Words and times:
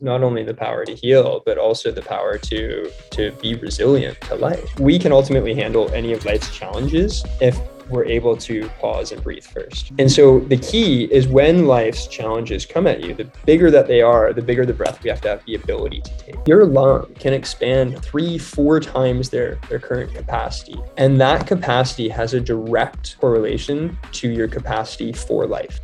not 0.00 0.22
only 0.22 0.42
the 0.42 0.54
power 0.54 0.84
to 0.84 0.94
heal, 0.94 1.42
but 1.44 1.58
also 1.58 1.90
the 1.90 2.02
power 2.02 2.38
to 2.38 2.90
to 3.10 3.32
be 3.42 3.54
resilient 3.54 4.20
to 4.22 4.34
life. 4.34 4.78
We 4.78 4.98
can 4.98 5.12
ultimately 5.12 5.54
handle 5.54 5.90
any 5.92 6.12
of 6.12 6.24
life's 6.24 6.54
challenges 6.54 7.24
if 7.40 7.58
we're 7.88 8.04
able 8.04 8.36
to 8.36 8.68
pause 8.80 9.12
and 9.12 9.22
breathe 9.22 9.44
first. 9.44 9.92
And 9.98 10.10
so 10.10 10.40
the 10.40 10.56
key 10.56 11.04
is 11.04 11.28
when 11.28 11.66
life's 11.66 12.06
challenges 12.06 12.64
come 12.66 12.86
at 12.86 13.02
you, 13.02 13.14
the 13.14 13.30
bigger 13.44 13.70
that 13.70 13.86
they 13.86 14.00
are, 14.00 14.32
the 14.32 14.42
bigger 14.42 14.64
the 14.64 14.72
breath 14.72 15.02
we 15.02 15.10
have 15.10 15.20
to 15.22 15.28
have 15.28 15.44
the 15.44 15.54
ability 15.54 16.00
to 16.00 16.16
take. 16.18 16.36
Your 16.46 16.64
lung 16.64 17.12
can 17.18 17.32
expand 17.32 18.02
three, 18.02 18.38
four 18.38 18.80
times 18.80 19.30
their, 19.30 19.58
their 19.68 19.78
current 19.78 20.14
capacity. 20.14 20.76
And 20.96 21.20
that 21.20 21.46
capacity 21.46 22.08
has 22.08 22.34
a 22.34 22.40
direct 22.40 23.18
correlation 23.20 23.98
to 24.12 24.30
your 24.30 24.48
capacity 24.48 25.12
for 25.12 25.46
life. 25.46 25.80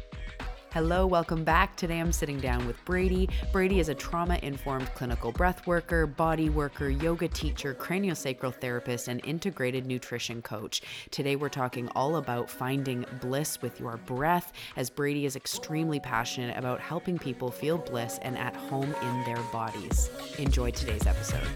Hello, 0.73 1.05
welcome 1.05 1.43
back. 1.43 1.75
Today 1.75 1.99
I'm 1.99 2.13
sitting 2.13 2.39
down 2.39 2.65
with 2.65 2.77
Braedy. 2.85 3.29
Braedy 3.53 3.81
is 3.81 3.89
a 3.89 3.95
trauma 3.95 4.39
informed 4.41 4.87
clinical 4.95 5.33
breath 5.33 5.67
worker, 5.67 6.07
body 6.07 6.49
worker, 6.49 6.89
yoga 6.89 7.27
teacher, 7.27 7.75
craniosacral 7.75 8.55
therapist, 8.55 9.09
and 9.09 9.21
integrated 9.25 9.85
nutrition 9.85 10.41
coach. 10.41 10.83
Today 11.11 11.35
we're 11.35 11.49
talking 11.49 11.89
all 11.97 12.17
about 12.17 12.49
finding 12.49 13.05
bliss 13.21 13.61
with 13.61 13.81
your 13.81 13.97
breath, 13.97 14.53
as 14.77 14.91
Braedy 14.91 15.27
is 15.27 15.35
extremely 15.35 15.99
passionate 15.99 16.57
about 16.57 16.79
helping 16.79 17.19
people 17.19 17.51
feel 17.51 17.77
bliss 17.77 18.21
and 18.23 18.39
at 18.39 18.55
home 18.55 18.95
in 19.03 19.25
their 19.25 19.43
bodies. 19.53 20.09
Enjoy 20.39 20.71
today's 20.71 21.05
episode. 21.05 21.49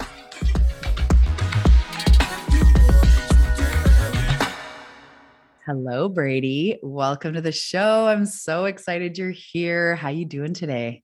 Hello, 5.67 6.11
Braedy. 6.11 6.79
Welcome 6.83 7.33
to 7.33 7.41
the 7.41 7.51
show. 7.51 8.07
I'm 8.07 8.27
so 8.27 8.67
excited 8.67 9.17
you're 9.17 9.31
here. 9.31 9.97
How 9.97 10.11
you 10.11 10.27
doing 10.27 10.53
today? 10.53 11.03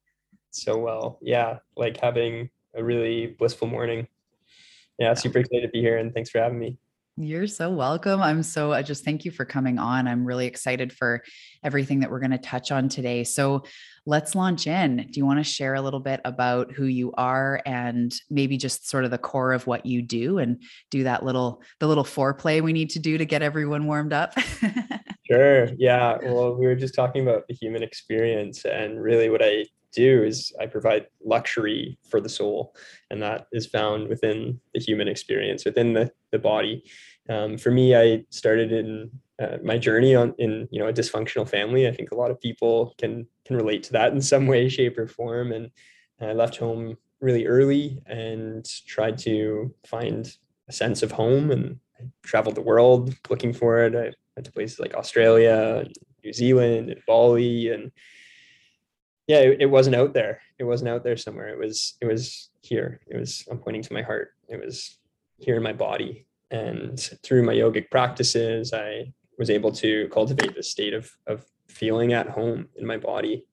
So 0.51 0.77
well. 0.77 1.19
Yeah, 1.23 1.61
like 1.79 1.99
having 1.99 2.51
a 2.75 2.85
really 2.85 3.29
blissful 3.39 3.69
morning. 3.69 4.07
Yeah, 4.99 5.13
oh. 5.13 5.15
super 5.15 5.39
excited 5.39 5.63
to 5.63 5.69
be 5.71 5.81
here 5.81 5.97
and 5.97 6.13
thanks 6.13 6.29
for 6.29 6.41
having 6.41 6.59
me. 6.59 6.77
You're 7.17 7.47
so 7.47 7.71
welcome. 7.71 8.21
I'm 8.21 8.43
so 8.43 8.71
I 8.71 8.83
just 8.83 9.03
thank 9.03 9.25
you 9.25 9.31
for 9.31 9.47
coming 9.47 9.79
on. 9.79 10.07
I'm 10.07 10.27
really 10.27 10.47
excited 10.47 10.93
for 10.93 11.23
everything 11.65 12.01
that 12.01 12.11
we're 12.11 12.21
going 12.21 12.31
to 12.33 12.39
touch 12.39 12.71
on 12.71 12.91
today. 12.91 13.25
So, 13.25 13.65
let's 14.07 14.35
launch 14.35 14.67
in. 14.67 14.97
Do 15.11 15.21
you 15.21 15.27
want 15.27 15.39
to 15.39 15.45
share 15.45 15.75
a 15.75 15.81
little 15.81 16.01
bit 16.01 16.21
about 16.25 16.73
who 16.73 16.87
you 16.87 17.13
are 17.13 17.63
and 17.67 18.13
maybe 18.31 18.57
just 18.57 18.89
sort 18.89 19.05
of 19.05 19.11
the 19.11 19.19
core 19.19 19.53
of 19.53 19.67
what 19.67 19.87
you 19.87 20.03
do 20.03 20.39
and 20.39 20.63
do 20.91 21.05
that 21.05 21.25
little 21.25 21.63
the 21.79 21.87
little 21.87 22.05
foreplay 22.05 22.63
we 22.63 22.73
need 22.73 22.91
to 22.91 22.99
do 22.99 23.19
to 23.19 23.25
get 23.25 23.43
everyone 23.43 23.87
warmed 23.87 24.13
up? 24.13 24.35
sure. 25.31 25.69
Yeah. 25.79 26.19
Well, 26.23 26.57
we 26.57 26.67
were 26.67 26.75
just 26.75 26.95
talking 26.95 27.23
about 27.23 27.47
the 27.49 27.55
human 27.55 27.83
experience 27.83 28.65
and 28.65 29.01
really 29.01 29.29
what 29.29 29.43
I 29.43 29.65
do 29.93 30.23
is 30.23 30.53
I 30.61 30.67
provide 30.67 31.07
luxury 31.25 31.99
for 32.09 32.21
the 32.21 32.29
soul, 32.29 32.75
and 33.11 33.23
that 33.23 33.47
is 33.53 33.67
found 33.67 34.09
within 34.09 34.61
the 34.75 34.81
human 34.81 35.09
experience, 35.09 35.65
within 35.65 35.93
the, 35.93 36.11
the 36.31 36.39
body. 36.39 36.85
Um, 37.29 37.59
for 37.59 37.71
me, 37.71 37.95
I 37.95 38.25
started 38.31 38.73
in 38.73 39.11
uh, 39.41 39.59
my 39.63 39.79
journey 39.79 40.15
on 40.15 40.35
in 40.39 40.69
you 40.71 40.81
know 40.81 40.89
a 40.89 40.93
dysfunctional 40.93 41.49
family. 41.49 41.89
I 41.89 41.93
think 41.93 42.11
a 42.11 42.17
lot 42.17 42.31
of 42.31 42.41
people 42.41 42.95
can 42.99 43.27
can 43.45 43.57
relate 43.57 43.83
to 43.85 43.93
that 43.93 44.13
in 44.13 44.21
some 44.21 44.47
way, 44.53 44.69
shape, 44.69 44.99
or 44.99 45.07
form. 45.07 45.53
And 45.53 45.71
I 46.21 46.33
left 46.33 46.57
home 46.57 46.97
really 47.21 47.47
early 47.47 48.03
and 48.07 48.65
tried 48.87 49.19
to 49.19 49.75
find 49.87 50.35
a 50.69 50.73
sense 50.73 51.03
of 51.03 51.13
home. 51.13 51.51
And 51.51 51.79
I 51.99 52.05
traveled 52.23 52.55
the 52.55 52.63
world 52.63 53.15
looking 53.29 53.53
for 53.53 53.81
it. 53.81 53.95
I 53.95 54.13
went 54.37 54.47
to 54.47 54.53
places 54.53 54.79
like 54.79 54.95
Australia, 54.95 55.85
New 56.25 56.33
Zealand, 56.33 56.91
and 56.91 57.01
Bali, 57.07 57.69
and 57.69 57.91
yeah, 59.27 59.39
it, 59.39 59.63
it 59.63 59.67
wasn't 59.67 59.97
out 59.97 60.13
there. 60.13 60.41
It 60.59 60.65
wasn't 60.65 60.91
out 60.91 61.05
there 61.05 61.17
somewhere. 61.17 61.49
It 61.49 61.59
was 61.59 61.95
it 62.01 62.07
was 62.07 62.51
here. 62.63 63.01
It 63.07 63.17
was 63.17 63.47
I'm 63.51 63.59
pointing 63.59 63.83
to 63.83 63.93
my 63.93 64.03
heart. 64.03 64.33
It 64.49 64.61
was 64.63 64.99
here 65.39 65.57
in 65.57 65.63
my 65.63 65.73
body. 65.73 66.27
And 66.51 66.99
through 67.23 67.45
my 67.45 67.55
yogic 67.55 67.91
practices, 67.91 68.73
I 68.73 69.13
was 69.39 69.51
able 69.51 69.73
to 69.73 70.09
cultivate 70.13 70.55
this 70.55 70.71
state 70.71 70.95
of, 70.95 71.11
of 71.27 71.45
feeling 71.69 72.13
at 72.13 72.29
home 72.29 72.69
in 72.77 72.87
my 72.87 72.97
body. 72.97 73.45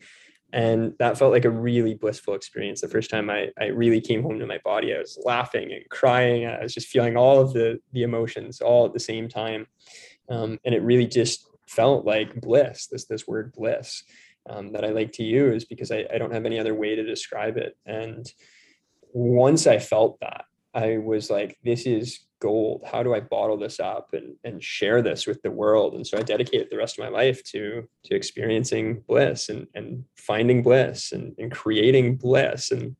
And 0.53 0.93
that 0.99 1.17
felt 1.17 1.33
like 1.33 1.45
a 1.45 1.49
really 1.49 1.93
blissful 1.93 2.33
experience. 2.33 2.81
The 2.81 2.87
first 2.87 3.09
time 3.09 3.29
I, 3.29 3.51
I 3.59 3.65
really 3.65 4.01
came 4.01 4.23
home 4.23 4.39
to 4.39 4.45
my 4.45 4.59
body, 4.63 4.95
I 4.95 4.99
was 4.99 5.19
laughing 5.23 5.71
and 5.71 5.87
crying. 5.89 6.45
I 6.45 6.63
was 6.63 6.73
just 6.73 6.87
feeling 6.87 7.17
all 7.17 7.41
of 7.41 7.53
the, 7.53 7.79
the 7.91 8.03
emotions 8.03 8.61
all 8.61 8.85
at 8.85 8.93
the 8.93 8.99
same 8.99 9.27
time. 9.27 9.67
Um, 10.29 10.57
and 10.65 10.73
it 10.73 10.81
really 10.81 11.07
just 11.07 11.45
felt 11.67 12.05
like 12.05 12.39
bliss, 12.39 12.87
this, 12.87 13.05
this 13.05 13.27
word 13.27 13.53
bliss 13.53 14.03
um, 14.49 14.71
that 14.71 14.85
I 14.85 14.89
like 14.89 15.11
to 15.13 15.23
use 15.23 15.65
because 15.65 15.91
I, 15.91 16.05
I 16.13 16.17
don't 16.17 16.33
have 16.33 16.45
any 16.45 16.59
other 16.59 16.73
way 16.73 16.95
to 16.95 17.03
describe 17.03 17.57
it. 17.57 17.77
And 17.85 18.25
once 19.11 19.67
I 19.67 19.79
felt 19.79 20.19
that, 20.21 20.45
I 20.73 20.97
was 20.97 21.29
like, 21.29 21.57
this 21.63 21.85
is 21.85 22.19
gold? 22.39 22.83
How 22.85 23.03
do 23.03 23.13
i 23.13 23.19
bottle 23.19 23.57
this 23.57 23.79
up 23.79 24.13
and, 24.13 24.35
and 24.43 24.63
share 24.63 25.01
this 25.01 25.27
with 25.27 25.41
the 25.41 25.51
world? 25.51 25.95
And 25.95 26.05
so 26.05 26.17
i 26.17 26.21
dedicated 26.21 26.67
the 26.69 26.77
rest 26.77 26.97
of 26.97 27.03
my 27.03 27.09
life 27.09 27.43
to 27.45 27.87
to 28.05 28.15
experiencing 28.15 29.03
bliss 29.07 29.49
and, 29.49 29.67
and 29.75 30.03
finding 30.15 30.63
bliss 30.63 31.11
and, 31.11 31.35
and 31.37 31.51
creating 31.51 32.17
bliss. 32.17 32.71
And 32.71 32.95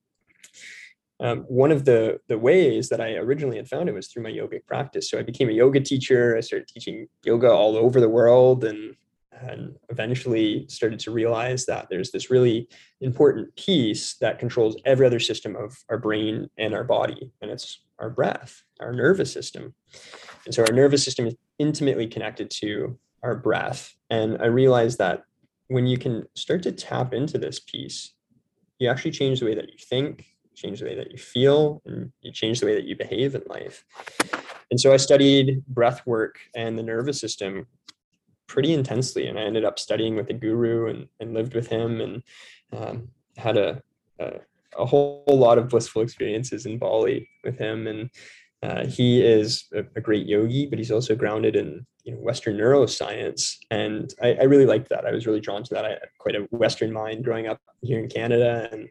um, 1.19 1.39
one 1.47 1.71
of 1.71 1.85
the 1.85 2.19
the 2.27 2.37
ways 2.37 2.89
that 2.89 3.01
i 3.01 3.13
originally 3.15 3.57
had 3.57 3.67
found 3.67 3.89
it 3.89 3.95
was 3.95 4.07
through 4.07 4.23
my 4.23 4.31
yogic 4.31 4.65
practice. 4.65 5.09
So 5.09 5.17
i 5.17 5.23
became 5.23 5.49
a 5.49 5.53
yoga 5.53 5.79
teacher. 5.79 6.35
I 6.37 6.41
started 6.41 6.67
teaching 6.67 7.07
yoga 7.23 7.49
all 7.49 7.75
over 7.75 7.99
the 7.99 8.09
world 8.09 8.63
and 8.63 8.95
and 9.41 9.75
eventually 9.89 10.65
started 10.67 10.99
to 10.99 11.11
realize 11.11 11.65
that 11.65 11.87
there's 11.89 12.11
this 12.11 12.29
really 12.29 12.67
important 13.01 13.55
piece 13.55 14.15
that 14.15 14.39
controls 14.39 14.77
every 14.85 15.05
other 15.05 15.19
system 15.19 15.55
of 15.55 15.77
our 15.89 15.97
brain 15.97 16.49
and 16.57 16.73
our 16.73 16.83
body. 16.83 17.31
And 17.41 17.51
it's 17.51 17.81
our 17.99 18.09
breath 18.09 18.63
our 18.79 18.93
nervous 18.93 19.31
system 19.31 19.73
and 20.45 20.53
so 20.53 20.63
our 20.63 20.73
nervous 20.73 21.03
system 21.03 21.27
is 21.27 21.35
intimately 21.59 22.07
connected 22.07 22.49
to 22.49 22.97
our 23.23 23.35
breath 23.35 23.95
and 24.09 24.37
i 24.41 24.45
realized 24.45 24.97
that 24.97 25.23
when 25.67 25.85
you 25.87 25.97
can 25.97 26.25
start 26.35 26.63
to 26.63 26.71
tap 26.71 27.13
into 27.13 27.37
this 27.37 27.59
piece 27.59 28.13
you 28.79 28.89
actually 28.89 29.11
change 29.11 29.39
the 29.39 29.45
way 29.45 29.55
that 29.55 29.69
you 29.69 29.77
think 29.77 30.25
change 30.55 30.79
the 30.79 30.85
way 30.85 30.95
that 30.95 31.11
you 31.11 31.17
feel 31.17 31.81
and 31.85 32.11
you 32.21 32.31
change 32.31 32.59
the 32.59 32.65
way 32.65 32.73
that 32.73 32.85
you 32.85 32.95
behave 32.95 33.35
in 33.35 33.43
life 33.47 33.85
and 34.71 34.79
so 34.79 34.93
i 34.93 34.97
studied 34.97 35.63
breath 35.67 36.05
work 36.05 36.39
and 36.55 36.77
the 36.77 36.83
nervous 36.83 37.19
system 37.19 37.67
pretty 38.47 38.73
intensely. 38.73 39.27
And 39.27 39.37
I 39.37 39.43
ended 39.43 39.65
up 39.65 39.77
studying 39.77 40.15
with 40.15 40.29
a 40.29 40.33
guru 40.33 40.87
and, 40.87 41.07
and 41.19 41.33
lived 41.33 41.53
with 41.53 41.67
him 41.67 42.01
and 42.01 42.23
um, 42.73 43.09
had 43.35 43.57
a, 43.57 43.81
a, 44.19 44.39
a, 44.77 44.85
whole 44.85 45.23
lot 45.27 45.57
of 45.57 45.69
blissful 45.69 46.01
experiences 46.01 46.65
in 46.65 46.77
Bali 46.77 47.29
with 47.43 47.57
him. 47.57 47.87
And 47.87 48.09
uh, 48.63 48.85
he 48.85 49.21
is 49.21 49.65
a, 49.73 49.83
a, 49.95 50.01
great 50.01 50.25
yogi, 50.25 50.65
but 50.65 50.79
he's 50.79 50.91
also 50.91 51.15
grounded 51.15 51.55
in 51.55 51.85
you 52.03 52.13
know, 52.13 52.19
Western 52.19 52.57
neuroscience. 52.57 53.55
And 53.69 54.13
I, 54.21 54.33
I 54.33 54.43
really 54.43 54.65
liked 54.65 54.89
that. 54.89 55.05
I 55.05 55.11
was 55.11 55.27
really 55.27 55.41
drawn 55.41 55.63
to 55.63 55.73
that. 55.75 55.85
I 55.85 55.89
had 55.89 56.09
quite 56.17 56.35
a 56.35 56.47
Western 56.51 56.91
mind 56.91 57.23
growing 57.23 57.47
up 57.47 57.59
here 57.81 57.99
in 57.99 58.09
Canada. 58.09 58.67
And 58.71 58.89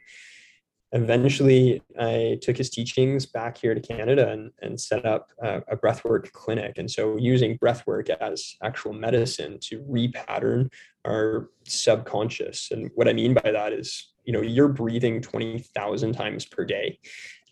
eventually 0.92 1.82
I 1.98 2.38
took 2.42 2.56
his 2.56 2.70
teachings 2.70 3.26
back 3.26 3.58
here 3.58 3.74
to 3.74 3.80
Canada 3.80 4.30
and, 4.30 4.50
and 4.62 4.80
set 4.80 5.04
up 5.04 5.30
a, 5.42 5.58
a 5.68 5.76
breathwork 5.76 6.30
clinic. 6.32 6.78
And 6.78 6.90
so 6.90 7.16
using 7.16 7.58
breathwork 7.58 8.08
as 8.08 8.54
actual 8.62 8.92
medicine 8.92 9.58
to 9.62 9.80
repattern 9.80 10.70
our 11.06 11.50
subconscious. 11.64 12.70
And 12.70 12.90
what 12.94 13.08
I 13.08 13.12
mean 13.12 13.34
by 13.34 13.50
that 13.52 13.72
is, 13.72 14.12
you 14.24 14.32
know, 14.32 14.42
you're 14.42 14.68
breathing 14.68 15.20
20,000 15.20 16.12
times 16.12 16.44
per 16.44 16.64
day. 16.64 16.98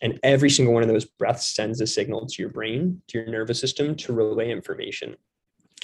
And 0.01 0.19
every 0.23 0.49
single 0.49 0.73
one 0.73 0.83
of 0.83 0.89
those 0.89 1.05
breaths 1.05 1.55
sends 1.55 1.79
a 1.79 1.87
signal 1.87 2.27
to 2.27 2.41
your 2.41 2.51
brain, 2.51 3.01
to 3.07 3.19
your 3.19 3.27
nervous 3.27 3.59
system 3.59 3.95
to 3.95 4.13
relay 4.13 4.51
information. 4.51 5.15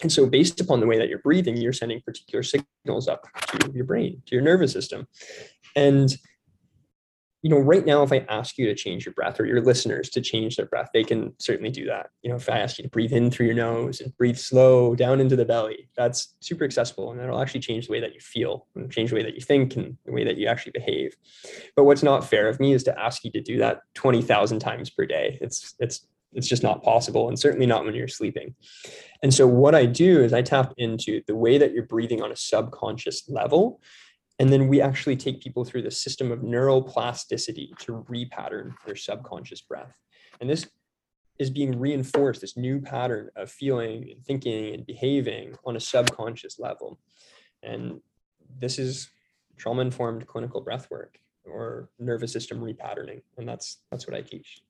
And 0.02 0.12
so, 0.12 0.26
based 0.26 0.60
upon 0.60 0.80
the 0.80 0.88
way 0.88 0.98
that 0.98 1.10
you're 1.10 1.20
breathing, 1.20 1.58
you're 1.58 1.74
sending 1.74 2.02
particular 2.02 2.44
signals 2.44 3.08
up 3.08 3.28
to 3.48 3.72
your 3.72 3.86
brain, 3.86 4.22
to 4.26 4.36
your 4.36 4.44
nervous 4.44 4.72
system. 4.72 5.08
And 5.76 6.16
you 7.42 7.50
know, 7.50 7.58
right 7.58 7.86
now, 7.86 8.04
if 8.04 8.12
I 8.12 8.26
ask 8.30 8.58
you 8.60 8.68
to 8.68 8.76
change 8.76 9.06
your 9.06 9.14
breath 9.14 9.40
or 9.40 9.46
your 9.46 9.62
listeners 9.62 10.10
to 10.12 10.22
change 10.22 10.58
their 10.58 10.68
breath, 10.68 10.90
they 10.94 11.04
can 11.04 11.34
certainly 11.40 11.72
do 11.72 11.86
that. 11.86 12.12
You 12.22 12.30
know, 12.30 12.36
if 12.36 12.48
I 12.48 12.60
ask 12.60 12.78
you 12.78 12.84
to 12.84 12.90
breathe 12.90 13.14
in 13.14 13.32
through 13.32 13.48
your 13.48 13.56
nose 13.56 14.00
and 14.00 14.16
breathe 14.16 14.38
slow 14.38 14.94
down 14.94 15.20
into 15.20 15.36
the 15.36 15.46
belly, 15.46 15.90
that's 15.98 16.36
super 16.40 16.64
accessible 16.64 17.12
and 17.12 17.20
it'll 17.20 17.42
actually 17.42 17.62
change 17.62 17.88
the 17.88 17.94
way 17.94 18.00
that 18.00 18.14
you 18.14 18.20
feel 18.20 18.68
and 18.76 18.92
change 18.92 19.10
the 19.10 19.16
way 19.16 19.24
that 19.24 19.34
you 19.34 19.42
think 19.42 19.76
and 19.76 19.98
the 20.06 20.12
way 20.12 20.24
that 20.24 20.38
you 20.38 20.48
actually 20.48 20.74
behave. 20.74 21.16
But 21.76 21.86
what's 21.86 22.04
not 22.04 22.24
fair 22.24 22.48
of 22.48 22.60
me 22.60 22.74
is 22.74 22.84
to 22.84 23.00
ask 23.00 23.24
you 23.24 23.32
to 23.32 23.42
do 23.42 23.58
that 23.58 23.82
20,000 23.96 24.60
times 24.60 24.92
per 24.92 25.08
day. 25.08 25.40
It's, 25.42 25.74
it's, 25.80 26.06
it's 26.34 26.48
just 26.48 26.64
not 26.64 26.84
possible 26.84 27.28
and 27.28 27.40
certainly 27.40 27.66
not 27.66 27.84
when 27.86 27.96
you're 27.96 28.08
sleeping. 28.08 28.54
And 29.24 29.34
so 29.34 29.48
what 29.48 29.74
I 29.74 29.88
do 29.88 30.24
is 30.24 30.32
I 30.32 30.44
tap 30.44 30.74
into 30.78 31.22
the 31.26 31.36
way 31.36 31.58
that 31.58 31.74
you're 31.74 31.86
breathing 31.88 32.22
on 32.22 32.32
a 32.32 32.36
subconscious 32.36 33.28
level 33.28 33.82
and 34.42 34.52
then 34.52 34.68
we 34.68 34.82
actually 34.82 35.16
take 35.16 35.40
people 35.40 35.64
through 35.64 35.84
the 35.84 35.92
system 35.92 36.32
of 36.32 36.40
neuroplasticity 36.40 37.78
to 37.78 38.04
repattern 38.10 38.74
their 38.88 38.96
subconscious 38.96 39.62
breath. 39.62 39.96
And 40.40 40.50
this 40.50 40.68
is 41.38 41.52
being 41.52 41.78
reinforced, 41.78 42.42
this 42.42 42.58
new 42.58 42.82
pattern 42.82 43.30
of 43.36 43.52
feeling 43.52 44.10
and 44.12 44.26
thinking 44.26 44.74
and 44.74 44.84
behaving 44.84 45.54
on 45.64 45.76
a 45.76 45.80
subconscious 45.80 46.58
level. 46.58 47.00
And 47.62 48.02
this 48.58 48.80
is 48.80 49.12
trauma 49.58 49.84
informed 49.84 50.26
clinical 50.26 50.62
breath 50.62 50.90
work. 50.90 51.20
or 51.46 51.92
nervous 52.00 52.34
system 52.34 52.60
repatterning 52.62 53.22
and 53.38 53.48
that's 53.50 53.82
that's 53.90 54.06
what 54.08 54.16
i 54.16 54.22
teach 54.22 54.62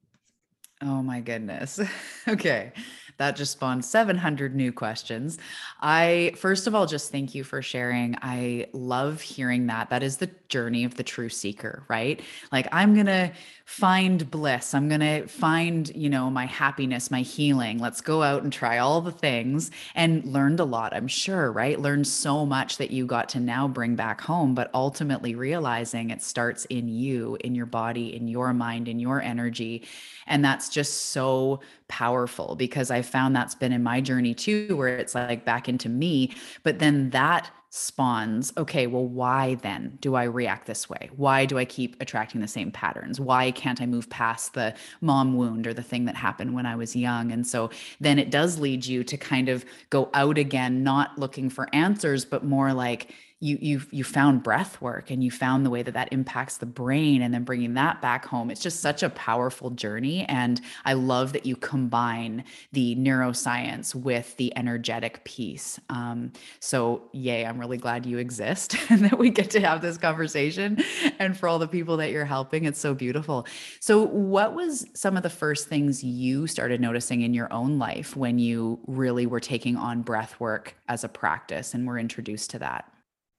Oh 0.83 1.03
my 1.03 1.19
goodness. 1.19 1.79
okay. 2.27 2.71
That 3.17 3.35
just 3.35 3.53
spawned 3.53 3.85
700 3.85 4.55
new 4.55 4.71
questions. 4.71 5.37
I, 5.81 6.33
first 6.37 6.67
of 6.67 6.75
all, 6.75 6.85
just 6.85 7.11
thank 7.11 7.35
you 7.35 7.43
for 7.43 7.61
sharing. 7.61 8.17
I 8.21 8.67
love 8.73 9.21
hearing 9.21 9.67
that. 9.67 9.89
That 9.89 10.03
is 10.03 10.17
the 10.17 10.29
journey 10.47 10.83
of 10.83 10.95
the 10.95 11.03
true 11.03 11.29
seeker, 11.29 11.83
right? 11.87 12.21
Like, 12.51 12.67
I'm 12.71 12.93
going 12.93 13.05
to 13.07 13.31
find 13.65 14.29
bliss. 14.29 14.73
I'm 14.73 14.89
going 14.89 14.99
to 14.99 15.27
find, 15.27 15.95
you 15.95 16.09
know, 16.09 16.29
my 16.29 16.45
happiness, 16.45 17.09
my 17.09 17.21
healing. 17.21 17.79
Let's 17.79 18.01
go 18.01 18.21
out 18.21 18.43
and 18.43 18.51
try 18.51 18.79
all 18.79 18.99
the 18.99 19.13
things 19.13 19.71
and 19.95 20.25
learned 20.25 20.59
a 20.59 20.65
lot, 20.65 20.93
I'm 20.93 21.07
sure, 21.07 21.51
right? 21.51 21.79
Learned 21.79 22.05
so 22.05 22.45
much 22.45 22.77
that 22.77 22.91
you 22.91 23.05
got 23.05 23.29
to 23.29 23.39
now 23.39 23.69
bring 23.69 23.95
back 23.95 24.19
home, 24.19 24.53
but 24.53 24.69
ultimately 24.73 25.35
realizing 25.35 26.09
it 26.09 26.21
starts 26.21 26.65
in 26.65 26.89
you, 26.89 27.37
in 27.45 27.55
your 27.55 27.65
body, 27.65 28.13
in 28.13 28.27
your 28.27 28.51
mind, 28.53 28.89
in 28.89 28.99
your 28.99 29.21
energy. 29.21 29.83
And 30.27 30.43
that's 30.43 30.69
just 30.69 31.07
so 31.07 31.61
powerful 31.87 32.55
because 32.55 32.91
I 32.91 33.01
found 33.11 33.35
that's 33.35 33.55
been 33.55 33.71
in 33.71 33.83
my 33.83 34.01
journey 34.01 34.33
too, 34.33 34.75
where 34.77 34.97
it's 34.97 35.15
like 35.15 35.45
back 35.45 35.67
into 35.67 35.89
me. 35.89 36.33
But 36.63 36.79
then 36.79 37.09
that 37.11 37.51
spawns 37.73 38.51
okay 38.57 38.85
well 38.85 39.07
why 39.07 39.55
then 39.55 39.97
do 40.01 40.15
i 40.15 40.23
react 40.23 40.67
this 40.67 40.89
way? 40.89 41.09
Why 41.15 41.45
do 41.45 41.57
i 41.57 41.63
keep 41.63 41.95
attracting 42.01 42.41
the 42.41 42.47
same 42.47 42.69
patterns? 42.69 43.17
Why 43.17 43.51
can't 43.51 43.81
i 43.81 43.85
move 43.85 44.09
past 44.09 44.53
the 44.53 44.75
mom 44.99 45.37
wound 45.37 45.65
or 45.65 45.73
the 45.73 45.81
thing 45.81 46.03
that 46.05 46.15
happened 46.15 46.53
when 46.53 46.65
i 46.65 46.75
was 46.75 46.97
young? 46.97 47.31
And 47.31 47.47
so 47.47 47.69
then 48.01 48.19
it 48.19 48.29
does 48.29 48.59
lead 48.59 48.85
you 48.85 49.05
to 49.05 49.15
kind 49.15 49.47
of 49.47 49.63
go 49.89 50.09
out 50.13 50.37
again 50.37 50.83
not 50.83 51.17
looking 51.17 51.49
for 51.49 51.73
answers 51.73 52.25
but 52.25 52.43
more 52.43 52.73
like 52.73 53.13
you 53.41 53.57
you 53.59 53.81
you 53.89 54.03
found 54.03 54.43
breath 54.43 54.79
work 54.81 55.09
and 55.09 55.23
you 55.23 55.31
found 55.31 55.65
the 55.65 55.69
way 55.69 55.81
that 55.81 55.95
that 55.95 56.13
impacts 56.13 56.57
the 56.57 56.65
brain 56.65 57.23
and 57.23 57.33
then 57.33 57.43
bringing 57.43 57.73
that 57.73 57.99
back 57.99 58.25
home. 58.25 58.51
It's 58.51 58.61
just 58.61 58.79
such 58.79 59.01
a 59.01 59.09
powerful 59.09 59.71
journey. 59.71 60.25
And 60.25 60.61
i 60.85 60.93
love 60.93 61.33
that 61.33 61.45
you 61.45 61.55
combine 61.55 62.43
the 62.71 62.95
neuroscience 62.95 63.95
with 63.95 64.37
the 64.37 64.55
energetic 64.55 65.23
piece. 65.23 65.79
Um, 65.89 66.31
so 66.59 67.09
yay 67.13 67.45
i'm 67.45 67.59
really 67.59 67.77
glad 67.77 68.05
you 68.05 68.19
exist 68.19 68.77
and 68.89 69.05
that 69.05 69.17
we 69.17 69.31
get 69.31 69.49
to 69.51 69.59
have 69.59 69.81
this 69.81 69.97
conversation. 69.97 70.83
And 71.17 71.35
for 71.35 71.49
all 71.49 71.57
the 71.57 71.67
people 71.67 71.97
that 71.97 72.11
you're 72.11 72.25
helping 72.25 72.65
it's 72.65 72.79
so 72.79 72.93
beautiful. 72.93 73.47
So 73.79 74.03
what 74.05 74.53
was 74.53 74.85
some 74.93 75.17
of 75.17 75.23
the 75.23 75.29
first 75.31 75.67
things 75.67 76.03
you 76.03 76.45
started 76.45 76.79
noticing 76.79 77.21
in 77.21 77.33
your 77.33 77.51
own 77.51 77.79
life 77.79 78.15
when 78.15 78.37
you 78.37 78.79
really 78.85 79.25
were 79.25 79.39
taking 79.39 79.75
on 79.75 80.03
breath 80.03 80.39
work 80.39 80.75
as 80.87 81.03
a 81.03 81.09
practice 81.09 81.73
and 81.73 81.87
were 81.87 81.97
introduced 81.97 82.51
to 82.51 82.59
that 82.59 82.91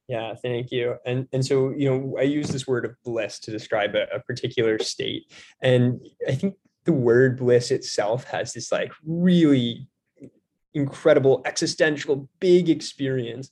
yeah, 0.07 0.33
thank 0.35 0.71
you. 0.71 0.95
And 1.05 1.27
and 1.31 1.45
so 1.45 1.69
you 1.71 1.89
know, 1.89 2.17
I 2.19 2.23
use 2.23 2.49
this 2.49 2.67
word 2.67 2.85
of 2.85 2.95
bliss 3.03 3.39
to 3.41 3.51
describe 3.51 3.95
a, 3.95 4.03
a 4.15 4.19
particular 4.19 4.79
state, 4.79 5.31
and 5.61 6.01
I 6.27 6.35
think 6.35 6.55
the 6.85 6.93
word 6.93 7.37
bliss 7.37 7.71
itself 7.71 8.25
has 8.25 8.53
this 8.53 8.71
like 8.71 8.91
really 9.05 9.87
incredible 10.73 11.41
existential 11.45 12.29
big 12.39 12.69
experience. 12.69 13.49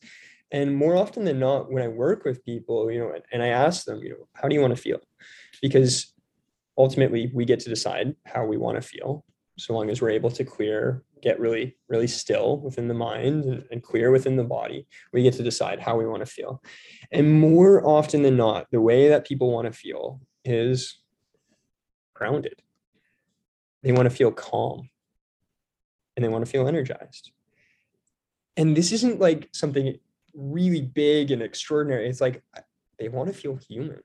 And 0.52 0.76
more 0.76 0.98
often 0.98 1.24
than 1.24 1.40
not, 1.40 1.72
when 1.72 1.82
I 1.82 1.88
work 1.88 2.26
with 2.26 2.44
people, 2.44 2.92
you 2.92 3.00
know, 3.00 3.14
and 3.32 3.42
I 3.42 3.48
ask 3.48 3.86
them, 3.86 4.00
you 4.04 4.10
know, 4.10 4.28
how 4.34 4.50
do 4.50 4.56
you 4.56 4.60
want 4.60 4.76
to 4.76 4.82
feel? 4.82 5.00
Because 5.62 6.14
ultimately 6.78 7.32
we 7.34 7.46
get 7.46 7.62
to 7.62 7.70
decide 7.70 8.16
how 8.26 8.46
we 8.46 8.58
want 8.58 8.76
to 8.76 8.82
feel 8.82 9.24
so 9.58 9.74
long 9.74 9.90
as 9.90 10.02
we're 10.02 10.10
able 10.10 10.32
to 10.32 10.44
clear 10.44 11.04
get 11.22 11.40
really 11.40 11.78
really 11.88 12.08
still 12.08 12.60
within 12.62 12.88
the 12.88 12.94
mind 12.94 13.46
and, 13.70 13.84
clear 13.84 14.10
within 14.12 14.36
the 14.36 14.44
body 14.44 14.88
we 15.14 15.22
get 15.22 15.34
to 15.34 15.44
decide 15.44 15.80
how 15.80 15.98
we 15.98 16.08
want 16.08 16.26
to 16.26 16.32
feel. 16.32 16.64
And 17.12 17.40
more 17.40 17.86
often 17.86 18.24
than 18.24 18.38
not 18.38 18.68
the 18.72 18.82
way 18.82 19.10
that 19.10 19.28
people 19.28 19.52
want 19.52 19.68
to 19.68 19.74
feel 19.74 20.22
is 20.44 21.00
grounded. 22.14 22.62
They 23.84 23.92
want 23.92 24.10
to 24.10 24.16
feel 24.16 24.32
calm. 24.32 24.90
And 26.16 26.24
they 26.24 26.30
want 26.30 26.46
to 26.46 26.52
feel 26.52 26.68
energized. 26.68 27.32
And 28.58 28.76
this 28.76 28.92
isn't 28.92 29.20
like 29.20 29.50
something 29.54 29.98
really 30.34 30.82
big 30.82 31.32
and 31.32 31.42
extraordinary. 31.42 32.08
It's 32.08 32.22
like 32.22 32.44
they 33.00 33.10
want 33.10 33.30
to 33.30 33.34
feel 33.34 33.56
human 33.56 34.02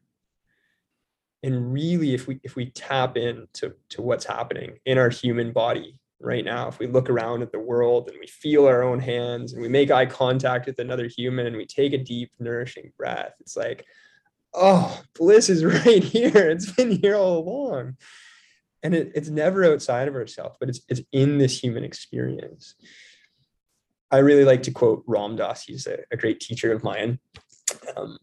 and 1.46 1.72
really 1.72 2.12
if 2.12 2.26
we 2.26 2.38
if 2.42 2.56
we 2.56 2.66
tap 2.70 3.16
into 3.16 3.72
to 3.88 4.02
what's 4.02 4.24
happening 4.24 4.78
in 4.84 4.98
our 4.98 5.08
human 5.08 5.52
body 5.52 5.98
right 6.20 6.44
now 6.44 6.68
if 6.68 6.78
we 6.78 6.86
look 6.86 7.08
around 7.08 7.42
at 7.42 7.52
the 7.52 7.58
world 7.58 8.08
and 8.08 8.18
we 8.18 8.26
feel 8.26 8.66
our 8.66 8.82
own 8.82 8.98
hands 8.98 9.52
and 9.52 9.62
we 9.62 9.68
make 9.68 9.90
eye 9.90 10.06
contact 10.06 10.66
with 10.66 10.78
another 10.78 11.06
human 11.06 11.46
and 11.46 11.56
we 11.56 11.64
take 11.66 11.92
a 11.92 11.98
deep 11.98 12.32
nourishing 12.38 12.92
breath 12.98 13.34
it's 13.40 13.56
like 13.56 13.86
oh 14.54 15.00
bliss 15.14 15.48
is 15.48 15.64
right 15.86 16.02
here. 16.02 16.50
It's 16.50 16.72
been 16.72 16.90
here 16.90 17.14
all 17.14 17.38
along. 17.38 17.96
And 18.82 18.94
it, 18.94 19.12
it's 19.14 19.28
never 19.28 19.64
outside 19.64 20.08
of 20.08 20.14
ourselves 20.14 20.56
but 20.58 20.68
it's, 20.68 20.80
it's 20.88 21.02
in 21.12 21.38
this 21.38 21.62
human 21.62 21.84
experience. 21.84 22.74
I 24.10 24.18
really 24.18 24.44
like 24.44 24.62
to 24.64 24.70
quote 24.70 25.04
ram 25.06 25.36
dass. 25.36 25.64
He's 25.64 25.86
a, 25.86 25.98
a 26.10 26.16
great 26.16 26.40
teacher 26.40 26.72
of 26.72 26.82
mine. 26.82 27.18
Um, 27.96 28.18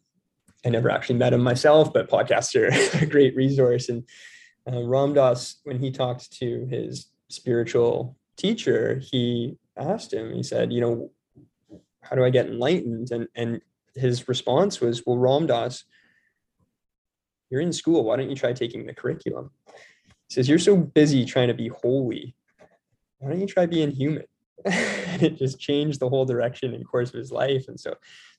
i 0.65 0.69
never 0.69 0.89
actually 0.89 1.17
met 1.17 1.33
him 1.33 1.41
myself 1.41 1.93
but 1.93 2.09
podcasts 2.09 2.55
are 2.55 2.67
a 3.01 3.05
great 3.05 3.35
resource 3.35 3.89
and 3.89 4.03
uh, 4.71 4.81
ram 4.83 5.13
dass 5.13 5.57
when 5.63 5.79
he 5.79 5.91
talked 5.91 6.31
to 6.31 6.65
his 6.69 7.07
spiritual 7.29 8.15
teacher, 8.37 8.99
he 8.99 9.57
asked 9.77 10.13
him, 10.13 10.33
he 10.33 10.43
said, 10.43 10.71
you 10.71 10.81
know, 10.81 11.11
how 12.01 12.15
do 12.15 12.23
I 12.23 12.29
get 12.29 12.47
enlightened? 12.47 13.11
And 13.11 13.27
and 13.35 13.61
his 13.95 14.27
response 14.27 14.81
was, 14.81 15.03
well, 15.05 15.17
Ram 15.17 15.47
Dass, 15.47 15.83
you're 17.49 17.61
in 17.61 17.73
school. 17.73 18.03
Why 18.03 18.15
don't 18.15 18.29
you 18.29 18.35
try 18.35 18.53
taking 18.53 18.85
the 18.85 18.93
curriculum? 18.93 19.51
He 19.67 20.33
says, 20.33 20.49
you're 20.49 20.59
so 20.59 20.75
busy 20.75 21.25
trying 21.25 21.49
to 21.49 21.53
be 21.53 21.67
holy. 21.67 22.35
Why 23.19 23.29
don't 23.29 23.41
you 23.41 23.47
try 23.47 23.67
being 23.67 23.91
human? 23.91 24.23
and 24.65 25.21
it 25.21 25.37
just 25.37 25.59
changed 25.59 25.99
the 25.99 26.09
whole 26.09 26.25
direction 26.25 26.73
and 26.73 26.87
course 26.87 27.09
of 27.09 27.19
his 27.19 27.31
life. 27.31 27.67
And 27.67 27.79
so 27.79 27.95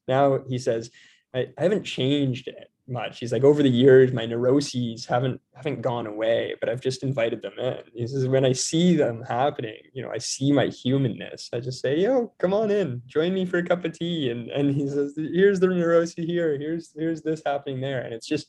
now 0.08 0.40
he 0.48 0.58
says, 0.58 0.90
I, 1.34 1.48
I 1.58 1.62
haven't 1.62 1.84
changed 1.84 2.48
it 2.48 2.70
much. 2.86 3.18
He's 3.18 3.32
like, 3.32 3.44
over 3.44 3.62
the 3.62 3.68
years, 3.68 4.12
my 4.12 4.26
neuroses 4.26 5.06
haven't 5.06 5.40
haven't 5.54 5.80
gone 5.80 6.06
away, 6.06 6.54
but 6.60 6.68
I've 6.68 6.80
just 6.80 7.02
invited 7.02 7.40
them 7.40 7.58
in. 7.58 7.78
He 7.94 8.06
says, 8.06 8.28
when 8.28 8.44
I 8.44 8.52
see 8.52 8.96
them 8.96 9.22
happening, 9.26 9.78
you 9.92 10.02
know, 10.02 10.10
I 10.10 10.18
see 10.18 10.52
my 10.52 10.66
humanness. 10.66 11.48
I 11.52 11.60
just 11.60 11.80
say, 11.80 11.98
yo, 11.98 12.32
come 12.38 12.52
on 12.52 12.70
in, 12.70 13.02
join 13.06 13.32
me 13.32 13.46
for 13.46 13.58
a 13.58 13.64
cup 13.64 13.84
of 13.84 13.92
tea. 13.92 14.30
And 14.30 14.50
and 14.50 14.74
he 14.74 14.88
says, 14.88 15.14
here's 15.16 15.60
the 15.60 15.68
neurosis 15.68 16.24
here, 16.24 16.58
here's 16.58 16.92
here's 16.96 17.22
this 17.22 17.42
happening 17.44 17.80
there. 17.80 18.02
And 18.02 18.12
it's 18.12 18.26
just 18.26 18.48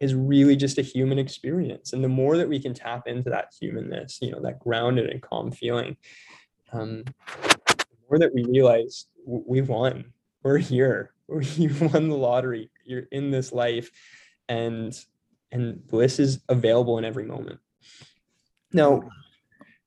is 0.00 0.14
really 0.14 0.56
just 0.56 0.78
a 0.78 0.82
human 0.82 1.18
experience. 1.18 1.92
And 1.92 2.02
the 2.02 2.08
more 2.08 2.36
that 2.36 2.48
we 2.48 2.60
can 2.60 2.74
tap 2.74 3.06
into 3.06 3.30
that 3.30 3.52
humanness, 3.58 4.18
you 4.20 4.30
know, 4.30 4.42
that 4.42 4.58
grounded 4.58 5.08
and 5.08 5.22
calm 5.22 5.52
feeling, 5.52 5.96
um, 6.72 7.04
the 7.26 7.96
more 8.10 8.18
that 8.18 8.34
we 8.34 8.44
realize 8.44 9.06
we've 9.24 9.68
won. 9.68 10.12
We're 10.42 10.58
here. 10.58 11.12
You 11.56 11.74
won 11.92 12.08
the 12.08 12.16
lottery 12.16 12.70
you're 12.84 13.06
in 13.10 13.30
this 13.30 13.52
life 13.52 13.90
and 14.48 14.98
and 15.52 15.86
bliss 15.86 16.18
is 16.18 16.40
available 16.48 16.98
in 16.98 17.04
every 17.04 17.24
moment. 17.24 17.60
Now 18.72 19.02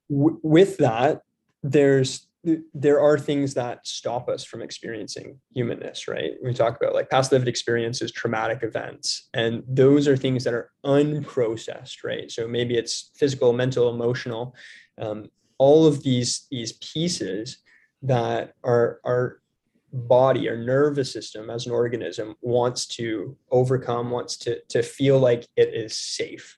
w- 0.10 0.39
with 0.43 0.77
that 0.77 1.22
there's 1.63 2.25
there 2.74 3.01
are 3.01 3.19
things 3.19 3.53
that 3.55 3.86
stop 3.86 4.29
us 4.29 4.46
from 4.46 4.62
experiencing 4.62 5.39
humanness 5.53 6.08
right? 6.08 6.31
We 6.43 6.53
talk 6.53 6.77
about 6.77 6.96
like 6.96 7.10
past 7.10 7.31
lived 7.31 7.48
experiences 7.48 8.12
traumatic 8.12 8.63
events 8.63 9.29
and 9.34 9.63
those 9.67 10.08
are 10.08 10.15
things 10.17 10.43
that 10.46 10.53
are 10.53 10.72
unprocessed 10.86 12.03
right? 12.03 12.31
So 12.31 12.48
maybe 12.48 12.77
it's 12.77 13.12
physical 13.15 13.53
mental 13.53 13.89
emotional 13.89 14.55
um, 15.01 15.29
all 15.58 15.86
of 15.86 16.03
these 16.03 16.48
these 16.50 16.74
pieces 16.74 17.58
that 18.01 18.53
are 18.63 19.00
are 19.03 19.41
body 19.91 20.48
or 20.48 20.58
nervous 20.58 21.12
system 21.12 21.50
as 21.50 21.65
an 21.65 21.72
organism 21.72 22.36
wants 22.41 22.86
to 22.86 23.36
overcome 23.51 24.12
wants 24.12 24.38
to 24.38 24.60
to 24.69 24.84
feel 24.84 25.19
like 25.19 25.48
it 25.55 25.74
is 25.74 25.98
safe. 25.98 26.58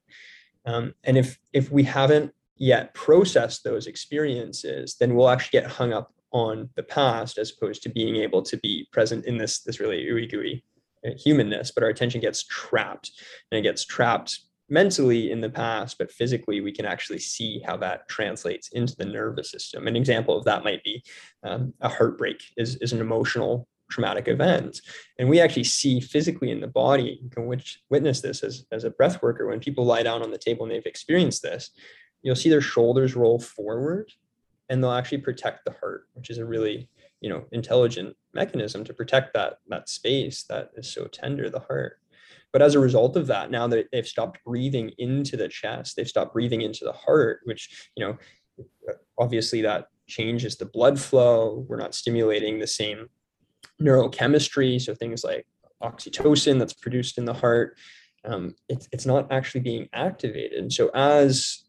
Um, 0.65 0.93
and 1.03 1.17
if 1.17 1.39
if 1.53 1.71
we 1.71 1.83
haven't 1.83 2.33
yet 2.57 2.93
processed 2.93 3.63
those 3.63 3.87
experiences 3.87 4.95
then 4.99 5.15
we'll 5.15 5.29
actually 5.29 5.59
get 5.59 5.71
hung 5.71 5.93
up 5.93 6.13
on 6.31 6.69
the 6.75 6.83
past 6.83 7.39
as 7.39 7.51
opposed 7.51 7.81
to 7.81 7.89
being 7.89 8.17
able 8.17 8.43
to 8.43 8.55
be 8.57 8.87
present 8.91 9.25
in 9.25 9.37
this 9.37 9.61
this 9.61 9.79
really 9.79 10.05
ooey 10.05 10.29
gooey 10.29 10.63
uh, 11.05 11.09
humanness 11.17 11.71
but 11.71 11.83
our 11.83 11.89
attention 11.89 12.21
gets 12.21 12.43
trapped 12.43 13.11
and 13.51 13.57
it 13.57 13.63
gets 13.63 13.83
trapped 13.83 14.41
mentally 14.71 15.31
in 15.31 15.41
the 15.41 15.49
past, 15.49 15.97
but 15.97 16.11
physically 16.11 16.61
we 16.61 16.71
can 16.71 16.85
actually 16.85 17.19
see 17.19 17.61
how 17.65 17.75
that 17.77 18.07
translates 18.07 18.69
into 18.69 18.95
the 18.95 19.05
nervous 19.05 19.51
system. 19.51 19.85
An 19.85 19.97
example 19.97 20.37
of 20.37 20.45
that 20.45 20.63
might 20.63 20.83
be 20.83 21.03
um, 21.43 21.73
a 21.81 21.89
heartbreak 21.89 22.41
is, 22.57 22.77
is 22.77 22.93
an 22.93 23.01
emotional 23.01 23.67
traumatic 23.91 24.29
event. 24.29 24.79
And 25.19 25.27
we 25.27 25.41
actually 25.41 25.65
see 25.65 25.99
physically 25.99 26.51
in 26.51 26.61
the 26.61 26.67
body, 26.67 27.19
you 27.21 27.29
can 27.29 27.45
which, 27.45 27.81
witness 27.89 28.21
this 28.21 28.43
as, 28.43 28.65
as 28.71 28.85
a 28.85 28.89
breath 28.89 29.21
worker, 29.21 29.45
when 29.45 29.59
people 29.59 29.83
lie 29.85 30.03
down 30.03 30.23
on 30.23 30.31
the 30.31 30.37
table 30.37 30.63
and 30.63 30.71
they've 30.71 30.85
experienced 30.85 31.43
this, 31.43 31.71
you'll 32.21 32.35
see 32.37 32.49
their 32.49 32.61
shoulders 32.61 33.15
roll 33.15 33.39
forward 33.39 34.09
and 34.69 34.81
they'll 34.81 34.91
actually 34.91 35.17
protect 35.17 35.65
the 35.65 35.75
heart, 35.81 36.07
which 36.13 36.29
is 36.29 36.37
a 36.37 36.45
really, 36.45 36.87
you 37.19 37.29
know, 37.29 37.43
intelligent 37.51 38.15
mechanism 38.33 38.85
to 38.85 38.93
protect 38.93 39.33
that, 39.33 39.57
that 39.67 39.89
space 39.89 40.43
that 40.43 40.69
is 40.77 40.89
so 40.89 41.07
tender, 41.07 41.49
the 41.49 41.59
heart. 41.59 42.00
But 42.53 42.61
as 42.61 42.75
a 42.75 42.79
result 42.79 43.15
of 43.15 43.27
that, 43.27 43.51
now 43.51 43.67
that 43.67 43.87
they've 43.91 44.07
stopped 44.07 44.39
breathing 44.45 44.91
into 44.97 45.37
the 45.37 45.47
chest, 45.47 45.95
they've 45.95 46.07
stopped 46.07 46.33
breathing 46.33 46.61
into 46.61 46.83
the 46.83 46.91
heart, 46.91 47.41
which, 47.45 47.89
you 47.95 48.05
know, 48.05 48.17
obviously 49.17 49.61
that 49.61 49.87
changes 50.07 50.57
the 50.57 50.65
blood 50.65 50.99
flow. 50.99 51.65
We're 51.67 51.77
not 51.77 51.95
stimulating 51.95 52.59
the 52.59 52.67
same 52.67 53.07
neurochemistry. 53.81 54.81
So 54.81 54.93
things 54.93 55.23
like 55.23 55.47
oxytocin 55.81 56.59
that's 56.59 56.73
produced 56.73 57.17
in 57.17 57.25
the 57.25 57.33
heart, 57.33 57.77
um, 58.25 58.55
it's, 58.69 58.87
it's 58.91 59.05
not 59.05 59.31
actually 59.31 59.61
being 59.61 59.87
activated. 59.93 60.59
And 60.59 60.71
so 60.71 60.89
as 60.93 61.63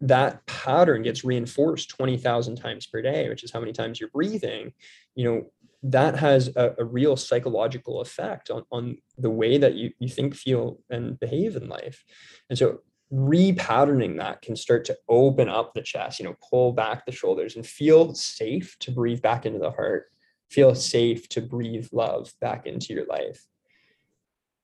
that 0.00 0.44
pattern 0.46 1.02
gets 1.02 1.24
reinforced 1.24 1.88
20,000 1.90 2.56
times 2.56 2.86
per 2.86 3.00
day, 3.00 3.28
which 3.28 3.44
is 3.44 3.52
how 3.52 3.60
many 3.60 3.72
times 3.72 4.00
you're 4.00 4.10
breathing, 4.10 4.72
you 5.14 5.24
know, 5.24 5.50
that 5.84 6.18
has 6.18 6.48
a, 6.56 6.74
a, 6.78 6.84
real 6.84 7.14
psychological 7.14 8.00
effect 8.00 8.50
on, 8.50 8.64
on 8.72 8.96
the 9.18 9.28
way 9.28 9.58
that 9.58 9.74
you, 9.74 9.90
you 9.98 10.08
think, 10.08 10.34
feel, 10.34 10.78
and 10.88 11.20
behave 11.20 11.56
in 11.56 11.68
life. 11.68 12.02
And 12.48 12.58
so 12.58 12.80
repatterning 13.12 14.16
that 14.16 14.40
can 14.40 14.56
start 14.56 14.86
to 14.86 14.96
open 15.10 15.50
up 15.50 15.74
the 15.74 15.82
chest, 15.82 16.18
you 16.18 16.24
know, 16.24 16.36
pull 16.50 16.72
back 16.72 17.04
the 17.04 17.12
shoulders 17.12 17.54
and 17.54 17.66
feel 17.66 18.14
safe 18.14 18.78
to 18.80 18.90
breathe 18.90 19.20
back 19.20 19.44
into 19.44 19.58
the 19.58 19.70
heart, 19.70 20.06
feel 20.48 20.74
safe 20.74 21.28
to 21.28 21.42
breathe 21.42 21.88
love 21.92 22.32
back 22.40 22.66
into 22.66 22.94
your 22.94 23.04
life. 23.04 23.44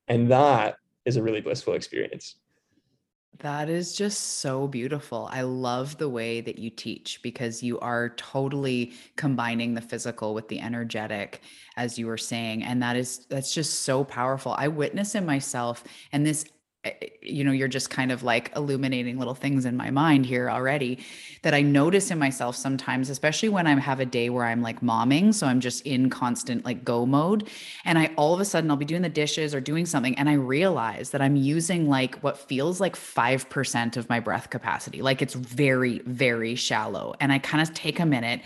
And 0.09 0.31
that 0.31 0.77
is 1.05 1.17
a 1.17 1.23
really 1.23 1.43
blissful 1.43 1.75
experience. 1.75 2.37
That 3.39 3.71
is 3.71 3.97
just 3.97 4.41
so 4.41 4.67
beautiful. 4.67 5.29
I 5.33 5.43
love 5.43 5.97
the 5.97 6.11
way 6.11 6.43
that 6.43 6.59
you 6.59 6.69
teach 6.69 7.21
because 7.23 7.63
you 7.63 7.79
are 7.81 8.11
totally 8.11 8.93
combining 9.17 9.73
the 9.73 9.81
physical 9.81 10.35
with 10.35 10.49
the 10.49 10.61
energetic 10.61 11.41
as 11.77 11.99
you 11.99 12.07
were 12.07 12.19
saying 12.19 12.65
and 12.65 12.83
that 12.83 12.97
is 12.97 13.25
that's 13.31 13.55
just 13.55 13.81
so 13.81 14.05
powerful. 14.05 14.55
I 14.59 14.69
witness 14.69 15.15
in 15.15 15.25
myself 15.25 15.85
and 16.13 16.27
this 16.27 16.45
Eh, 16.83 16.93
eh, 17.03 17.07
you 17.21 17.45
know, 17.45 17.53
you're 17.53 17.69
just 17.69 17.91
kind 17.91 18.11
of 18.11 18.23
like 18.23 18.51
illuminating 18.57 19.19
little 19.19 19.35
things 19.35 19.67
in 19.67 19.77
my 19.77 19.91
mind 19.91 20.25
here 20.25 20.49
already 20.49 20.99
that 21.43 21.53
I 21.53 21.61
notice 21.61 22.11
in 22.11 22.19
myself 22.19 22.57
sometimes, 22.57 23.11
especially 23.11 23.51
when 23.51 23.67
I 23.67 23.79
have 23.79 24.01
a 24.01 24.07
day 24.07 24.31
where 24.31 24.47
I'm 24.47 24.63
like 24.63 24.81
momming. 24.81 25.35
So 25.35 25.47
I'm 25.47 25.61
just 25.61 25.87
in 25.87 26.09
constant 26.09 26.65
like 26.65 26.83
go 26.83 27.05
mode. 27.05 27.49
And 27.85 27.99
I 27.99 28.11
all 28.17 28.33
of 28.33 28.41
a 28.41 28.47
sudden 28.47 28.71
I'll 28.71 28.79
be 28.79 28.87
doing 28.87 29.03
the 29.03 29.11
dishes 29.11 29.55
or 29.55 29.61
doing 29.61 29.85
something. 29.85 30.17
And 30.17 30.31
I 30.31 30.35
realize 30.35 31.11
that 31.11 31.21
I'm 31.21 31.37
using 31.37 31.87
like 31.87 32.15
what 32.23 32.39
feels 32.39 32.81
like 32.81 32.97
5% 32.97 33.99
of 33.99 34.09
my 34.09 34.19
breath 34.19 34.49
capacity. 34.49 35.03
Like 35.03 35.21
it's 35.21 35.35
very, 35.35 35.99
very 36.01 36.55
shallow. 36.55 37.15
And 37.21 37.31
I 37.31 37.41
kind 37.41 37.63
of 37.63 37.75
take 37.75 38.01
a 38.01 38.07
minute 38.07 38.41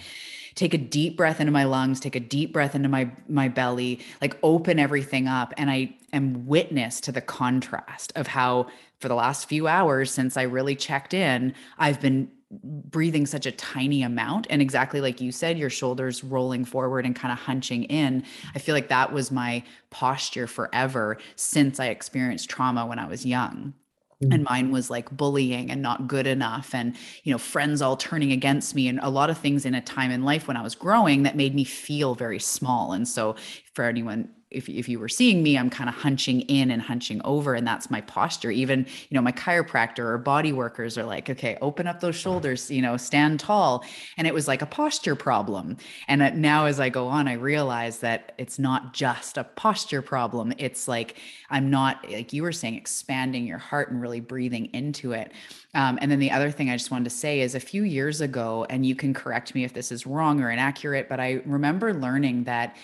take 0.54 0.75
a 0.75 0.78
deep 0.78 1.16
breath 1.16 1.40
into 1.40 1.52
my 1.52 1.64
lungs, 1.64 2.00
take 2.00 2.16
a 2.16 2.20
deep 2.20 2.52
breath 2.52 2.75
into 2.75 2.88
my 2.88 3.11
my 3.28 3.49
belly, 3.49 4.00
like 4.20 4.37
open 4.42 4.78
everything 4.78 5.26
up. 5.26 5.52
And 5.56 5.70
I 5.70 5.96
am 6.12 6.46
witness 6.46 7.00
to 7.02 7.12
the 7.12 7.20
contrast 7.20 8.12
of 8.16 8.26
how 8.26 8.68
for 8.99 9.08
the 9.08 9.14
last 9.14 9.49
few 9.49 9.66
hours 9.66 10.11
since 10.11 10.37
I 10.37 10.42
really 10.42 10.76
checked 10.76 11.12
in, 11.14 11.54
I've 11.78 12.00
been 12.00 12.30
breathing 12.62 13.26
such 13.26 13.46
a 13.46 13.52
tiny 13.52 14.02
amount. 14.02 14.46
And 14.49 14.62
exactly 14.62 15.00
like 15.00 15.20
you 15.20 15.32
said 15.32 15.58
your 15.58 15.70
shoulders 15.70 16.23
rolling 16.23 16.64
forward 16.64 17.04
and 17.04 17.16
kind 17.16 17.32
of 17.32 17.38
hunching 17.38 17.84
in. 17.84 18.23
I 18.54 18.61
feel 18.61 18.75
like 18.75 18.88
that 18.88 19.12
was 19.12 19.32
my 19.32 19.64
posture 19.90 20.46
forever 20.46 21.18
since 21.37 21.78
i 21.78 21.87
experienced 21.87 22.50
trauma 22.50 22.84
when 22.84 22.99
i 22.99 23.06
was 23.06 23.25
young 23.25 23.73
and 24.21 24.33
mm-hmm. 24.33 24.42
mine 24.44 24.71
was 24.71 24.90
like 24.90 25.11
bullying 25.11 25.71
and 25.71 25.83
not 25.83 26.06
good 26.06 26.26
enough 26.26 26.75
and 26.75 26.97
you 27.25 27.33
know 27.33 27.38
friends 27.38 27.83
all 27.83 27.97
turning 27.97 28.33
against 28.33 28.75
me 28.75 28.88
and 28.88 28.99
a 29.02 29.11
lot 29.11 29.30
of 29.30 29.38
things 29.38 29.64
in 29.64 29.75
a 29.75 29.80
time 29.80 30.11
in 30.11 30.23
life 30.23 30.49
when 30.49 30.56
i 30.56 30.62
was 30.62 30.75
growing 30.75 31.23
that 31.25 31.37
made 31.37 31.54
me 31.54 31.64
feel 31.64 32.14
very 32.14 32.38
small 32.38 32.92
and 32.92 33.06
so 33.09 33.35
for 33.73 33.85
anyone 33.85 34.28
if, 34.54 34.68
if 34.68 34.88
you 34.88 34.99
were 34.99 35.08
seeing 35.08 35.42
me, 35.42 35.58
I'm 35.58 35.70
kind 35.70 35.88
of 35.88 35.94
hunching 35.96 36.42
in 36.42 36.70
and 36.70 36.80
hunching 36.80 37.20
over, 37.25 37.54
and 37.54 37.66
that's 37.66 37.90
my 37.90 38.00
posture. 38.00 38.50
Even, 38.50 38.87
you 39.08 39.14
know, 39.14 39.23
my 39.23 39.32
chiropractor 39.32 40.00
or 40.00 40.18
body 40.18 40.52
workers 40.52 40.96
are 40.96 41.04
like, 41.04 41.28
okay, 41.28 41.58
open 41.61 41.87
up 41.87 42.00
those 42.00 42.16
shoulders, 42.16 42.70
you 42.70 42.80
know, 42.80 42.96
stand 42.96 43.40
tall. 43.40 43.84
And 44.16 44.26
it 44.26 44.34
was 44.34 44.46
like 44.49 44.62
a 44.62 44.66
posture 44.66 45.16
problem. 45.16 45.76
And 46.08 46.40
now 46.40 46.66
as 46.66 46.80
I 46.80 46.88
go 46.88 47.08
on, 47.08 47.28
I 47.28 47.34
realize 47.34 47.99
that 47.99 48.32
it's 48.38 48.58
not 48.58 48.94
just 48.94 49.37
a 49.37 49.44
posture 49.44 50.02
problem. 50.02 50.52
It's 50.58 50.87
like, 50.88 51.18
I'm 51.50 51.70
not, 51.70 52.08
like 52.11 52.32
you 52.32 52.42
were 52.42 52.52
saying, 52.52 52.75
expanding 52.75 53.46
your 53.46 53.58
heart 53.58 53.90
and 53.90 54.00
really 54.00 54.20
breathing 54.20 54.66
into 54.73 55.12
it. 55.12 55.32
Um, 55.75 55.99
and 56.00 56.11
then 56.11 56.20
the 56.20 56.30
other 56.30 56.50
thing 56.50 56.70
I 56.70 56.76
just 56.76 56.90
wanted 56.90 57.04
to 57.04 57.11
say 57.11 57.40
is 57.40 57.54
a 57.54 57.61
few 57.61 57.82
years 57.82 58.20
ago, 58.20 58.64
and 58.70 58.87
you 58.87 58.94
can 58.94 59.12
correct 59.12 59.54
me 59.54 59.64
if 59.64 59.73
this 59.73 59.90
is 59.90 60.06
wrong 60.06 60.40
or 60.40 60.50
inaccurate, 60.50 61.08
but 61.08 61.18
I 61.18 61.42
remember 61.44 61.92
learning 61.92 62.44
that 62.44 62.76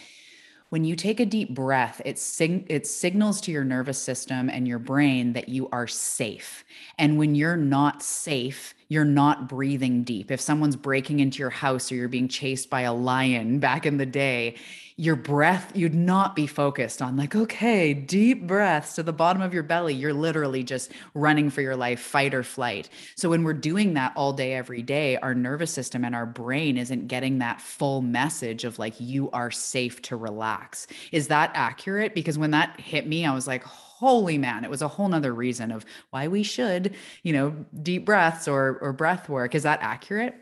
when 0.71 0.85
you 0.85 0.97
take 0.97 1.21
a 1.21 1.27
deep 1.27 1.55
breath, 1.55 2.01
it, 2.05 2.19
sing- 2.19 2.67
it 2.69 2.87
signals 2.87 3.41
to 3.43 3.53
your 3.53 3.65
nervous 3.65 4.03
system 4.03 4.49
and 4.49 4.67
your 4.67 4.79
brain 4.79 5.35
that 5.35 5.49
you 5.49 5.69
are 5.71 5.87
safe. 5.87 6.65
And 6.99 7.19
when 7.19 7.35
you're 7.35 7.57
not 7.57 8.03
safe, 8.03 8.75
you're 8.91 9.05
not 9.05 9.49
breathing 9.49 10.03
deep. 10.03 10.33
If 10.33 10.41
someone's 10.41 10.75
breaking 10.75 11.21
into 11.21 11.39
your 11.39 11.49
house 11.49 11.93
or 11.93 11.95
you're 11.95 12.09
being 12.09 12.27
chased 12.27 12.69
by 12.69 12.81
a 12.81 12.93
lion 12.93 13.61
back 13.61 13.87
in 13.87 13.99
the 13.99 14.05
day, 14.05 14.57
your 14.97 15.15
breath, 15.15 15.71
you'd 15.77 15.95
not 15.95 16.35
be 16.35 16.49
focused 16.49 17.01
on 17.01 17.17
like, 17.17 17.37
okay, 17.37 17.95
deep 17.95 18.49
breaths 18.49 18.97
to 18.97 19.05
the 19.05 19.13
bottom 19.13 19.43
of 19.43 19.55
your 19.55 19.63
belly. 19.63 19.95
You're 19.95 20.13
literally 20.13 20.65
just 20.65 20.91
running 21.15 21.51
for 21.51 21.63
your 21.63 21.77
life, 21.77 22.01
fight 22.01 22.35
or 22.35 22.43
flight. 22.43 22.89
So 23.15 23.31
when 23.31 23.45
we're 23.45 23.53
doing 23.53 23.95
that 23.95 24.13
all 24.17 24.33
day, 24.33 24.55
every 24.55 24.83
day, 24.83 25.17
our 25.19 25.37
nervous 25.37 25.71
system 25.71 26.05
and 26.05 26.15
our 26.15 26.27
brain 26.27 26.77
isn't 26.77 27.07
getting 27.07 27.39
that 27.39 27.61
full 27.61 28.03
message 28.03 28.65
of 28.65 28.81
like, 28.81 28.95
you 28.99 29.31
are 29.31 29.53
safe 29.53 30.03
to 30.03 30.17
relax. 30.17 30.89
Is 31.13 31.29
that 31.29 31.53
accurate? 31.55 32.13
Because 32.13 32.37
when 32.37 32.51
that 32.51 32.79
hit 32.81 33.07
me, 33.07 33.25
I 33.25 33.33
was 33.33 33.47
like, 33.47 33.65
holy 34.01 34.39
man, 34.39 34.65
it 34.65 34.71
was 34.71 34.81
a 34.81 34.89
whole 34.89 35.09
nother 35.09 35.35
reason 35.35 35.71
of 35.71 35.85
why 36.09 36.27
we 36.27 36.43
should, 36.43 36.95
you 37.23 37.35
know, 37.35 37.55
deep 37.83 38.07
breaths 38.07 38.49
or 38.49 38.79
or 38.81 38.95
breath 38.95 39.29
work. 39.29 39.55
Is 39.55 39.63
that 39.63 39.79
accurate? 39.83 40.35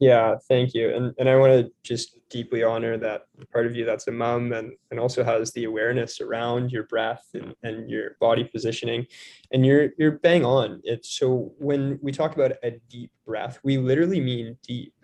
Yeah, 0.00 0.34
thank 0.48 0.74
you. 0.74 0.92
And 0.94 1.14
and 1.16 1.28
I 1.28 1.36
want 1.36 1.52
to 1.52 1.72
just 1.84 2.18
deeply 2.28 2.64
honor 2.64 2.98
that 2.98 3.26
part 3.52 3.66
of 3.66 3.76
you 3.76 3.84
that's 3.84 4.08
a 4.08 4.10
mom 4.10 4.52
and, 4.52 4.72
and 4.90 4.98
also 4.98 5.22
has 5.22 5.52
the 5.52 5.64
awareness 5.64 6.20
around 6.20 6.72
your 6.72 6.82
breath 6.82 7.24
and, 7.34 7.54
and 7.62 7.88
your 7.88 8.16
body 8.20 8.42
positioning. 8.42 9.06
And 9.52 9.64
you're 9.64 9.90
you're 9.98 10.18
bang 10.18 10.44
on. 10.44 10.80
It's 10.82 11.10
so 11.16 11.52
when 11.58 12.00
we 12.02 12.10
talk 12.10 12.34
about 12.34 12.52
a 12.64 12.72
deep 12.90 13.12
breath, 13.24 13.60
we 13.62 13.78
literally 13.78 14.20
mean 14.20 14.58
deep. 14.66 14.94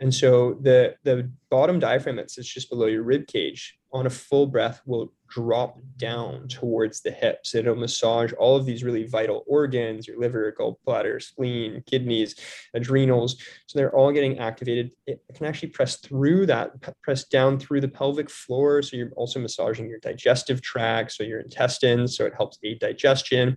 And 0.00 0.14
so 0.14 0.58
the 0.60 0.96
the 1.02 1.30
bottom 1.48 1.78
diaphragm 1.78 2.16
that 2.16 2.30
sits 2.30 2.46
just 2.46 2.68
below 2.68 2.86
your 2.86 3.04
rib 3.04 3.26
cage 3.26 3.78
on 3.90 4.04
a 4.04 4.10
full 4.10 4.46
breath 4.46 4.82
will 4.84 5.14
drop 5.28 5.78
down 5.96 6.48
towards 6.48 7.00
the 7.00 7.10
hips. 7.10 7.54
It'll 7.54 7.76
massage 7.76 8.32
all 8.32 8.56
of 8.56 8.64
these 8.64 8.82
really 8.82 9.04
vital 9.06 9.44
organs, 9.46 10.06
your 10.06 10.18
liver, 10.18 10.54
gallbladder, 10.58 11.22
spleen, 11.22 11.82
kidneys, 11.86 12.34
adrenals. 12.74 13.36
So 13.66 13.78
they're 13.78 13.94
all 13.94 14.12
getting 14.12 14.38
activated. 14.38 14.90
It 15.06 15.20
can 15.34 15.46
actually 15.46 15.70
press 15.70 15.96
through 15.96 16.46
that, 16.46 16.70
press 17.02 17.24
down 17.24 17.58
through 17.58 17.80
the 17.80 17.88
pelvic 17.88 18.30
floor. 18.30 18.82
So 18.82 18.96
you're 18.96 19.10
also 19.16 19.40
massaging 19.40 19.88
your 19.88 20.00
digestive 20.00 20.62
tract, 20.62 21.12
so 21.12 21.24
your 21.24 21.40
intestines. 21.40 22.16
So 22.16 22.24
it 22.24 22.34
helps 22.36 22.58
aid 22.62 22.80
digestion. 22.80 23.56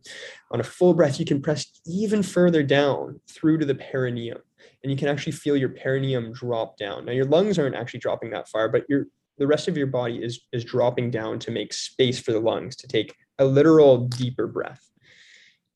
On 0.52 0.60
a 0.60 0.64
full 0.64 0.94
breath, 0.94 1.20
you 1.20 1.26
can 1.26 1.42
press 1.42 1.66
even 1.86 2.24
further 2.24 2.64
down 2.64 3.22
through 3.30 3.60
to 3.60 3.66
the 3.66 3.76
perineum 3.76 4.40
and 4.84 4.92
you 4.92 4.98
can 4.98 5.08
actually 5.08 5.34
feel 5.34 5.56
your 5.56 5.70
perineum 5.70 6.34
drop 6.34 6.78
down. 6.78 7.06
Now, 7.06 7.12
your 7.12 7.26
lungs 7.26 7.60
aren't 7.60 7.76
actually 7.76 8.00
dropping 8.00 8.32
that 8.32 8.50
far, 8.50 8.68
but 8.68 8.84
your 8.90 9.08
the 9.38 9.48
rest 9.48 9.68
of 9.68 9.78
your 9.78 9.88
body 9.88 10.24
is 10.24 10.42
is 10.52 10.64
dropping 10.64 11.12
down 11.12 11.40
to 11.40 11.52
make 11.52 11.74
space 11.74 12.20
for 12.20 12.32
the 12.32 12.40
lungs 12.40 12.76
to 12.78 12.88
take 12.88 13.16
a 13.40 13.46
literal 13.46 14.08
deeper 14.08 14.48
breath. 14.48 14.92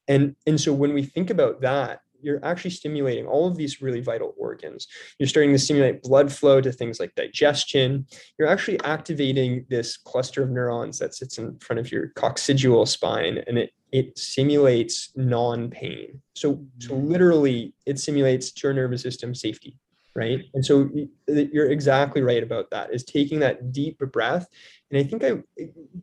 And 0.07 0.35
and 0.45 0.59
so 0.59 0.73
when 0.73 0.93
we 0.93 1.03
think 1.03 1.29
about 1.29 1.61
that 1.61 2.01
you're 2.25 2.43
actually 2.43 2.71
stimulating 2.71 3.27
all 3.27 3.47
of 3.47 3.55
these 3.55 3.81
really 3.81 4.01
vital 4.01 4.33
organs. 4.35 4.87
You're 5.19 5.29
starting 5.29 5.51
to 5.51 5.59
stimulate 5.59 6.01
blood 6.01 6.31
flow 6.31 6.59
to 6.59 6.71
things 6.71 6.99
like 6.99 7.13
digestion. 7.13 8.07
You're 8.39 8.47
actually 8.47 8.79
activating 8.83 9.65
this 9.69 9.95
cluster 9.95 10.41
of 10.41 10.49
neurons 10.49 10.97
that 10.99 11.13
sits 11.13 11.37
in 11.37 11.57
front 11.59 11.79
of 11.79 11.91
your 11.91 12.09
coccygeal 12.15 12.87
spine 12.87 13.43
and 13.47 13.59
it 13.59 13.71
it 13.91 14.17
simulates 14.17 15.11
non-pain. 15.15 16.19
So 16.35 16.65
so 16.79 16.95
mm-hmm. 16.95 17.07
literally 17.07 17.73
it 17.85 17.99
simulates 17.99 18.51
to 18.51 18.67
your 18.67 18.73
nervous 18.73 19.03
system 19.03 19.35
safety 19.35 19.77
right? 20.15 20.45
And 20.53 20.65
so 20.65 20.89
you're 21.27 21.69
exactly 21.69 22.21
right 22.21 22.41
about 22.41 22.69
that 22.71 22.93
is 22.93 23.03
taking 23.03 23.39
that 23.39 23.71
deep 23.71 23.99
breath. 23.99 24.47
And 24.91 24.99
i 24.99 25.03
think 25.03 25.23
i 25.23 25.41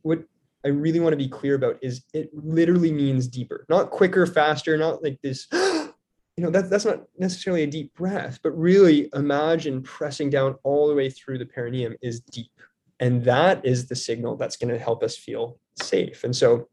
what 0.03 0.23
i 0.65 0.69
really 0.69 1.01
want 1.01 1.13
to 1.13 1.17
be 1.17 1.29
clear 1.29 1.55
about 1.55 1.79
is 1.83 2.05
it 2.13 2.31
literally 2.33 2.93
means 2.93 3.27
deeper 3.27 3.65
not 3.69 3.91
quicker 3.91 4.27
faster 4.27 4.77
not 4.77 5.03
like 5.03 5.19
this 5.23 5.47
you 5.53 6.43
know 6.45 6.51
that, 6.51 6.69
that's 6.69 6.85
not 6.85 7.05
necessarily 7.19 7.63
a 7.63 7.67
deep 7.67 7.95
breath 7.95 8.41
but 8.43 8.51
really 8.59 9.09
imagine 9.15 9.83
pressing 9.83 10.31
down 10.31 10.57
all 10.63 10.89
the 10.89 10.95
way 10.95 11.09
through 11.09 11.39
the 11.39 11.47
perineum 11.47 11.95
is 12.03 12.21
deep. 12.21 12.51
And 13.01 13.25
that 13.25 13.65
is 13.65 13.89
the 13.89 13.97
signal 13.97 14.37
that's 14.37 14.57
going 14.57 14.73
to 14.73 14.79
help 14.79 15.03
us 15.03 15.17
feel 15.17 15.59
safe. 15.81 16.23
And 16.23 16.35
so 16.35 16.69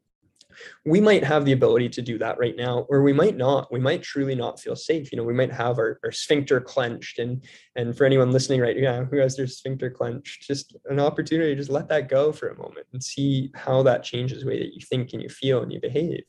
we 0.86 1.00
might 1.00 1.24
have 1.24 1.46
the 1.46 1.52
ability 1.52 1.90
to 1.90 2.02
do 2.02 2.18
that 2.18 2.38
right 2.40 2.56
now 2.56 2.86
or 2.90 3.02
we 3.02 3.14
might 3.14 3.38
not. 3.38 3.72
We 3.72 3.80
might 3.80 4.04
truly 4.04 4.36
not 4.36 4.60
feel 4.60 4.76
safe. 4.76 5.12
You 5.12 5.18
know 5.18 5.24
we 5.24 5.34
might 5.34 5.52
have 5.52 5.78
our, 5.78 6.00
our 6.04 6.12
sphincter 6.12 6.60
clenched 6.62 7.20
and 7.20 7.44
and 7.76 7.96
for 7.96 8.06
anyone 8.06 8.32
listening 8.32 8.62
right 8.62 8.78
now 8.78 9.06
who 9.06 9.18
has 9.18 9.36
their 9.36 9.48
sphincter 9.48 9.90
clenched 9.90 10.44
just 10.44 10.76
an 10.86 11.00
opportunity 11.00 11.52
to 11.52 11.56
just 11.56 11.70
let 11.70 11.90
that 11.90 12.10
go 12.10 12.32
for 12.32 12.50
a 12.50 12.58
moment 12.58 12.88
and 12.94 13.04
see 13.04 13.52
how 13.56 13.84
that 13.84 14.04
changes 14.04 14.42
the 14.42 14.48
way 14.48 14.60
that 14.60 14.74
you 14.74 14.82
think 14.82 15.14
and 15.14 15.22
you 15.22 15.30
feel 15.30 15.62
and 15.62 15.72
you 15.72 15.80
behave. 15.80 16.24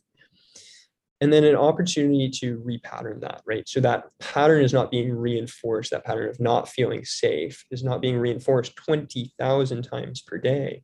And 1.22 1.30
then 1.30 1.44
an 1.44 1.56
opportunity 1.56 2.30
to 2.40 2.58
repattern 2.66 3.20
that 3.20 3.42
right? 3.46 3.68
So 3.68 3.80
that 3.80 4.04
pattern 4.20 4.64
is 4.64 4.72
not 4.72 4.90
being 4.90 5.12
reinforced. 5.12 5.90
That 5.90 6.04
pattern 6.04 6.30
of 6.30 6.40
not 6.40 6.68
feeling 6.68 7.04
safe 7.04 7.62
is 7.70 7.84
not 7.84 8.00
being 8.00 8.16
reinforced 8.16 8.74
20,000 8.76 9.82
times 9.82 10.22
per 10.22 10.38
day 10.38 10.82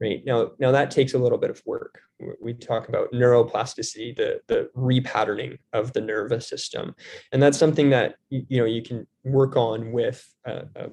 right. 0.00 0.24
Now 0.24 0.52
now 0.58 0.72
that 0.72 0.90
takes 0.90 1.14
a 1.14 1.18
little 1.18 1.38
bit 1.38 1.50
of 1.50 1.62
work. 1.66 2.00
We 2.40 2.54
talk 2.54 2.88
about 2.88 3.12
neuroplasticity 3.12 4.16
the 4.16 4.40
the 4.48 4.70
repatterning 4.76 5.58
of 5.72 5.92
the 5.92 6.00
nervous 6.00 6.48
system. 6.48 6.94
And 7.32 7.42
that's 7.42 7.58
something 7.58 7.90
that 7.90 8.16
you 8.30 8.58
know 8.58 8.64
you 8.64 8.82
can 8.82 9.06
work 9.24 9.56
on 9.56 9.92
with 9.92 10.26
a, 10.44 10.64
a 10.76 10.88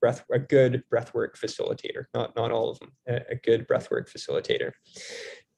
breath 0.00 0.24
a 0.32 0.38
good 0.38 0.82
breathwork 0.92 1.36
facilitator. 1.36 2.04
Not 2.14 2.34
not 2.36 2.50
all 2.50 2.70
of 2.70 2.78
them 2.80 2.92
a, 3.08 3.20
a 3.30 3.34
good 3.36 3.66
breathwork 3.68 4.10
facilitator. 4.10 4.72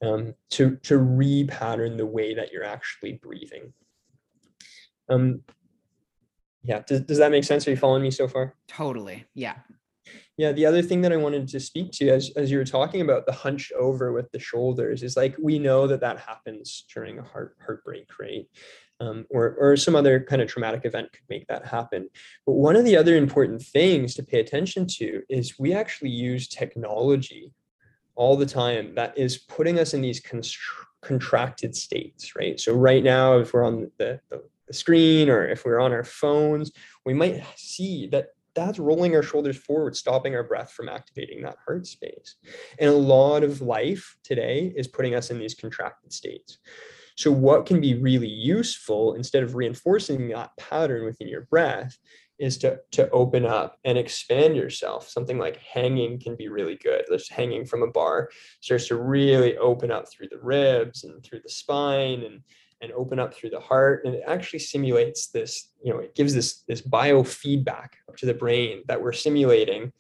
Um, 0.03 0.35
to 0.51 0.77
to 0.77 0.99
repattern 0.99 1.97
the 1.97 2.07
way 2.07 2.35
that 2.35 2.53
you're 2.53 2.65
actually 2.65 3.15
breathing. 3.23 3.73
Um 5.09 5.43
yeah. 6.67 6.81
Does, 6.87 7.03
does 7.03 7.19
that 7.19 7.31
make 7.31 7.45
sense? 7.45 7.69
Are 7.69 7.71
you 7.71 7.77
following 7.77 8.03
me 8.03 8.11
so 8.11 8.27
far? 8.27 8.55
Totally. 8.69 9.27
Yeah 9.35 9.57
yeah, 10.37 10.53
the 10.53 10.67
other 10.67 10.83
thing 10.83 11.01
that 11.03 11.13
I 11.13 11.17
wanted 11.17 11.47
to 11.49 11.61
speak 11.61 11.93
to 11.93 12.09
as 12.09 12.31
as 12.37 12.51
you 12.51 12.59
were 12.59 12.65
talking 12.65 13.01
about 13.01 13.25
the 13.25 13.33
hunch 13.33 13.73
over 13.79 14.13
with 14.13 14.31
the 14.33 14.39
shoulders 14.39 15.03
is 15.03 15.17
like 15.17 15.37
we 15.41 15.59
know 15.59 15.87
that 15.87 16.01
that 16.01 16.19
happens 16.19 16.85
during 16.93 17.19
a 17.19 17.23
heart 17.23 17.57
heartbreak, 17.65 18.09
right? 18.19 18.47
Um, 19.01 19.27
or 19.31 19.57
or 19.59 19.77
some 19.77 19.95
other 19.95 20.21
kind 20.21 20.43
of 20.43 20.49
traumatic 20.49 20.85
event 20.85 21.13
could 21.13 21.25
make 21.29 21.47
that 21.47 21.67
happen. 21.67 22.09
But 22.47 22.55
one 22.55 22.75
of 22.75 22.85
the 22.85 22.97
other 22.97 23.17
important 23.17 23.63
things 23.63 24.15
to 24.15 24.25
pay 24.25 24.41
attention 24.41 24.87
to 24.99 25.23
is 25.29 25.59
we 25.59 25.73
actually 25.73 26.11
use 26.11 26.49
technology 26.49 27.53
all 28.17 28.37
the 28.37 28.47
time 28.47 28.95
that 28.97 29.17
is 29.17 29.39
putting 29.39 29.79
us 29.79 29.95
in 29.95 30.01
these 30.01 30.21
constr- 30.21 30.87
contracted 31.03 31.77
states, 31.77 32.35
right? 32.37 32.59
So 32.59 32.73
right 32.75 33.03
now, 33.03 33.39
if 33.39 33.53
we're 33.53 33.65
on 33.65 33.91
the, 33.99 34.21
the 34.31 34.43
the 34.67 34.75
screen 34.75 35.29
or 35.29 35.47
if 35.47 35.65
we're 35.65 35.81
on 35.81 35.93
our 35.93 36.05
phones, 36.05 36.73
we 37.05 37.15
might 37.15 37.45
see 37.57 38.07
that 38.09 38.29
that's 38.55 38.79
rolling 38.79 39.15
our 39.15 39.23
shoulders 39.23 39.57
forward, 39.57 39.97
stopping 39.97 40.35
our 40.35 40.45
breath 40.45 40.73
from 40.73 40.89
activating 40.89 41.43
that 41.43 41.57
heart 41.67 41.87
space. 41.87 42.37
And 42.79 42.91
a 42.91 42.95
lot 42.95 43.43
of 43.43 43.61
life 43.61 44.17
today 44.23 44.73
is 44.77 44.89
putting 44.89 45.15
us 45.15 45.31
in 45.31 45.39
these 45.39 45.55
contracted 45.55 46.13
states. 46.13 46.59
So, 47.17 47.31
what 47.31 47.67
can 47.67 47.81
be 47.81 47.95
really 47.95 48.29
useful 48.29 49.15
instead 49.15 49.43
of 49.43 49.55
reinforcing 49.55 50.29
that 50.29 50.51
pattern 50.59 51.05
within 51.05 51.29
your 51.29 51.43
breath 51.43 51.97
is 52.39 52.59
to, 52.59 52.81
to 52.91 53.09
open 53.11 53.47
up 53.47 53.79
and 53.85 53.97
expand 53.97 54.57
yourself. 54.57 55.09
Something 55.09 55.39
like 55.39 55.57
hanging 55.59 56.19
can 56.19 56.35
be 56.35 56.49
really 56.49 56.77
good. 56.77 57.05
Just 57.09 57.33
hanging 57.33 57.65
from 57.65 57.83
a 57.83 57.91
bar 57.91 58.31
starts 58.61 58.89
to 58.89 58.97
really 58.97 59.57
open 59.59 59.93
up 59.93 60.11
through 60.11 60.29
the 60.31 60.41
ribs 60.43 61.05
and 61.05 61.23
through 61.23 61.41
the 61.45 61.51
spine 61.51 62.23
and 62.23 62.41
and 62.85 62.93
open 62.93 63.19
up 63.19 63.35
through 63.35 63.51
the 63.51 63.61
heart 63.61 64.05
and 64.05 64.15
it 64.15 64.23
actually 64.27 64.59
simulates 64.59 65.29
this 65.29 65.71
you 65.83 65.93
know 65.93 65.99
it 65.99 66.15
gives 66.15 66.33
this 66.35 66.63
this 66.69 66.81
biofeedback 66.81 67.89
to 68.17 68.27
the 68.27 68.35
brain 68.35 68.83
that 68.87 69.01
we're 69.01 69.13
simulating 69.13 69.93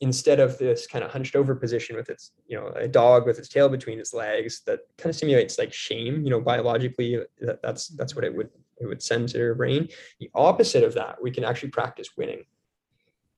instead 0.00 0.40
of 0.40 0.56
this 0.58 0.86
kind 0.86 1.04
of 1.04 1.10
hunched 1.10 1.36
over 1.36 1.54
position 1.54 1.96
with 1.96 2.08
its 2.08 2.32
you 2.46 2.56
know 2.56 2.68
a 2.76 2.88
dog 2.88 3.26
with 3.26 3.38
its 3.38 3.48
tail 3.48 3.68
between 3.68 3.98
its 3.98 4.14
legs 4.14 4.62
that 4.66 4.80
kind 4.96 5.10
of 5.10 5.16
simulates 5.16 5.58
like 5.58 5.72
shame 5.72 6.22
you 6.24 6.30
know 6.30 6.40
biologically 6.40 7.18
that, 7.40 7.60
that's 7.62 7.88
that's 7.88 8.14
what 8.14 8.24
it 8.24 8.34
would 8.34 8.48
it 8.80 8.86
would 8.86 9.02
send 9.02 9.28
to 9.30 9.38
your 9.38 9.54
brain. 9.54 9.88
The 10.20 10.30
opposite 10.34 10.84
of 10.84 10.94
that 10.94 11.22
we 11.22 11.30
can 11.30 11.44
actually 11.44 11.70
practice 11.70 12.10
winning 12.16 12.44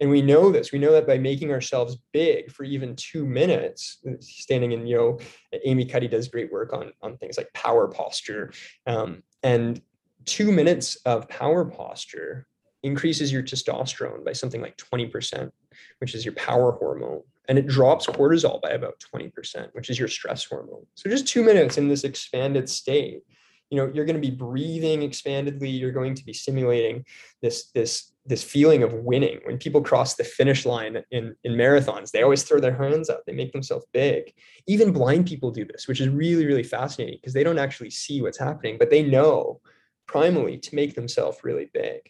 and 0.01 0.11
we 0.11 0.23
know 0.23 0.51
this. 0.51 0.73
We 0.73 0.79
know 0.79 0.93
that 0.93 1.07
by 1.07 1.19
making 1.19 1.53
ourselves 1.53 1.97
big 2.13 2.51
for 2.51 2.65
even 2.65 2.97
two 2.97 3.25
minutes 3.25 3.99
standing 4.21 4.73
in 4.73 4.87
you 4.87 4.97
know 4.97 5.19
amy 5.65 5.87
cuddy 5.87 6.09
does 6.09 6.29
great 6.29 6.53
work 6.53 6.73
on 6.73 6.93
on 7.03 7.17
things 7.17 7.37
like 7.37 7.53
power 7.55 7.89
posture 7.89 8.53
um, 8.87 9.23
and 9.43 9.81
two 10.25 10.53
minutes 10.53 10.97
of 11.07 11.29
power 11.29 11.65
posture 11.65 12.47
increases 12.83 13.33
your 13.33 13.43
testosterone 13.43 14.25
by 14.25 14.33
something 14.33 14.61
like 14.61 14.77
20% 14.77 15.51
which 15.99 16.15
is 16.15 16.25
your 16.25 16.35
power 16.35 16.73
hormone. 16.73 17.23
And 17.49 17.59
it 17.59 17.67
drops 17.67 18.07
cortisol 18.07 18.61
by 18.61 18.71
about 18.71 19.03
20% 19.15 19.69
which 19.73 19.89
is 19.89 19.99
your 19.99 20.09
stress 20.09 20.45
hormone. 20.45 20.87
So 20.95 21.09
just 21.09 21.27
two 21.27 21.45
minutes 21.45 21.79
in 21.79 21.89
this 21.89 22.05
expanded 22.05 22.69
state 22.69 23.23
you 23.71 23.77
know 23.77 23.91
you're 23.93 24.05
going 24.05 24.21
to 24.21 24.29
be 24.29 24.35
breathing 24.35 25.01
expandedly. 25.01 25.79
You're 25.79 25.93
going 25.93 26.15
to 26.15 26.25
be 26.25 26.33
simulating 26.33 27.05
this 27.43 27.71
this 27.75 28.13
this 28.27 28.43
feeling 28.43 28.83
of 28.83 28.93
winning. 28.93 29.41
When 29.45 29.59
people 29.59 29.81
cross 29.81 30.15
the 30.15 30.25
finish 30.25 30.67
line 30.67 31.03
in, 31.11 31.35
in 31.45 31.53
marathons 31.53 32.11
they 32.11 32.23
always 32.23 32.43
throw 32.43 32.61
their 32.61 32.77
hands 32.77 33.09
up. 33.09 33.23
They 33.27 33.33
make 33.33 33.53
themselves 33.53 33.87
big. 33.93 34.33
Even 34.67 34.93
blind 34.93 35.27
people 35.27 35.51
do 35.51 35.65
this 35.65 35.89
which 35.89 36.01
is 36.01 36.09
really 36.09 36.47
really 36.47 36.63
fascinating 36.63 37.19
because 37.21 37.33
they 37.33 37.45
don't 37.45 37.59
actually 37.59 37.91
see 37.91 38.23
what's 38.23 38.39
happening 38.39 38.77
but 38.79 38.91
they 38.91 39.03
know 39.03 39.61
primally 40.09 40.61
to 40.63 40.75
make 40.75 40.95
themselves 40.95 41.39
really 41.43 41.71
big. 41.73 42.01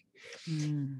Mm. 0.48 0.98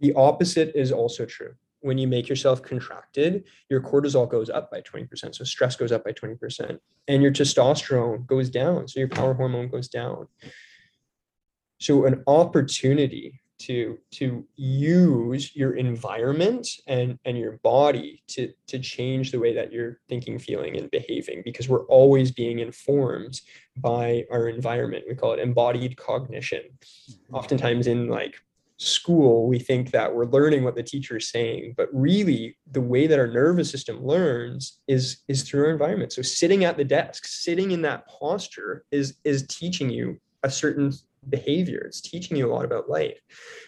the 0.00 0.12
opposite 0.14 0.72
is 0.74 0.92
also 0.92 1.24
true. 1.26 1.54
When 1.80 1.98
you 1.98 2.08
make 2.08 2.28
yourself 2.28 2.62
contracted 2.62 3.44
your 3.68 3.80
cortisol 3.80 4.28
goes 4.28 4.50
up 4.50 4.70
by 4.70 4.80
20% 4.82 5.34
so 5.34 5.44
stress 5.44 5.76
goes 5.76 5.92
up 5.92 6.04
by 6.04 6.12
20% 6.12 6.78
and 7.08 7.22
your 7.22 7.32
testosterone 7.32 8.26
goes 8.26 8.50
down 8.50 8.88
so 8.88 9.00
your 9.00 9.08
power 9.08 9.34
hormone 9.34 9.68
goes 9.68 9.88
down. 9.88 10.28
So 11.80 12.06
an 12.06 12.24
opportunity 12.26 13.40
to 13.58 13.98
to 14.12 14.44
use 14.56 15.54
your 15.54 15.74
environment 15.74 16.68
and 16.86 17.18
and 17.24 17.36
your 17.36 17.58
body 17.62 18.22
to 18.28 18.52
to 18.66 18.78
change 18.78 19.30
the 19.30 19.38
way 19.38 19.54
that 19.54 19.72
you're 19.72 20.00
thinking 20.08 20.38
feeling 20.38 20.76
and 20.76 20.90
behaving 20.90 21.42
because 21.44 21.68
we're 21.68 21.86
always 21.86 22.30
being 22.30 22.60
informed 22.60 23.40
by 23.76 24.24
our 24.30 24.48
environment. 24.48 25.04
We 25.08 25.14
call 25.14 25.32
it 25.32 25.40
embodied 25.40 25.96
cognition. 25.96 26.62
Mm-hmm. 26.62 27.34
oftentimes 27.34 27.86
in 27.86 28.08
like 28.08 28.36
school 28.80 29.48
we 29.48 29.58
think 29.58 29.90
that 29.90 30.14
we're 30.14 30.26
learning 30.26 30.62
what 30.62 30.76
the 30.76 30.82
teacher 30.84 31.16
is 31.16 31.30
saying 31.30 31.74
but 31.76 31.88
really 31.92 32.56
the 32.70 32.80
way 32.80 33.08
that 33.08 33.18
our 33.18 33.26
nervous 33.26 33.68
system 33.68 34.04
learns 34.04 34.78
is 34.86 35.18
is 35.26 35.42
through 35.42 35.64
our 35.64 35.72
environment. 35.72 36.12
So 36.12 36.22
sitting 36.22 36.64
at 36.64 36.76
the 36.76 36.84
desk 36.84 37.26
sitting 37.26 37.72
in 37.72 37.82
that 37.82 38.06
posture 38.06 38.84
is 38.92 39.16
is 39.24 39.46
teaching 39.48 39.90
you 39.90 40.18
a 40.44 40.50
certain 40.50 40.92
behavior. 41.28 41.80
It's 41.86 42.00
teaching 42.00 42.36
you 42.36 42.50
a 42.50 42.52
lot 42.52 42.64
about 42.64 42.88
life. 42.88 43.18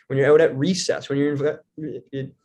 When 0.07 0.19
you're 0.19 0.33
out 0.33 0.41
at 0.41 0.57
recess, 0.57 1.09
when 1.09 1.19
you're 1.19 1.63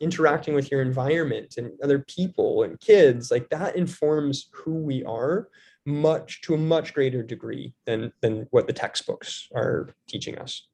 interacting 0.00 0.54
with 0.54 0.70
your 0.70 0.82
environment 0.82 1.54
and 1.56 1.72
other 1.82 2.00
people 2.00 2.62
and 2.62 2.80
kids, 2.80 3.30
like 3.30 3.48
that 3.50 3.76
informs 3.76 4.48
who 4.52 4.74
we 4.74 5.04
are 5.04 5.48
much 5.84 6.42
to 6.42 6.54
a 6.54 6.58
much 6.58 6.92
greater 6.94 7.22
degree 7.22 7.72
than 7.84 8.12
than 8.20 8.46
what 8.50 8.66
the 8.66 8.72
textbooks 8.72 9.48
are 9.54 9.94
teaching 10.08 10.36
us. 10.38 10.66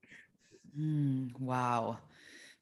Mm, 0.79 1.39
wow. 1.39 1.99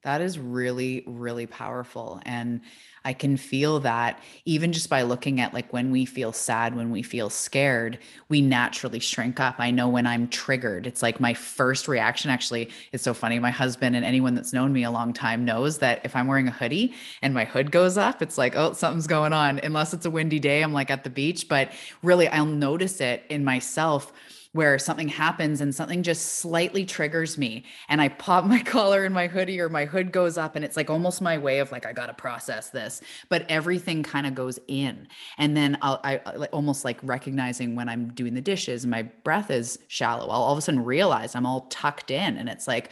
That 0.03 0.23
is 0.23 0.39
really, 0.39 1.05
really 1.07 1.47
powerful. 1.47 2.23
And 2.25 2.63
I 3.05 3.13
can 3.13 3.37
feel 3.37 3.81
that 3.81 4.19
even 4.47 4.73
just 4.73 4.89
by 4.89 5.03
looking 5.03 5.41
at 5.41 5.53
like 5.53 5.75
when 5.75 5.91
we 5.91 6.07
feel 6.07 6.33
sad, 6.33 6.75
when 6.75 6.91
we 6.91 7.03
feel 7.03 7.29
scared, 7.29 7.99
we 8.31 8.41
naturally 8.41 8.99
shrink 8.99 9.41
up. 9.41 9.57
I 9.59 9.71
know 9.71 9.89
when 9.89 10.07
I'm 10.07 10.29
triggered, 10.29 10.87
it's 10.87 11.03
like 11.03 11.21
my 11.21 11.35
first 11.35 11.87
reaction 11.87 12.31
actually 12.31 12.71
it's 12.93 13.05
so 13.05 13.13
funny. 13.13 13.39
My 13.39 13.51
husband 13.51 13.95
and 13.95 14.05
anyone 14.05 14.35
that's 14.35 14.55
known 14.55 14.73
me 14.73 14.85
a 14.85 14.91
long 14.91 15.13
time 15.13 15.45
knows 15.45 15.79
that 15.79 16.01
if 16.03 16.17
I'm 16.17 16.27
wearing 16.27 16.49
a 16.49 16.53
hoodie 16.53 16.95
and 17.21 17.35
my 17.35 17.45
hood 17.45 17.71
goes 17.71 17.99
up, 17.99 18.23
it's 18.23 18.39
like, 18.39 18.57
oh, 18.57 18.73
something's 18.73 19.07
going 19.07 19.35
on. 19.35 19.61
Unless 19.63 19.93
it's 19.93 20.07
a 20.07 20.11
windy 20.11 20.39
day, 20.39 20.63
I'm 20.63 20.73
like 20.73 20.91
at 20.91 21.05
the 21.05 21.11
beach. 21.11 21.47
But 21.47 21.73
really, 22.03 22.27
I'll 22.29 22.47
notice 22.47 23.03
it 23.03 23.25
in 23.29 23.45
myself 23.45 24.13
where 24.53 24.79
something 24.79 25.09
happens 25.09 25.61
and 25.61 25.73
something 25.73 26.03
just 26.03 26.39
slightly 26.39 26.85
triggers 26.85 27.39
me 27.39 27.65
and 27.89 28.01
I 28.01 28.09
pop 28.09 28.45
my 28.45 28.61
collar 28.65 29.05
in 29.05 29.13
my 29.13 29.29
hoodie 29.29 29.61
or 29.61 29.69
my 29.69 29.85
hood 29.85 30.11
goes 30.11 30.37
up 30.37 30.57
and 30.57 30.65
it's 30.65 30.77
like 30.77 30.91
almost 30.91 31.23
my 31.23 31.39
way 31.39 31.61
of 31.61 31.71
like 31.71 31.87
I 31.87 31.93
got 31.93 32.07
to 32.07 32.15
process 32.15 32.71
this 32.71 33.01
but 33.29 33.47
everything 33.49 34.03
kind 34.03 34.27
of 34.27 34.35
goes 34.35 34.59
in 34.67 35.07
and 35.39 35.57
then 35.57 35.79
I'll 35.83 36.01
I, 36.03 36.21
I 36.27 36.47
almost 36.47 36.85
like 36.85 36.99
recognizing 37.03 37.77
when 37.77 37.89
I'm 37.89 38.13
doing 38.13 38.35
the 38.35 38.41
dishes 38.41 38.87
my 38.87 39.03
breath 39.03 39.51
is 39.51 39.79
shallow 39.89 40.29
I'll 40.29 40.43
all 40.43 40.53
of 40.53 40.59
a 40.59 40.63
sudden 40.63 40.85
realize 40.85 41.35
I'm 41.35 41.47
all 41.47 41.67
tucked 41.71 42.11
in 42.11 42.37
and 42.37 42.49
it's 42.49 42.67
like 42.67 42.91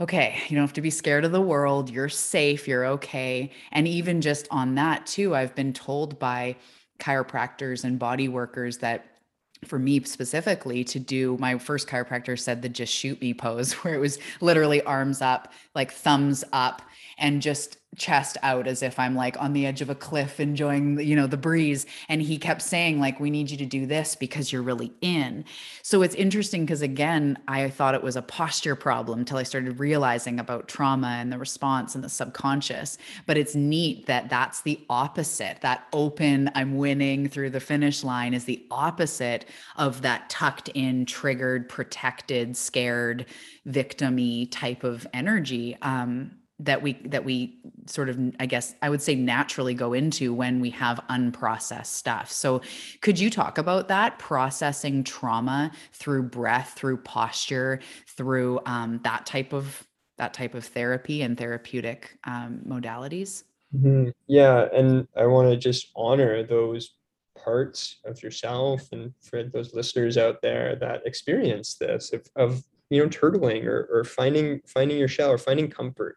okay, 0.00 0.40
you 0.46 0.54
don't 0.54 0.62
have 0.62 0.74
to 0.74 0.80
be 0.80 0.90
scared 0.90 1.24
of 1.24 1.32
the 1.32 1.40
world. 1.40 1.90
You're 1.90 2.08
safe. 2.08 2.68
You're 2.68 2.86
okay. 2.86 3.50
And 3.72 3.88
even 3.88 4.20
just 4.20 4.46
on 4.52 4.76
that, 4.76 5.06
too, 5.06 5.34
I've 5.34 5.56
been 5.56 5.72
told 5.72 6.20
by 6.20 6.54
chiropractors 7.00 7.82
and 7.82 7.98
body 7.98 8.28
workers 8.28 8.78
that 8.78 9.17
for 9.64 9.78
me 9.78 10.02
specifically 10.04 10.84
to 10.84 10.98
do 10.98 11.36
my 11.38 11.58
first 11.58 11.88
chiropractor 11.88 12.38
said 12.38 12.62
the 12.62 12.68
just 12.68 12.92
shoot 12.92 13.20
me 13.20 13.34
pose 13.34 13.72
where 13.84 13.94
it 13.94 13.98
was 13.98 14.18
literally 14.40 14.82
arms 14.82 15.20
up 15.22 15.52
like 15.74 15.92
thumbs 15.92 16.44
up 16.52 16.82
and 17.18 17.42
just 17.42 17.77
chest 17.96 18.36
out 18.42 18.66
as 18.66 18.82
if 18.82 18.98
I'm 18.98 19.14
like 19.14 19.40
on 19.40 19.52
the 19.52 19.66
edge 19.66 19.80
of 19.80 19.90
a 19.90 19.94
cliff 19.94 20.40
enjoying 20.40 21.00
you 21.00 21.16
know 21.16 21.26
the 21.26 21.36
breeze. 21.36 21.86
And 22.08 22.22
he 22.22 22.38
kept 22.38 22.62
saying 22.62 23.00
like 23.00 23.18
we 23.18 23.30
need 23.30 23.50
you 23.50 23.56
to 23.58 23.66
do 23.66 23.86
this 23.86 24.14
because 24.14 24.52
you're 24.52 24.62
really 24.62 24.92
in. 25.00 25.44
So 25.82 26.02
it's 26.02 26.14
interesting 26.14 26.64
because 26.64 26.82
again 26.82 27.38
I 27.48 27.68
thought 27.70 27.94
it 27.94 28.02
was 28.02 28.16
a 28.16 28.22
posture 28.22 28.76
problem 28.76 29.20
until 29.20 29.38
I 29.38 29.42
started 29.42 29.78
realizing 29.78 30.38
about 30.38 30.68
trauma 30.68 31.08
and 31.08 31.32
the 31.32 31.38
response 31.38 31.94
and 31.94 32.04
the 32.04 32.08
subconscious. 32.08 32.98
But 33.26 33.38
it's 33.38 33.54
neat 33.54 34.06
that 34.06 34.28
that's 34.28 34.62
the 34.62 34.80
opposite. 34.90 35.60
That 35.62 35.86
open 35.92 36.50
I'm 36.54 36.76
winning 36.76 37.28
through 37.28 37.50
the 37.50 37.60
finish 37.60 38.04
line 38.04 38.34
is 38.34 38.44
the 38.44 38.64
opposite 38.70 39.46
of 39.76 40.02
that 40.02 40.28
tucked 40.28 40.68
in 40.70 41.06
triggered 41.06 41.68
protected 41.68 42.56
scared 42.56 43.26
victimy 43.66 44.48
type 44.50 44.84
of 44.84 45.06
energy. 45.12 45.76
Um 45.82 46.32
that 46.60 46.82
we 46.82 46.94
that 47.04 47.24
we 47.24 47.58
sort 47.86 48.08
of 48.08 48.18
i 48.40 48.46
guess 48.46 48.74
i 48.82 48.90
would 48.90 49.00
say 49.00 49.14
naturally 49.14 49.74
go 49.74 49.92
into 49.92 50.34
when 50.34 50.60
we 50.60 50.70
have 50.70 51.00
unprocessed 51.08 51.86
stuff 51.86 52.30
so 52.30 52.60
could 53.00 53.18
you 53.18 53.30
talk 53.30 53.58
about 53.58 53.88
that 53.88 54.18
processing 54.18 55.04
trauma 55.04 55.70
through 55.92 56.22
breath 56.22 56.74
through 56.76 56.96
posture 56.96 57.80
through 58.06 58.60
um, 58.66 59.00
that 59.04 59.24
type 59.24 59.52
of 59.52 59.86
that 60.16 60.34
type 60.34 60.54
of 60.54 60.64
therapy 60.64 61.22
and 61.22 61.38
therapeutic 61.38 62.18
um, 62.24 62.60
modalities 62.66 63.44
mm-hmm. 63.74 64.08
yeah 64.26 64.66
and 64.72 65.06
i 65.16 65.24
want 65.24 65.48
to 65.48 65.56
just 65.56 65.90
honor 65.94 66.42
those 66.42 66.94
parts 67.36 68.00
of 68.04 68.20
yourself 68.20 68.82
and 68.90 69.12
for 69.22 69.44
those 69.44 69.74
listeners 69.74 70.18
out 70.18 70.42
there 70.42 70.74
that 70.74 71.06
experience 71.06 71.74
this 71.74 72.12
of, 72.12 72.26
of 72.34 72.64
you 72.90 73.02
know 73.02 73.08
turtling 73.08 73.64
or, 73.64 73.88
or 73.90 74.04
finding 74.04 74.60
finding 74.66 74.98
your 74.98 75.08
shell 75.08 75.30
or 75.30 75.38
finding 75.38 75.68
comfort. 75.68 76.16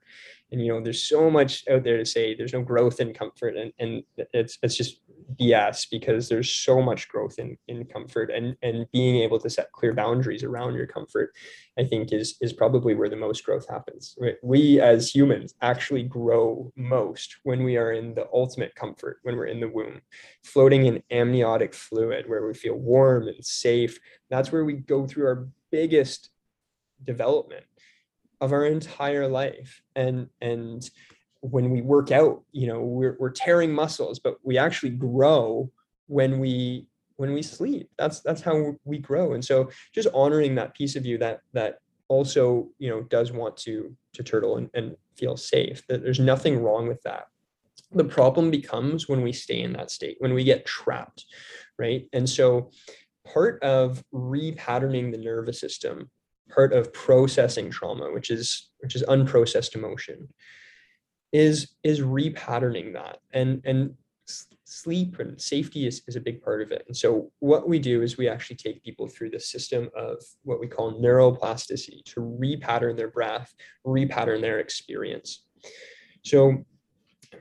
And 0.51 0.61
you 0.61 0.73
know 0.73 0.81
there's 0.81 1.03
so 1.03 1.29
much 1.29 1.63
out 1.69 1.83
there 1.83 1.97
to 1.97 2.05
say 2.05 2.35
there's 2.35 2.53
no 2.53 2.61
growth 2.61 2.99
in 2.99 3.13
comfort 3.13 3.55
and 3.55 3.71
and 3.79 4.03
it's 4.33 4.57
it's 4.61 4.75
just 4.75 4.99
bs 5.39 5.87
because 5.89 6.27
there's 6.27 6.51
so 6.51 6.81
much 6.81 7.07
growth 7.07 7.39
in 7.39 7.57
in 7.69 7.85
comfort 7.85 8.29
and 8.29 8.57
and 8.61 8.85
being 8.91 9.21
able 9.21 9.39
to 9.39 9.49
set 9.49 9.71
clear 9.71 9.93
boundaries 9.93 10.43
around 10.43 10.73
your 10.73 10.85
comfort 10.85 11.31
i 11.79 11.83
think 11.85 12.11
is 12.11 12.35
is 12.41 12.51
probably 12.51 12.95
where 12.95 13.07
the 13.07 13.15
most 13.15 13.45
growth 13.45 13.67
happens. 13.69 14.17
We 14.43 14.81
as 14.81 15.13
humans 15.13 15.55
actually 15.61 16.03
grow 16.03 16.71
most 16.75 17.37
when 17.43 17.63
we 17.63 17.77
are 17.77 17.93
in 17.93 18.13
the 18.13 18.27
ultimate 18.33 18.75
comfort 18.75 19.19
when 19.23 19.35
we're 19.35 19.45
in 19.45 19.59
the 19.59 19.69
womb. 19.69 20.01
Floating 20.43 20.85
in 20.85 21.03
amniotic 21.11 21.73
fluid 21.73 22.27
where 22.27 22.45
we 22.45 22.53
feel 22.53 22.75
warm 22.75 23.27
and 23.27 23.45
safe 23.45 23.99
that's 24.29 24.51
where 24.51 24.65
we 24.65 24.73
go 24.73 25.05
through 25.05 25.27
our 25.27 25.47
biggest 25.71 26.29
development 27.03 27.65
of 28.39 28.51
our 28.51 28.65
entire 28.65 29.27
life. 29.27 29.81
And 29.95 30.27
and 30.41 30.89
when 31.41 31.71
we 31.71 31.81
work 31.81 32.11
out 32.11 32.43
you 32.51 32.67
know 32.67 32.81
we're, 32.81 33.17
we're 33.19 33.31
tearing 33.31 33.73
muscles 33.73 34.19
but 34.19 34.37
we 34.43 34.59
actually 34.59 34.91
grow 34.91 35.71
when 36.05 36.39
we 36.39 36.85
when 37.15 37.33
we 37.33 37.41
sleep. 37.41 37.89
That's 37.97 38.19
that's 38.21 38.41
how 38.41 38.75
we 38.83 38.97
grow. 38.97 39.33
And 39.33 39.45
so 39.45 39.69
just 39.93 40.07
honoring 40.13 40.55
that 40.55 40.73
piece 40.73 40.95
of 40.95 41.05
you 41.05 41.17
that 41.19 41.41
that 41.53 41.77
also 42.07 42.69
you 42.79 42.89
know 42.89 43.03
does 43.03 43.31
want 43.31 43.55
to 43.57 43.95
to 44.13 44.23
turtle 44.23 44.57
and, 44.57 44.69
and 44.73 44.95
feel 45.15 45.37
safe 45.37 45.85
that 45.87 46.03
there's 46.03 46.19
nothing 46.19 46.59
wrong 46.59 46.87
with 46.87 47.01
that. 47.03 47.27
The 47.91 48.03
problem 48.03 48.49
becomes 48.49 49.07
when 49.07 49.21
we 49.21 49.33
stay 49.33 49.61
in 49.61 49.73
that 49.73 49.91
state 49.91 50.17
when 50.19 50.33
we 50.33 50.43
get 50.43 50.65
trapped 50.65 51.25
right? 51.81 52.07
And 52.13 52.29
so 52.29 52.69
part 53.25 53.61
of 53.63 54.03
repatterning 54.13 55.11
the 55.11 55.17
nervous 55.17 55.59
system 55.59 56.09
part 56.53 56.73
of 56.73 56.93
processing 56.93 57.69
trauma, 57.69 58.11
which 58.11 58.29
is 58.29 58.69
which 58.79 58.95
is 58.95 59.03
unprocessed 59.03 59.75
emotion, 59.75 60.27
is 61.31 61.73
is 61.83 62.01
repatterning 62.01 62.93
that 62.93 63.19
and 63.33 63.61
and 63.65 63.95
sleep 64.71 65.19
and 65.19 65.39
safety 65.39 65.85
is, 65.85 66.01
is 66.07 66.15
a 66.15 66.21
big 66.21 66.41
part 66.41 66.61
of 66.61 66.71
it. 66.71 66.83
And 66.87 66.95
so 66.95 67.29
what 67.39 67.67
we 67.67 67.77
do 67.77 68.01
is 68.01 68.17
we 68.17 68.29
actually 68.29 68.55
take 68.55 68.83
people 68.83 69.07
through 69.07 69.31
the 69.31 69.39
system 69.39 69.89
of 69.95 70.23
what 70.43 70.61
we 70.61 70.67
call 70.67 71.01
neuroplasticity 71.01 72.05
to 72.05 72.21
repattern 72.21 72.95
their 72.95 73.09
breath, 73.09 73.53
repattern 73.85 74.39
their 74.39 74.59
experience. 74.59 75.43
So 76.23 76.63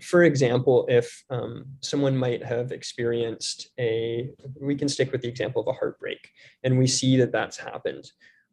for 0.01 0.25
example, 0.25 0.87
if 0.89 1.25
um, 1.31 1.67
someone 1.81 2.17
might 2.17 2.45
have 2.45 2.73
experienced 2.73 3.71
a, 3.79 4.31
we 4.61 4.75
can 4.75 4.89
stick 4.89 5.13
with 5.13 5.21
the 5.21 5.29
example 5.29 5.63
of 5.63 5.69
a 5.69 5.79
heartbreak, 5.79 6.31
and 6.63 6.79
we 6.79 6.87
see 6.87 7.17
that 7.17 7.33
that's 7.33 7.57
happened 7.57 8.11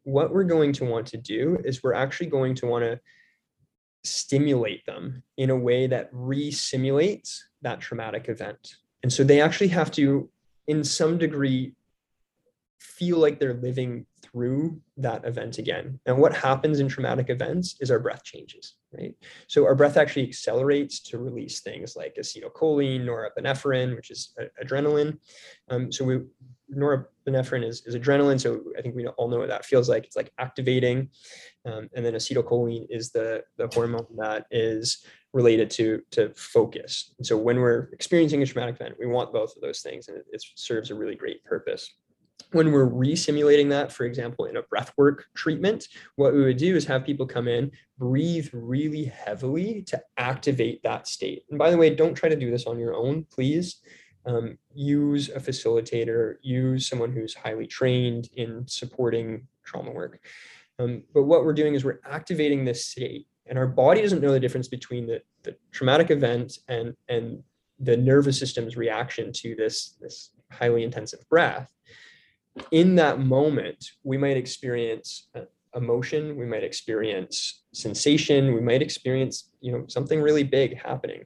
what 0.08 0.32
we're 0.32 0.42
going 0.44 0.72
to 0.72 0.86
want 0.86 1.06
to 1.06 1.18
do 1.18 1.58
is 1.66 1.82
we're 1.82 1.92
actually 1.92 2.28
going 2.28 2.54
to 2.54 2.66
want 2.66 2.82
to 2.82 2.98
stimulate 4.04 4.86
them 4.86 5.22
in 5.36 5.50
a 5.50 5.56
way 5.56 5.86
that 5.86 6.08
re-simulates 6.12 7.46
that 7.60 7.78
traumatic 7.78 8.30
event. 8.30 8.76
And 9.02 9.12
so 9.12 9.22
they 9.22 9.42
actually 9.42 9.68
have 9.68 9.90
to, 9.92 10.30
in 10.66 10.82
some 10.82 11.18
degree, 11.18 11.74
feel 12.78 13.18
like 13.18 13.38
they're 13.38 13.60
living 13.60 14.06
through 14.30 14.80
that 14.96 15.24
event 15.24 15.58
again. 15.58 15.98
And 16.06 16.18
what 16.18 16.34
happens 16.34 16.80
in 16.80 16.88
traumatic 16.88 17.30
events 17.30 17.76
is 17.80 17.90
our 17.90 17.98
breath 17.98 18.24
changes, 18.24 18.74
right? 18.92 19.14
So 19.46 19.64
our 19.64 19.74
breath 19.74 19.96
actually 19.96 20.26
accelerates 20.26 21.00
to 21.00 21.18
release 21.18 21.60
things 21.60 21.96
like 21.96 22.16
acetylcholine, 22.16 23.04
norepinephrine, 23.04 23.96
which 23.96 24.10
is 24.10 24.34
adrenaline. 24.62 25.18
Um, 25.68 25.92
so 25.92 26.04
we 26.04 26.20
norepinephrine 26.74 27.66
is, 27.66 27.86
is 27.86 27.96
adrenaline. 27.96 28.40
So 28.40 28.60
I 28.78 28.82
think 28.82 28.94
we 28.94 29.06
all 29.06 29.28
know 29.28 29.38
what 29.38 29.48
that 29.48 29.64
feels 29.64 29.88
like. 29.88 30.04
It's 30.04 30.16
like 30.16 30.32
activating. 30.38 31.08
Um, 31.64 31.88
and 31.94 32.04
then 32.04 32.14
acetylcholine 32.14 32.86
is 32.90 33.10
the, 33.10 33.42
the 33.56 33.68
hormone 33.72 34.06
that 34.18 34.46
is 34.50 35.04
related 35.32 35.70
to, 35.70 36.02
to 36.12 36.32
focus. 36.34 37.14
And 37.18 37.26
so 37.26 37.36
when 37.36 37.58
we're 37.58 37.88
experiencing 37.92 38.42
a 38.42 38.46
traumatic 38.46 38.76
event, 38.76 38.96
we 38.98 39.06
want 39.06 39.32
both 39.32 39.54
of 39.56 39.62
those 39.62 39.80
things 39.80 40.08
and 40.08 40.18
it, 40.18 40.26
it 40.32 40.42
serves 40.54 40.90
a 40.90 40.94
really 40.94 41.14
great 41.14 41.44
purpose. 41.44 41.92
When 42.52 42.72
we're 42.72 42.86
re-simulating 42.86 43.68
that, 43.70 43.92
for 43.92 44.04
example, 44.04 44.46
in 44.46 44.56
a 44.56 44.62
breathwork 44.62 45.24
treatment, 45.34 45.88
what 46.16 46.32
we 46.32 46.42
would 46.42 46.56
do 46.56 46.76
is 46.76 46.86
have 46.86 47.04
people 47.04 47.26
come 47.26 47.46
in, 47.46 47.70
breathe 47.98 48.48
really 48.52 49.04
heavily 49.04 49.82
to 49.82 50.02
activate 50.16 50.82
that 50.82 51.06
state. 51.06 51.44
And 51.50 51.58
by 51.58 51.70
the 51.70 51.76
way, 51.76 51.94
don't 51.94 52.14
try 52.14 52.30
to 52.30 52.36
do 52.36 52.50
this 52.50 52.66
on 52.66 52.78
your 52.78 52.94
own, 52.94 53.26
please 53.30 53.82
um, 54.24 54.56
use 54.74 55.28
a 55.28 55.40
facilitator, 55.40 56.36
use 56.40 56.88
someone 56.88 57.12
who's 57.12 57.34
highly 57.34 57.66
trained 57.66 58.30
in 58.36 58.66
supporting 58.66 59.46
trauma 59.64 59.90
work. 59.90 60.18
Um, 60.78 61.02
but 61.12 61.24
what 61.24 61.44
we're 61.44 61.52
doing 61.52 61.74
is 61.74 61.84
we're 61.84 62.00
activating 62.08 62.64
this 62.64 62.86
state, 62.86 63.26
and 63.46 63.58
our 63.58 63.66
body 63.66 64.00
doesn't 64.00 64.22
know 64.22 64.32
the 64.32 64.40
difference 64.40 64.68
between 64.68 65.06
the, 65.06 65.22
the 65.42 65.56
traumatic 65.70 66.10
event 66.10 66.58
and, 66.68 66.94
and 67.08 67.42
the 67.78 67.96
nervous 67.96 68.38
system's 68.38 68.76
reaction 68.76 69.32
to 69.32 69.54
this, 69.54 69.96
this 70.00 70.30
highly 70.50 70.82
intensive 70.82 71.20
breath. 71.28 71.70
In 72.70 72.96
that 72.96 73.20
moment, 73.20 73.92
we 74.02 74.18
might 74.18 74.36
experience 74.36 75.28
uh, 75.34 75.42
emotion, 75.74 76.36
we 76.36 76.46
might 76.46 76.64
experience 76.64 77.62
sensation, 77.72 78.54
we 78.54 78.60
might 78.60 78.82
experience 78.82 79.50
you 79.60 79.72
know 79.72 79.84
something 79.88 80.20
really 80.20 80.44
big 80.44 80.76
happening 80.78 81.24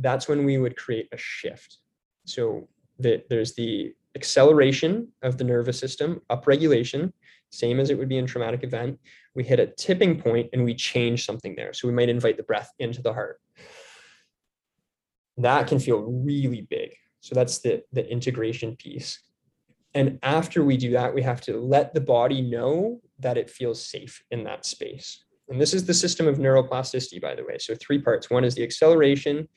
that's 0.00 0.28
when 0.28 0.44
we 0.44 0.58
would 0.58 0.76
create 0.76 1.08
a 1.12 1.16
shift. 1.16 1.78
So 2.24 2.68
there's 2.98 3.54
the 3.54 3.94
acceleration 4.16 5.08
of 5.22 5.38
the 5.38 5.44
nervous 5.44 5.78
system, 5.78 6.20
upregulation, 6.30 7.12
same 7.50 7.80
as 7.80 7.90
it 7.90 7.98
would 7.98 8.08
be 8.08 8.18
in 8.18 8.26
traumatic 8.26 8.62
event. 8.64 8.98
We 9.34 9.44
hit 9.44 9.60
a 9.60 9.66
tipping 9.66 10.20
point 10.20 10.50
and 10.52 10.64
we 10.64 10.74
change 10.74 11.24
something 11.24 11.54
there. 11.56 11.72
So 11.72 11.88
we 11.88 11.94
might 11.94 12.08
invite 12.08 12.36
the 12.36 12.42
breath 12.42 12.70
into 12.78 13.02
the 13.02 13.12
heart. 13.12 13.40
That 15.38 15.66
can 15.66 15.78
feel 15.78 16.00
really 16.02 16.62
big. 16.62 16.94
So 17.20 17.34
that's 17.34 17.58
the, 17.58 17.82
the 17.92 18.06
integration 18.10 18.76
piece. 18.76 19.18
And 19.94 20.18
after 20.22 20.62
we 20.64 20.76
do 20.76 20.92
that, 20.92 21.14
we 21.14 21.22
have 21.22 21.40
to 21.42 21.58
let 21.58 21.94
the 21.94 22.00
body 22.00 22.42
know 22.42 23.00
that 23.18 23.36
it 23.36 23.50
feels 23.50 23.84
safe 23.84 24.22
in 24.30 24.44
that 24.44 24.64
space. 24.64 25.24
And 25.48 25.60
this 25.60 25.74
is 25.74 25.84
the 25.84 25.94
system 25.94 26.28
of 26.28 26.38
neuroplasticity, 26.38 27.20
by 27.20 27.34
the 27.34 27.44
way. 27.44 27.58
So 27.58 27.74
three 27.74 28.00
parts. 28.00 28.30
One 28.30 28.44
is 28.44 28.54
the 28.54 28.62
acceleration, 28.62 29.48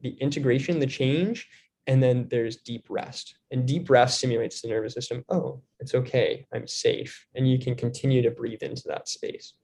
the 0.00 0.16
integration, 0.20 0.80
the 0.80 0.86
change, 0.86 1.48
and 1.86 2.02
then 2.02 2.26
there's 2.28 2.56
deep 2.56 2.86
rest. 2.88 3.36
And 3.52 3.66
deep 3.66 3.88
rest 3.88 4.18
simulates 4.18 4.60
the 4.60 4.68
nervous 4.68 4.94
system. 4.94 5.24
Oh, 5.28 5.62
it's 5.78 5.94
okay. 5.94 6.46
I'm 6.52 6.66
safe. 6.66 7.26
And 7.36 7.48
you 7.48 7.60
can 7.60 7.76
continue 7.76 8.22
to 8.22 8.30
breathe 8.32 8.64
into 8.64 8.82
that 8.86 9.08
space. 9.08 9.54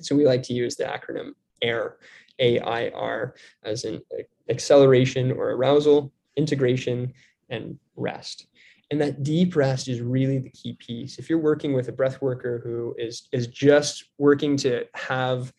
So 0.00 0.16
we 0.16 0.24
like 0.24 0.42
to 0.44 0.54
use 0.54 0.76
the 0.76 0.84
acronym 0.84 1.32
AIR, 1.62 1.98
A-I-R, 2.38 3.34
as 3.62 3.84
in 3.84 4.00
acceleration 4.48 5.32
or 5.32 5.50
arousal, 5.50 6.12
integration, 6.36 7.12
and 7.50 7.78
rest. 7.96 8.46
And 8.90 9.00
that 9.00 9.22
deep 9.22 9.54
rest 9.54 9.88
is 9.88 10.00
really 10.00 10.38
the 10.38 10.50
key 10.50 10.76
piece. 10.78 11.18
If 11.18 11.30
you're 11.30 11.38
working 11.38 11.74
with 11.74 11.88
a 11.88 11.92
breath 11.92 12.20
worker 12.20 12.60
who 12.64 12.94
is, 12.98 13.28
is 13.32 13.46
just 13.46 14.04
working 14.18 14.56
to 14.58 14.86
have 14.94 15.52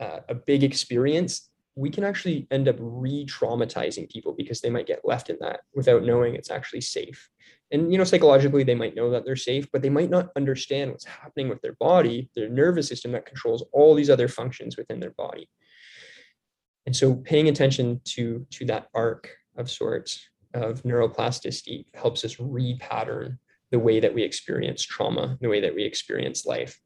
uh, 0.00 0.20
a 0.28 0.34
big 0.34 0.64
experience, 0.64 1.48
we 1.74 1.90
can 1.90 2.04
actually 2.04 2.46
end 2.50 2.68
up 2.68 2.76
re-traumatizing 2.78 4.10
people 4.10 4.32
because 4.32 4.60
they 4.60 4.70
might 4.70 4.86
get 4.86 5.04
left 5.04 5.30
in 5.30 5.36
that 5.40 5.60
without 5.74 6.02
knowing 6.02 6.34
it's 6.34 6.50
actually 6.50 6.80
safe 6.80 7.30
and 7.72 7.90
you 7.90 7.98
know 7.98 8.04
psychologically 8.04 8.62
they 8.62 8.74
might 8.74 8.94
know 8.94 9.10
that 9.10 9.24
they're 9.24 9.34
safe 9.34 9.66
but 9.72 9.82
they 9.82 9.88
might 9.88 10.10
not 10.10 10.28
understand 10.36 10.90
what's 10.90 11.04
happening 11.04 11.48
with 11.48 11.60
their 11.62 11.74
body 11.74 12.30
their 12.36 12.48
nervous 12.48 12.86
system 12.86 13.10
that 13.12 13.26
controls 13.26 13.64
all 13.72 13.94
these 13.94 14.10
other 14.10 14.28
functions 14.28 14.76
within 14.76 15.00
their 15.00 15.12
body 15.12 15.48
and 16.86 16.94
so 16.94 17.14
paying 17.14 17.48
attention 17.48 18.00
to 18.04 18.46
to 18.50 18.64
that 18.66 18.88
arc 18.94 19.30
of 19.56 19.70
sorts 19.70 20.28
of 20.54 20.82
neuroplasticity 20.82 21.86
helps 21.94 22.24
us 22.24 22.36
repattern 22.36 23.38
the 23.70 23.78
way 23.78 24.00
that 24.00 24.14
we 24.14 24.22
experience 24.22 24.82
trauma, 24.82 25.38
the 25.40 25.48
way 25.48 25.60
that 25.60 25.74
we 25.74 25.82
experience 25.82 26.44
life. 26.44 26.80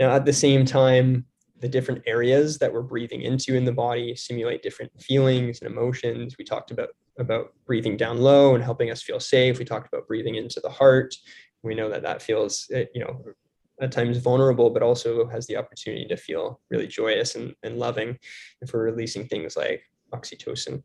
Now, 0.00 0.10
at 0.10 0.24
the 0.24 0.32
same 0.32 0.64
time, 0.64 1.26
the 1.60 1.68
different 1.68 2.02
areas 2.06 2.58
that 2.58 2.72
we're 2.72 2.82
breathing 2.82 3.22
into 3.22 3.54
in 3.54 3.64
the 3.64 3.72
body 3.72 4.14
simulate 4.14 4.62
different 4.62 4.92
feelings 5.00 5.60
and 5.60 5.70
emotions. 5.70 6.36
We 6.38 6.44
talked 6.44 6.70
about 6.70 6.90
about 7.18 7.54
breathing 7.64 7.96
down 7.96 8.18
low 8.18 8.54
and 8.54 8.62
helping 8.62 8.90
us 8.90 9.02
feel 9.02 9.18
safe. 9.20 9.58
We 9.58 9.64
talked 9.64 9.88
about 9.88 10.06
breathing 10.06 10.34
into 10.34 10.60
the 10.60 10.68
heart. 10.68 11.14
We 11.62 11.74
know 11.74 11.88
that 11.88 12.02
that 12.02 12.20
feels, 12.20 12.68
eh, 12.72 12.84
you 12.94 13.00
know, 13.00 13.24
at 13.80 13.90
times 13.90 14.18
vulnerable, 14.18 14.68
but 14.68 14.82
also 14.82 15.26
has 15.28 15.46
the 15.46 15.56
opportunity 15.56 16.06
to 16.08 16.16
feel 16.16 16.60
really 16.70 16.86
joyous 16.86 17.34
and, 17.34 17.54
and 17.62 17.78
loving 17.78 18.18
if 18.60 18.72
we're 18.72 18.84
releasing 18.84 19.26
things 19.26 19.56
like 19.56 19.82
oxytocin. 20.12 20.82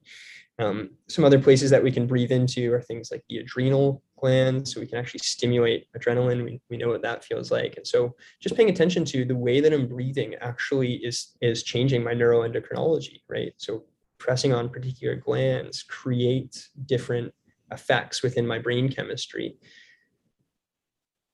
Um, 0.61 0.91
some 1.07 1.25
other 1.25 1.39
places 1.39 1.71
that 1.71 1.83
we 1.83 1.91
can 1.91 2.05
breathe 2.05 2.31
into 2.31 2.71
are 2.71 2.81
things 2.81 3.09
like 3.09 3.23
the 3.27 3.37
adrenal 3.37 4.03
glands, 4.17 4.71
so 4.71 4.79
we 4.79 4.85
can 4.85 4.99
actually 4.99 5.21
stimulate 5.23 5.87
adrenaline. 5.97 6.43
We, 6.43 6.61
we 6.69 6.77
know 6.77 6.89
what 6.89 7.01
that 7.01 7.23
feels 7.23 7.49
like. 7.49 7.77
And 7.77 7.87
so 7.87 8.15
just 8.39 8.55
paying 8.55 8.69
attention 8.69 9.03
to 9.05 9.25
the 9.25 9.35
way 9.35 9.59
that 9.59 9.73
I'm 9.73 9.87
breathing 9.87 10.35
actually 10.39 10.93
is, 10.97 11.35
is 11.41 11.63
changing 11.63 12.03
my 12.03 12.13
neuroendocrinology, 12.13 13.21
right? 13.27 13.53
So 13.57 13.85
pressing 14.19 14.53
on 14.53 14.69
particular 14.69 15.15
glands 15.15 15.81
create 15.81 16.69
different 16.85 17.33
effects 17.71 18.21
within 18.21 18.45
my 18.45 18.59
brain 18.59 18.87
chemistry 18.87 19.57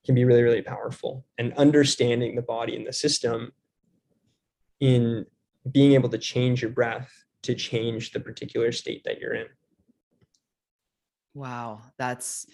can 0.05 0.15
be 0.15 0.23
really, 0.23 0.43
really 0.43 0.61
powerful. 0.61 1.25
And 1.37 1.51
understanding 1.55 2.37
the 2.37 2.41
body 2.41 2.77
and 2.77 2.87
the 2.87 2.93
system 2.93 3.51
in 4.79 5.25
being 5.69 5.93
able 5.93 6.07
to 6.07 6.17
change 6.17 6.61
your 6.61 6.71
breath 6.71 7.11
to 7.43 7.55
change 7.55 8.11
the 8.11 8.19
particular 8.19 8.71
state 8.71 9.03
that 9.05 9.19
you're 9.19 9.35
in. 9.35 9.47
Wow, 11.33 11.81
that's 11.97 12.47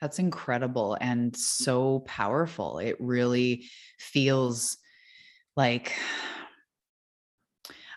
that's 0.00 0.18
incredible 0.18 0.96
and 1.00 1.34
so 1.34 2.00
powerful. 2.00 2.78
It 2.78 2.96
really 3.00 3.64
feels 3.98 4.76
like 5.56 5.94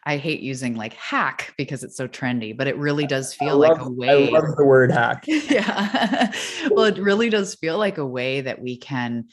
I 0.06 0.18
hate 0.18 0.40
using 0.40 0.76
like 0.76 0.94
hack 0.94 1.54
because 1.58 1.84
it's 1.84 1.98
so 1.98 2.08
trendy, 2.08 2.56
but 2.56 2.68
it 2.68 2.78
really 2.78 3.06
does 3.06 3.34
feel 3.36 3.58
love, 3.58 3.78
like 3.78 3.88
a 3.88 3.92
way. 3.92 4.30
I 4.30 4.32
love 4.32 4.56
the 4.56 4.66
word 4.66 4.92
hack. 4.92 5.26
yeah. 5.28 6.32
well, 6.72 6.86
it 6.86 6.98
really 6.98 7.30
does 7.30 7.56
feel 7.56 7.78
like 7.78 7.98
a 7.98 8.06
way 8.06 8.42
that 8.42 8.62
we 8.62 8.78
can 8.78 9.26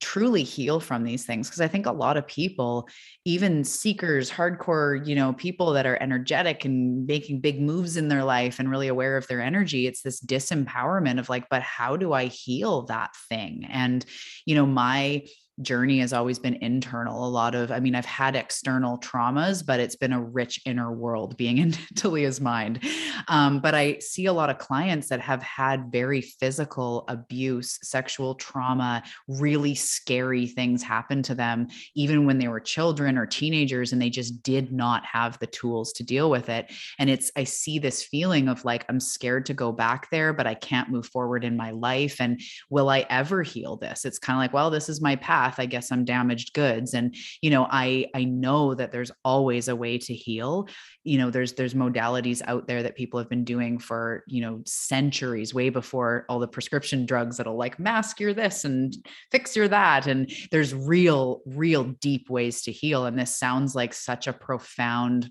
truly 0.00 0.42
heal 0.42 0.78
from 0.78 1.04
these 1.04 1.24
things 1.24 1.48
because 1.48 1.60
i 1.60 1.68
think 1.68 1.86
a 1.86 1.92
lot 1.92 2.16
of 2.16 2.26
people 2.26 2.88
even 3.24 3.64
seekers 3.64 4.30
hardcore 4.30 5.06
you 5.06 5.14
know 5.14 5.32
people 5.32 5.72
that 5.72 5.86
are 5.86 6.00
energetic 6.02 6.64
and 6.64 7.06
making 7.06 7.40
big 7.40 7.60
moves 7.60 7.96
in 7.96 8.08
their 8.08 8.24
life 8.24 8.58
and 8.58 8.70
really 8.70 8.88
aware 8.88 9.16
of 9.16 9.26
their 9.26 9.40
energy 9.40 9.86
it's 9.86 10.02
this 10.02 10.20
disempowerment 10.20 11.18
of 11.18 11.28
like 11.28 11.48
but 11.48 11.62
how 11.62 11.96
do 11.96 12.12
i 12.12 12.26
heal 12.26 12.82
that 12.82 13.14
thing? 13.28 13.66
And 13.68 14.04
you 14.44 14.54
know 14.54 14.66
my 14.66 15.26
journey 15.62 16.00
has 16.00 16.12
always 16.12 16.38
been 16.38 16.54
internal. 16.56 17.26
A 17.26 17.30
lot 17.30 17.54
of, 17.54 17.70
I 17.72 17.80
mean, 17.80 17.94
I've 17.94 18.04
had 18.04 18.36
external 18.36 18.98
traumas, 18.98 19.64
but 19.64 19.80
it's 19.80 19.96
been 19.96 20.12
a 20.12 20.22
rich 20.22 20.60
inner 20.66 20.92
world 20.92 21.36
being 21.36 21.58
in 21.66 21.72
Talia's 21.94 22.40
mind. 22.40 22.84
Um, 23.28 23.60
but 23.60 23.74
I 23.74 23.98
see 23.98 24.26
a 24.26 24.32
lot 24.32 24.50
of 24.50 24.58
clients 24.58 25.08
that 25.08 25.20
have 25.20 25.42
had 25.42 25.90
very 25.90 26.20
physical 26.20 27.04
abuse, 27.08 27.78
sexual 27.82 28.34
trauma, 28.34 29.02
really 29.28 29.74
scary 29.74 30.46
things 30.46 30.82
happen 30.82 31.22
to 31.22 31.34
them, 31.34 31.68
even 31.94 32.26
when 32.26 32.38
they 32.38 32.48
were 32.48 32.60
children 32.60 33.16
or 33.16 33.26
teenagers, 33.26 33.92
and 33.92 34.02
they 34.02 34.10
just 34.10 34.42
did 34.42 34.72
not 34.72 35.04
have 35.06 35.38
the 35.38 35.46
tools 35.46 35.92
to 35.94 36.04
deal 36.04 36.30
with 36.30 36.48
it. 36.48 36.70
And 36.98 37.08
it's, 37.08 37.30
I 37.36 37.44
see 37.44 37.78
this 37.78 38.02
feeling 38.02 38.48
of 38.48 38.64
like, 38.64 38.84
I'm 38.88 39.00
scared 39.00 39.46
to 39.46 39.54
go 39.54 39.72
back 39.72 40.10
there, 40.10 40.32
but 40.32 40.46
I 40.46 40.54
can't 40.54 40.90
move 40.90 41.06
forward 41.06 41.44
in 41.44 41.56
my 41.56 41.70
life. 41.70 42.20
And 42.20 42.40
will 42.68 42.88
I 42.88 43.06
ever 43.08 43.42
heal 43.42 43.76
this? 43.76 44.04
It's 44.04 44.18
kind 44.18 44.36
of 44.36 44.40
like, 44.40 44.52
well, 44.52 44.70
this 44.70 44.88
is 44.88 45.00
my 45.00 45.16
path 45.16 45.45
path 45.46 45.60
i 45.60 45.66
guess 45.66 45.92
i'm 45.92 46.04
damaged 46.04 46.52
goods. 46.52 46.94
And 46.94 47.14
you 47.40 47.50
know 47.50 47.66
i 47.70 48.06
i 48.14 48.24
know 48.24 48.74
that 48.74 48.92
there's 48.92 49.10
always 49.24 49.68
a 49.68 49.76
way 49.76 49.98
to 49.98 50.14
heal. 50.14 50.68
You 51.04 51.18
know 51.18 51.30
there's 51.30 51.52
there's 51.54 51.74
modalities 51.74 52.42
out 52.46 52.66
there 52.66 52.82
that 52.82 52.96
people 52.96 53.18
have 53.18 53.28
been 53.28 53.44
doing 53.44 53.78
for 53.78 54.24
you 54.26 54.40
know 54.40 54.62
centuries 54.66 55.54
way 55.54 55.70
before 55.70 56.24
all 56.28 56.38
the 56.38 56.48
prescription 56.48 57.06
drugs 57.06 57.36
that'll 57.36 57.56
like 57.56 57.78
mask 57.78 58.20
your 58.20 58.34
this 58.34 58.64
and 58.64 58.94
fix 59.30 59.56
your 59.56 59.68
that. 59.68 60.06
And 60.06 60.30
there's 60.50 60.74
real 60.74 61.42
real 61.46 61.84
deep 61.84 62.28
ways 62.30 62.62
to 62.62 62.72
heal. 62.72 63.06
And 63.06 63.18
this 63.18 63.36
sounds 63.36 63.74
like 63.74 63.94
such 63.94 64.26
a 64.26 64.32
profound 64.32 65.30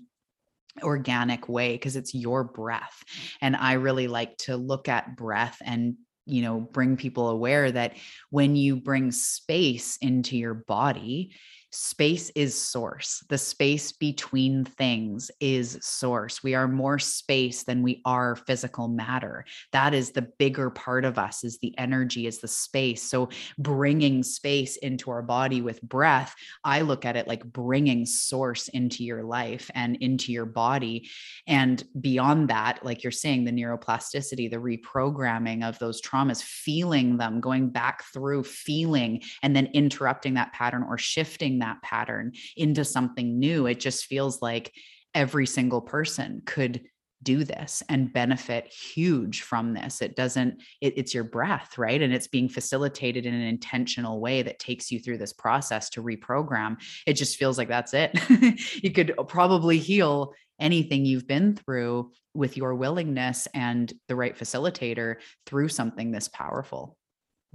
organic 0.82 1.48
way 1.48 1.72
because 1.72 1.96
it's 1.96 2.14
your 2.14 2.44
breath. 2.44 3.02
And 3.40 3.56
i 3.56 3.74
really 3.74 4.08
like 4.08 4.36
to 4.38 4.56
look 4.56 4.88
at 4.88 5.16
breath 5.16 5.58
and 5.64 5.96
you 6.26 6.42
know 6.42 6.60
bring 6.60 6.96
people 6.96 7.28
aware 7.30 7.70
that 7.70 7.96
when 8.30 8.56
you 8.56 8.76
bring 8.76 9.12
space 9.12 9.96
into 9.98 10.36
your 10.36 10.54
body 10.54 11.32
space 11.76 12.30
is 12.34 12.58
source. 12.58 13.22
The 13.28 13.36
space 13.36 13.92
between 13.92 14.64
things 14.64 15.30
is 15.40 15.78
source. 15.82 16.42
We 16.42 16.54
are 16.54 16.66
more 16.66 16.98
space 16.98 17.64
than 17.64 17.82
we 17.82 18.00
are 18.06 18.34
physical 18.34 18.88
matter. 18.88 19.44
That 19.72 19.92
is 19.92 20.10
the 20.10 20.22
bigger 20.22 20.70
part 20.70 21.04
of 21.04 21.18
us 21.18 21.44
is 21.44 21.58
the 21.58 21.76
energy 21.76 22.26
is 22.26 22.38
the 22.38 22.48
space. 22.48 23.02
So 23.02 23.28
bringing 23.58 24.22
space 24.22 24.76
into 24.78 25.10
our 25.10 25.20
body 25.20 25.60
with 25.60 25.82
breath, 25.82 26.34
I 26.64 26.80
look 26.80 27.04
at 27.04 27.16
it 27.16 27.28
like 27.28 27.44
bringing 27.44 28.06
source 28.06 28.68
into 28.68 29.04
your 29.04 29.22
life 29.22 29.70
and 29.74 29.96
into 29.96 30.32
your 30.32 30.46
body 30.46 31.10
and 31.46 31.84
beyond 32.00 32.48
that, 32.48 32.84
like 32.84 33.02
you're 33.02 33.10
saying 33.10 33.44
the 33.44 33.52
neuroplasticity, 33.52 34.50
the 34.50 34.56
reprogramming 34.56 35.62
of 35.62 35.78
those 35.78 36.00
traumas, 36.00 36.42
feeling 36.42 37.18
them, 37.18 37.40
going 37.40 37.68
back 37.68 38.02
through 38.14 38.44
feeling 38.44 39.22
and 39.42 39.54
then 39.54 39.66
interrupting 39.74 40.34
that 40.34 40.52
pattern 40.54 40.84
or 40.88 40.96
shifting 40.96 41.58
that 41.58 41.65
that 41.66 41.82
pattern 41.82 42.32
into 42.56 42.84
something 42.84 43.38
new. 43.38 43.66
It 43.66 43.80
just 43.80 44.06
feels 44.06 44.40
like 44.40 44.72
every 45.14 45.46
single 45.46 45.80
person 45.80 46.42
could 46.46 46.82
do 47.22 47.42
this 47.42 47.82
and 47.88 48.12
benefit 48.12 48.66
huge 48.66 49.42
from 49.42 49.72
this 49.74 50.02
it 50.02 50.14
doesn't 50.14 50.62
it, 50.80 50.94
it's 50.96 51.14
your 51.14 51.24
breath 51.24 51.76
right 51.78 52.02
and 52.02 52.12
it's 52.12 52.28
being 52.28 52.48
facilitated 52.48 53.24
in 53.24 53.34
an 53.34 53.42
intentional 53.42 54.20
way 54.20 54.42
that 54.42 54.58
takes 54.58 54.92
you 54.92 55.00
through 55.00 55.16
this 55.16 55.32
process 55.32 55.88
to 55.90 56.02
reprogram 56.02 56.76
it 57.06 57.14
just 57.14 57.36
feels 57.36 57.56
like 57.56 57.68
that's 57.68 57.94
it 57.94 58.12
you 58.82 58.92
could 58.92 59.14
probably 59.28 59.78
heal 59.78 60.34
anything 60.60 61.04
you've 61.04 61.26
been 61.26 61.56
through 61.56 62.12
with 62.34 62.56
your 62.56 62.74
willingness 62.74 63.48
and 63.54 63.92
the 64.08 64.14
right 64.14 64.38
facilitator 64.38 65.16
through 65.46 65.68
something 65.68 66.12
this 66.12 66.28
powerful 66.28 66.96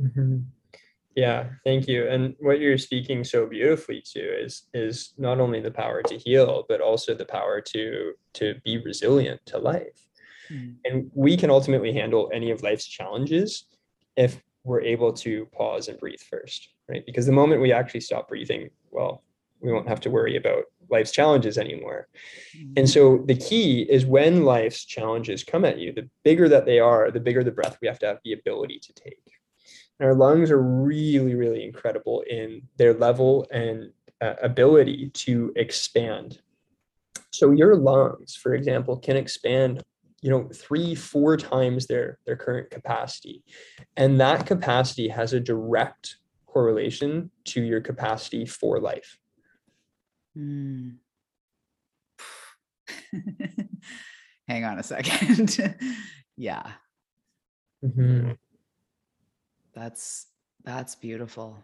mm-hmm. 0.02 0.40
Yeah, 1.16 1.50
thank 1.66 1.88
you. 1.88 2.08
And 2.08 2.36
what 2.40 2.60
you're 2.60 2.78
speaking 2.78 3.24
so 3.24 3.46
beautifully 3.46 4.02
to 4.14 4.20
is 4.20 4.64
is 4.74 5.14
not 5.18 5.40
only 5.40 5.60
the 5.60 5.72
power 5.72 6.02
to 6.04 6.18
heal, 6.18 6.66
but 6.70 6.80
also 6.80 7.14
the 7.14 7.26
power 7.26 7.60
to 7.62 8.14
to 8.34 8.56
be 8.64 8.78
resilient 8.78 9.46
to 9.48 9.58
life. 9.58 10.08
Mm. 10.50 10.76
And 10.86 11.12
we 11.14 11.36
can 11.36 11.50
ultimately 11.50 11.92
handle 11.92 12.30
any 12.34 12.52
of 12.52 12.64
life's 12.64 12.86
challenges 12.86 13.66
if 14.16 14.42
we're 14.64 14.82
able 14.82 15.12
to 15.12 15.48
pause 15.48 15.88
and 15.88 16.00
breathe 16.00 16.22
first, 16.22 16.70
right? 16.88 17.06
Because 17.06 17.26
the 17.26 17.32
moment 17.32 17.62
we 17.62 17.74
actually 17.74 18.02
stop 18.02 18.28
breathing, 18.28 18.70
well, 18.92 19.24
we 19.60 19.72
won't 19.72 19.88
have 19.88 20.02
to 20.02 20.10
worry 20.10 20.38
about 20.38 20.66
life's 20.90 21.12
challenges 21.12 21.58
anymore. 21.58 22.08
Mm. 22.58 22.74
And 22.78 22.90
so 22.90 23.24
the 23.26 23.36
key 23.36 23.82
is 23.82 24.06
when 24.06 24.46
life's 24.46 24.86
challenges 24.86 25.44
come 25.44 25.66
at 25.66 25.78
you, 25.78 25.92
the 25.92 26.10
bigger 26.24 26.48
that 26.50 26.66
they 26.66 26.80
are, 26.80 27.12
the 27.12 27.20
bigger 27.20 27.44
the 27.44 27.52
breath 27.52 27.78
we 27.82 27.88
have 27.88 28.00
to 28.00 28.06
have 28.06 28.20
the 28.24 28.34
ability 28.34 28.80
to 28.80 28.94
take. 28.94 29.41
And 30.02 30.10
our 30.10 30.16
lungs 30.16 30.50
are 30.50 30.60
really, 30.60 31.36
really 31.36 31.64
incredible 31.64 32.24
in 32.28 32.64
their 32.78 32.96
level 32.96 33.46
and 33.52 33.92
uh, 34.20 34.34
ability 34.42 35.12
to 35.14 35.54
expand. 35.56 36.40
So 37.30 37.52
your 37.52 37.76
lungs, 37.76 38.36
for 38.36 38.56
example, 38.56 38.98
can 38.98 39.16
expand, 39.16 39.84
you 40.24 40.32
know, 40.32 40.50
three, 40.52 40.96
four 40.96 41.38
times 41.38 41.86
their 41.86 42.18
their 42.26 42.36
current 42.36 42.72
capacity, 42.72 43.44
and 43.96 44.20
that 44.20 44.48
capacity 44.48 45.08
has 45.08 45.34
a 45.34 45.40
direct 45.40 46.16
correlation 46.48 47.30
to 47.46 47.62
your 47.62 47.82
capacity 47.82 48.48
for 48.48 48.80
life. 48.80 49.20
Mm. 50.36 50.96
Hang 54.48 54.66
on 54.66 54.80
a 54.80 54.84
second. 54.84 55.76
yeah. 56.38 56.72
Mm-hmm. 57.86 58.32
That's 59.74 60.28
that's 60.64 60.96
beautiful. 60.96 61.64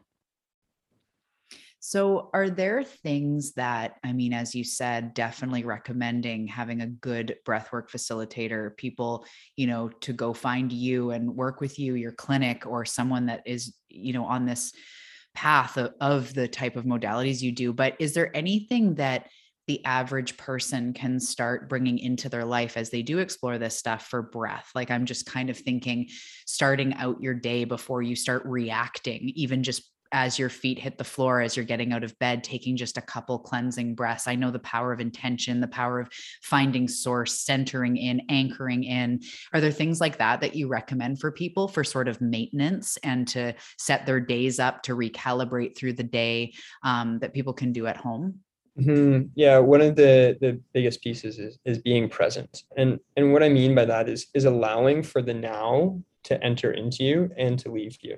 So, 1.79 2.29
are 2.33 2.49
there 2.49 2.83
things 2.83 3.53
that, 3.53 3.95
I 4.03 4.11
mean, 4.11 4.33
as 4.33 4.53
you 4.55 4.63
said, 4.63 5.13
definitely 5.13 5.63
recommending 5.63 6.47
having 6.47 6.81
a 6.81 6.87
good 6.87 7.37
breathwork 7.45 7.89
facilitator, 7.89 8.75
people, 8.75 9.25
you 9.55 9.67
know, 9.67 9.87
to 10.01 10.11
go 10.11 10.33
find 10.33 10.73
you 10.73 11.11
and 11.11 11.35
work 11.35 11.61
with 11.61 11.77
you, 11.79 11.93
your 11.93 12.11
clinic, 12.11 12.65
or 12.65 12.83
someone 12.83 13.27
that 13.27 13.43
is, 13.45 13.75
you 13.89 14.11
know, 14.11 14.25
on 14.25 14.45
this 14.45 14.73
path 15.35 15.77
of, 15.77 15.93
of 16.01 16.33
the 16.33 16.47
type 16.47 16.75
of 16.75 16.83
modalities 16.83 17.41
you 17.41 17.51
do. 17.51 17.71
But 17.71 17.95
is 17.99 18.13
there 18.13 18.35
anything 18.35 18.95
that 18.95 19.29
the 19.67 19.83
average 19.85 20.37
person 20.37 20.93
can 20.93 21.19
start 21.19 21.69
bringing 21.69 21.99
into 21.99 22.29
their 22.29 22.45
life 22.45 22.77
as 22.77 22.89
they 22.89 23.01
do 23.01 23.19
explore 23.19 23.57
this 23.57 23.77
stuff 23.77 24.07
for 24.07 24.21
breath? 24.21 24.69
Like, 24.73 24.91
I'm 24.91 25.05
just 25.05 25.25
kind 25.25 25.49
of 25.49 25.57
thinking 25.57 26.07
starting 26.45 26.93
out 26.95 27.21
your 27.21 27.33
day 27.33 27.65
before 27.65 28.01
you 28.01 28.15
start 28.15 28.43
reacting, 28.45 29.31
even 29.35 29.63
just 29.63 29.83
as 30.11 30.39
your 30.39 30.49
feet 30.49 30.79
hit 30.79 30.97
the 30.97 31.03
floor 31.03 31.41
as 31.41 31.55
you're 31.55 31.65
getting 31.65 31.93
out 31.93 32.03
of 32.03 32.17
bed 32.19 32.43
taking 32.43 32.77
just 32.77 32.97
a 32.97 33.01
couple 33.01 33.39
cleansing 33.39 33.95
breaths. 33.95 34.27
I 34.27 34.35
know 34.35 34.51
the 34.51 34.59
power 34.59 34.91
of 34.91 34.99
intention 34.99 35.59
the 35.61 35.67
power 35.67 35.99
of 35.99 36.09
finding 36.41 36.87
source 36.87 37.41
centering 37.41 37.97
in 37.97 38.21
anchoring 38.29 38.83
in. 38.83 39.21
Are 39.53 39.61
there 39.61 39.71
things 39.71 39.99
like 39.99 40.17
that 40.17 40.41
that 40.41 40.55
you 40.55 40.67
recommend 40.67 41.19
for 41.19 41.31
people 41.31 41.67
for 41.67 41.83
sort 41.83 42.07
of 42.07 42.21
maintenance 42.21 42.97
and 43.03 43.27
to 43.29 43.53
set 43.77 44.05
their 44.05 44.19
days 44.19 44.59
up 44.59 44.83
to 44.83 44.95
recalibrate 44.95 45.75
through 45.77 45.93
the 45.93 46.03
day 46.03 46.53
um, 46.83 47.19
that 47.19 47.33
people 47.33 47.53
can 47.53 47.71
do 47.71 47.87
at 47.87 47.97
home 47.97 48.39
Mm-hmm. 48.79 49.29
Yeah, 49.35 49.57
one 49.57 49.81
of 49.81 49.95
the 49.95 50.37
the 50.39 50.59
biggest 50.73 51.01
pieces 51.01 51.39
is 51.39 51.57
is 51.65 51.79
being 51.79 52.09
present, 52.09 52.63
and 52.77 52.99
and 53.15 53.33
what 53.33 53.41
I 53.41 53.49
mean 53.49 53.73
by 53.73 53.85
that 53.85 54.07
is 54.07 54.27
is 54.35 54.45
allowing 54.45 55.01
for 55.01 55.21
the 55.21 55.33
now 55.33 55.99
to 56.25 56.43
enter 56.43 56.71
into 56.71 57.03
you 57.03 57.31
and 57.37 57.57
to 57.59 57.71
leave 57.71 57.97
you, 58.01 58.17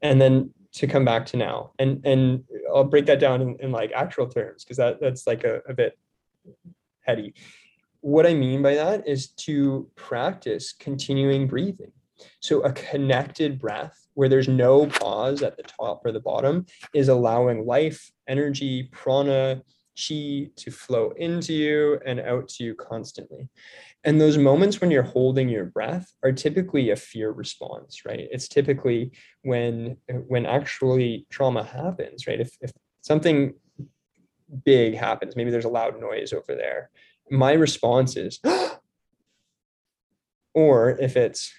and 0.00 0.20
then 0.20 0.50
to 0.74 0.86
come 0.86 1.04
back 1.04 1.26
to 1.26 1.36
now. 1.36 1.72
And 1.78 2.00
and 2.06 2.44
I'll 2.74 2.84
break 2.84 3.04
that 3.06 3.20
down 3.20 3.42
in, 3.42 3.56
in 3.60 3.70
like 3.70 3.92
actual 3.92 4.28
terms 4.28 4.64
because 4.64 4.78
that 4.78 4.98
that's 5.00 5.26
like 5.26 5.44
a, 5.44 5.60
a 5.68 5.74
bit 5.74 5.98
heady. 7.00 7.34
What 8.00 8.26
I 8.26 8.32
mean 8.32 8.62
by 8.62 8.76
that 8.76 9.06
is 9.06 9.28
to 9.46 9.90
practice 9.94 10.72
continuing 10.72 11.46
breathing. 11.46 11.92
So 12.40 12.60
a 12.60 12.72
connected 12.72 13.58
breath 13.58 14.08
where 14.14 14.28
there's 14.28 14.48
no 14.48 14.86
pause 14.86 15.42
at 15.42 15.56
the 15.56 15.62
top 15.62 16.04
or 16.04 16.12
the 16.12 16.20
bottom 16.20 16.66
is 16.94 17.08
allowing 17.08 17.66
life, 17.66 18.10
energy, 18.26 18.84
prana, 18.90 19.62
chi 19.98 20.50
to 20.56 20.70
flow 20.70 21.12
into 21.16 21.52
you 21.52 21.98
and 22.06 22.20
out 22.20 22.48
to 22.48 22.64
you 22.64 22.74
constantly. 22.74 23.48
And 24.04 24.20
those 24.20 24.38
moments 24.38 24.80
when 24.80 24.90
you're 24.90 25.02
holding 25.02 25.48
your 25.48 25.64
breath 25.64 26.12
are 26.22 26.32
typically 26.32 26.90
a 26.90 26.96
fear 26.96 27.32
response, 27.32 28.04
right? 28.06 28.28
It's 28.30 28.48
typically 28.48 29.12
when 29.42 29.96
when 30.28 30.46
actually 30.46 31.26
trauma 31.30 31.64
happens, 31.64 32.26
right? 32.26 32.40
If, 32.40 32.56
if 32.60 32.70
something 33.00 33.54
big 34.64 34.94
happens, 34.94 35.36
maybe 35.36 35.50
there's 35.50 35.64
a 35.64 35.70
loud 35.70 36.00
noise 36.00 36.32
over 36.32 36.54
there. 36.54 36.90
My 37.30 37.52
response 37.52 38.16
is, 38.16 38.40
or 40.54 40.90
if 40.90 41.16
it's, 41.16 41.52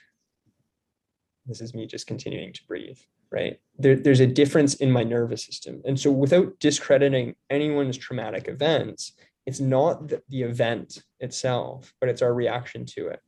this 1.45 1.61
is 1.61 1.73
me 1.73 1.85
just 1.85 2.07
continuing 2.07 2.53
to 2.53 2.61
breathe 2.67 2.97
right? 3.31 3.59
There, 3.77 3.95
there's 3.95 4.19
a 4.19 4.27
difference 4.27 4.75
in 4.75 4.91
my 4.91 5.03
nervous 5.03 5.45
system. 5.45 5.81
And 5.85 5.99
so 5.99 6.11
without 6.11 6.59
discrediting 6.59 7.35
anyone's 7.49 7.97
traumatic 7.97 8.47
events, 8.47 9.13
it's 9.45 9.59
not 9.59 10.09
the, 10.09 10.21
the 10.29 10.43
event 10.43 11.03
itself, 11.19 11.93
but 11.99 12.09
it's 12.09 12.21
our 12.21 12.33
reaction 12.33 12.85
to 12.87 13.07
it. 13.07 13.21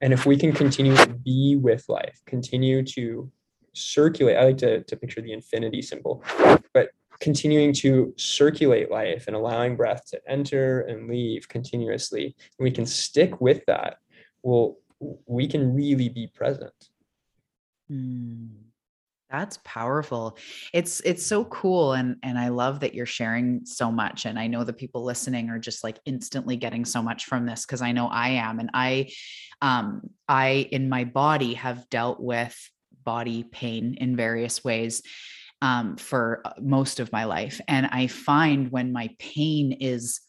And 0.00 0.12
if 0.12 0.26
we 0.26 0.36
can 0.36 0.52
continue 0.52 0.96
to 0.96 1.08
be 1.08 1.56
with 1.60 1.84
life, 1.88 2.20
continue 2.26 2.82
to 2.84 3.30
circulate, 3.74 4.36
I 4.36 4.44
like 4.44 4.58
to, 4.58 4.82
to 4.84 4.96
picture 4.96 5.20
the 5.20 5.32
infinity 5.32 5.82
symbol, 5.82 6.22
but 6.72 6.90
continuing 7.20 7.72
to 7.72 8.14
circulate 8.16 8.90
life 8.90 9.26
and 9.26 9.34
allowing 9.34 9.76
breath 9.76 10.06
to 10.10 10.20
enter 10.28 10.82
and 10.82 11.08
leave 11.08 11.48
continuously, 11.48 12.24
and 12.26 12.64
we 12.64 12.70
can 12.70 12.86
stick 12.86 13.40
with 13.40 13.64
that, 13.66 13.98
well, 14.42 14.76
we 15.26 15.48
can 15.48 15.74
really 15.74 16.08
be 16.08 16.28
present. 16.28 16.72
Mm. 17.90 18.67
That's 19.30 19.58
powerful. 19.62 20.38
It's 20.72 21.00
it's 21.00 21.24
so 21.24 21.44
cool 21.44 21.92
and 21.92 22.16
and 22.22 22.38
I 22.38 22.48
love 22.48 22.80
that 22.80 22.94
you're 22.94 23.04
sharing 23.04 23.66
so 23.66 23.92
much 23.92 24.24
and 24.24 24.38
I 24.38 24.46
know 24.46 24.64
the 24.64 24.72
people 24.72 25.04
listening 25.04 25.50
are 25.50 25.58
just 25.58 25.84
like 25.84 25.98
instantly 26.06 26.56
getting 26.56 26.86
so 26.86 27.02
much 27.02 27.26
from 27.26 27.44
this 27.44 27.66
cuz 27.66 27.82
I 27.82 27.92
know 27.92 28.08
I 28.08 28.30
am 28.30 28.58
and 28.58 28.70
I 28.72 29.10
um 29.60 30.00
I 30.28 30.68
in 30.72 30.88
my 30.88 31.04
body 31.04 31.54
have 31.54 31.90
dealt 31.90 32.20
with 32.20 32.56
body 33.04 33.44
pain 33.44 33.96
in 34.00 34.16
various 34.16 34.64
ways 34.64 35.02
um 35.60 35.96
for 35.96 36.40
uh, 36.46 36.52
most 36.58 36.98
of 36.98 37.12
my 37.12 37.24
life 37.24 37.60
and 37.68 37.86
I 37.86 38.06
find 38.06 38.70
when 38.72 38.92
my 38.92 39.10
pain 39.18 39.72
is 39.72 40.20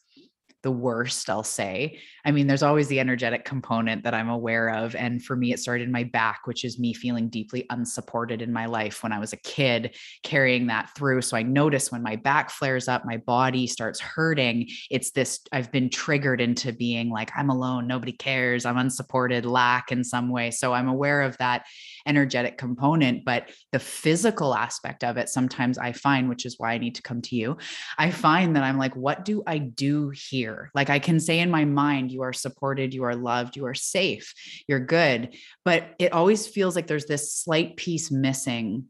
the 0.62 0.72
worst, 0.72 1.30
I'll 1.30 1.44
say. 1.44 2.00
I 2.26 2.32
mean, 2.32 2.48
there's 2.48 2.64
always 2.64 2.88
the 2.88 3.00
energetic 3.00 3.46
component 3.46 4.04
that 4.04 4.14
I'm 4.14 4.30
aware 4.30 4.70
of. 4.70 4.96
And 4.96 5.24
for 5.24 5.36
me, 5.36 5.54
it 5.54 5.60
started 5.60 5.84
in 5.86 5.92
my 5.92 6.04
back, 6.04 6.42
which 6.46 6.66
is 6.66 6.78
me 6.78 6.94
feeling 6.94 7.30
deeply 7.30 7.66
unsupported 7.70 8.42
in 8.42 8.52
my 8.52 8.66
life 8.66 9.02
when 9.02 9.14
I 9.14 9.20
was 9.20 9.32
a 9.32 9.38
kid, 9.38 9.96
carrying 10.24 10.68
that 10.68 10.94
through. 10.96 11.22
So 11.22 11.38
I 11.38 11.44
notice 11.44 11.92
when 11.92 12.04
my 12.04 12.18
back 12.18 12.50
flares 12.50 12.88
up, 12.88 13.06
my 13.06 13.18
body 13.18 13.68
starts 13.68 14.00
hurting. 14.00 14.68
It's 14.90 15.12
this, 15.12 15.40
I've 15.52 15.72
been 15.72 15.90
triggered 15.90 16.42
into 16.42 16.74
being 16.74 17.10
like, 17.10 17.32
I'm 17.38 17.50
alone, 17.50 17.88
nobody 17.88 18.12
cares, 18.12 18.66
I'm 18.66 18.78
unsupported, 18.78 19.46
lack 19.46 19.92
in 19.92 20.04
some 20.04 20.30
way. 20.30 20.52
So 20.52 20.74
I'm 20.74 20.90
aware 20.90 21.22
of 21.22 21.38
that 21.38 21.66
energetic 22.06 22.58
component. 22.58 23.26
But 23.26 23.50
the 23.72 23.80
physical 23.80 24.56
aspect 24.56 25.04
of 25.04 25.18
it, 25.18 25.30
sometimes 25.30 25.78
I 25.78 25.92
find, 25.92 26.30
which 26.30 26.46
is 26.46 26.56
why 26.58 26.74
I 26.74 26.78
need 26.78 26.96
to 26.96 27.02
come 27.02 27.22
to 27.24 27.36
you, 27.36 27.58
I 27.98 28.12
find 28.12 28.56
that 28.56 28.64
I'm 28.64 28.78
like, 28.78 28.96
what 28.96 29.26
do 29.26 29.44
I 29.46 29.58
do 29.58 30.10
here? 30.10 30.72
Like 30.74 30.90
I 30.90 31.00
can 31.00 31.20
say 31.20 31.40
in 31.40 31.52
my 31.52 31.66
mind, 31.66 32.12
you 32.12 32.24
are 32.24 32.34
supported, 32.34 32.94
you 32.94 33.04
are 33.04 33.16
loved, 33.16 33.56
you 33.56 33.66
are 33.66 33.76
safe, 33.76 34.34
you're 34.68 34.80
good. 34.80 35.36
But 35.66 35.96
it 36.00 36.14
always 36.14 36.48
feels 36.48 36.76
like 36.76 36.88
there's 36.88 37.06
this 37.06 37.34
slight 37.34 37.78
piece 37.78 38.12
missing 38.12 38.86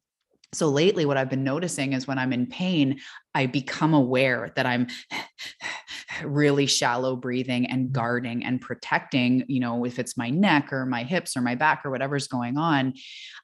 so 0.54 0.68
lately 0.68 1.06
what 1.06 1.18
i've 1.18 1.30
been 1.30 1.44
noticing 1.44 1.94
is 1.94 2.08
when 2.08 2.18
i'm 2.18 2.34
in 2.34 2.48
pain 2.48 3.00
i 3.36 3.46
become 3.46 3.94
aware 3.94 4.52
that 4.56 4.66
i'm 4.66 4.88
really 6.24 6.66
shallow 6.66 7.16
breathing 7.16 7.66
and 7.68 7.86
mm-hmm. 7.86 7.94
guarding 7.94 8.44
and 8.44 8.62
protecting 8.62 9.44
you 9.48 9.60
know 9.60 9.86
if 9.86 10.00
it's 10.00 10.18
my 10.18 10.30
neck 10.30 10.72
or 10.72 10.86
my 10.86 11.04
hips 11.04 11.36
or 11.36 11.42
my 11.42 11.56
back 11.56 11.82
or 11.86 11.92
whatever's 11.92 12.28
going 12.28 12.58
on. 12.58 12.94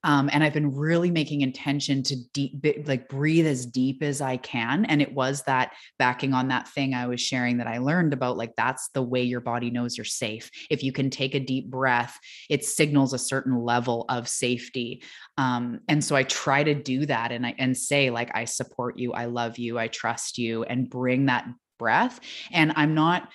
Um, 0.03 0.29
and 0.31 0.43
i've 0.43 0.53
been 0.53 0.73
really 0.73 1.11
making 1.11 1.41
intention 1.41 2.03
to 2.03 2.15
deep 2.33 2.65
like 2.87 3.09
breathe 3.09 3.47
as 3.47 3.65
deep 3.65 4.03
as 4.03 4.21
i 4.21 4.37
can. 4.37 4.85
And 4.85 5.01
it 5.01 5.13
was 5.13 5.43
that 5.43 5.73
backing 5.97 6.33
on 6.33 6.49
that 6.49 6.67
thing 6.67 6.93
i 6.93 7.07
was 7.07 7.21
sharing 7.21 7.57
that 7.57 7.67
i 7.67 7.77
learned 7.77 8.13
about 8.13 8.37
like 8.37 8.55
that's 8.55 8.89
the 8.89 9.03
way 9.03 9.23
your 9.23 9.41
body 9.41 9.69
knows 9.69 9.97
you're 9.97 10.05
safe. 10.05 10.49
If 10.69 10.83
you 10.83 10.91
can 10.91 11.09
take 11.09 11.35
a 11.35 11.39
deep 11.39 11.69
breath 11.69 12.19
it 12.49 12.65
signals 12.65 13.13
a 13.13 13.19
certain 13.19 13.57
level 13.57 14.05
of 14.09 14.27
safety. 14.27 15.03
Um, 15.37 15.81
and 15.87 16.03
so 16.03 16.15
i 16.15 16.23
try 16.23 16.63
to 16.63 16.73
do 16.73 17.05
that 17.05 17.31
and 17.31 17.45
i 17.45 17.55
and 17.57 17.75
say 17.75 18.09
like 18.09 18.31
i 18.33 18.45
support 18.45 18.97
you 18.97 19.13
i 19.13 19.25
love 19.25 19.57
you 19.57 19.77
i 19.77 19.87
trust 19.87 20.37
you 20.37 20.63
and 20.63 20.89
bring 20.89 21.25
that 21.25 21.45
breath. 21.77 22.19
And 22.51 22.73
I'm 22.75 22.95
not, 22.95 23.29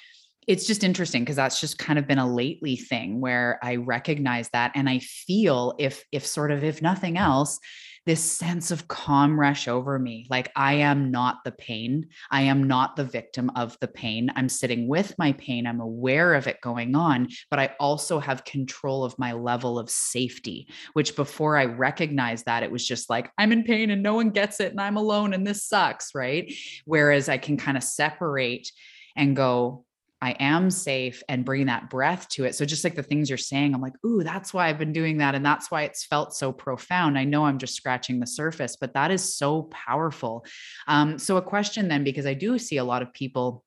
it's 0.47 0.67
just 0.67 0.85
interesting 0.85 1.23
because 1.23 1.37
that's 1.37 1.61
just 1.61 1.79
kind 1.79 1.99
of 1.99 2.07
been 2.07 2.19
a 2.19 2.33
lately 2.33 2.77
thing 2.77 3.21
where 3.21 3.59
I 3.63 3.77
recognize 3.77 4.49
that 4.51 4.73
and 4.75 4.89
I 4.89 4.99
feel 4.99 5.75
if 5.79 6.05
if 6.11 6.27
sort 6.27 6.51
of 6.51 6.65
if 6.65 6.83
nothing 6.83 7.17
else 7.17 7.61
this 8.07 8.23
sense 8.23 8.71
of 8.71 8.89
calm 8.89 9.39
rush 9.39 9.69
over 9.69 9.99
me. 9.99 10.27
Like 10.31 10.51
I 10.57 10.75
am 10.75 11.11
not 11.11 11.45
the 11.45 11.53
pain. 11.53 12.09
I 12.31 12.43
am 12.43 12.65
not 12.65 12.97
the 12.97 13.05
victim 13.05 13.51
of 13.57 13.77
the 13.81 13.89
pain. 13.89 14.31
I'm 14.35 14.49
sitting 14.49 14.89
with 14.89 15.15
my 15.19 15.33
pain. 15.33 15.67
I'm 15.67 15.81
aware 15.81 16.35
of 16.35 16.47
it 16.47 16.61
going 16.63 16.95
on, 16.95 17.29
but 17.51 17.59
I 17.59 17.75
also 17.79 18.19
have 18.19 18.45
control 18.45 19.05
of 19.05 19.19
my 19.19 19.33
level 19.33 19.79
of 19.79 19.91
safety, 19.91 20.69
which 20.95 21.15
before 21.15 21.57
I 21.57 21.67
recognized 21.67 22.47
that, 22.47 22.63
it 22.63 22.71
was 22.71 22.87
just 22.87 23.11
like, 23.11 23.31
I'm 23.39 23.53
in 23.53 23.65
pain 23.65 23.91
and 23.91 24.03
no 24.03 24.15
one 24.15 24.31
gets 24.31 24.61
it 24.61 24.73
and 24.73 24.81
I'm 24.81 24.97
alone 24.97 25.35
and 25.35 25.47
this 25.47 25.67
sucks. 25.67 26.15
Right. 26.15 26.53
Whereas 26.85 27.29
I 27.29 27.39
can 27.39 27.57
kind 27.57 27.77
of 27.77 27.83
separate 27.83 28.71
and 29.17 29.37
go, 29.37 29.85
I 30.23 30.33
am 30.39 30.71
safe 30.71 31.23
and 31.29 31.45
bring 31.45 31.67
that 31.67 31.89
breath 31.89 32.29
to 32.31 32.45
it. 32.45 32.55
So 32.55 32.65
just 32.65 32.85
like 32.85 32.95
the 32.95 33.03
things 33.03 33.31
you're 33.31 33.39
saying, 33.39 33.75
I'm 33.75 33.81
like, 33.81 33.95
ooh, 34.05 34.23
that's 34.23 34.53
why 34.53 34.69
I've 34.69 34.79
been 34.79 34.93
doing 34.93 35.19
that. 35.19 35.35
And 35.35 35.45
that's 35.45 35.71
why 35.71 35.83
it's 35.85 36.05
felt 36.05 36.35
so 36.35 36.53
profound. 36.53 37.19
I 37.19 37.25
know 37.25 37.45
I'm 37.45 37.59
just 37.59 37.75
scratching 37.75 38.21
the 38.21 38.27
surface, 38.27 38.77
but 38.77 38.93
that 38.95 39.11
is 39.11 39.37
so 39.37 39.65
powerful. 39.65 40.45
Um, 40.87 41.19
so 41.19 41.39
a 41.39 41.43
question 41.43 41.89
then, 41.89 42.05
because 42.05 42.27
I 42.27 42.35
do 42.35 42.59
see 42.59 42.77
a 42.77 42.85
lot 42.85 43.03
of 43.03 43.13
people 43.15 43.65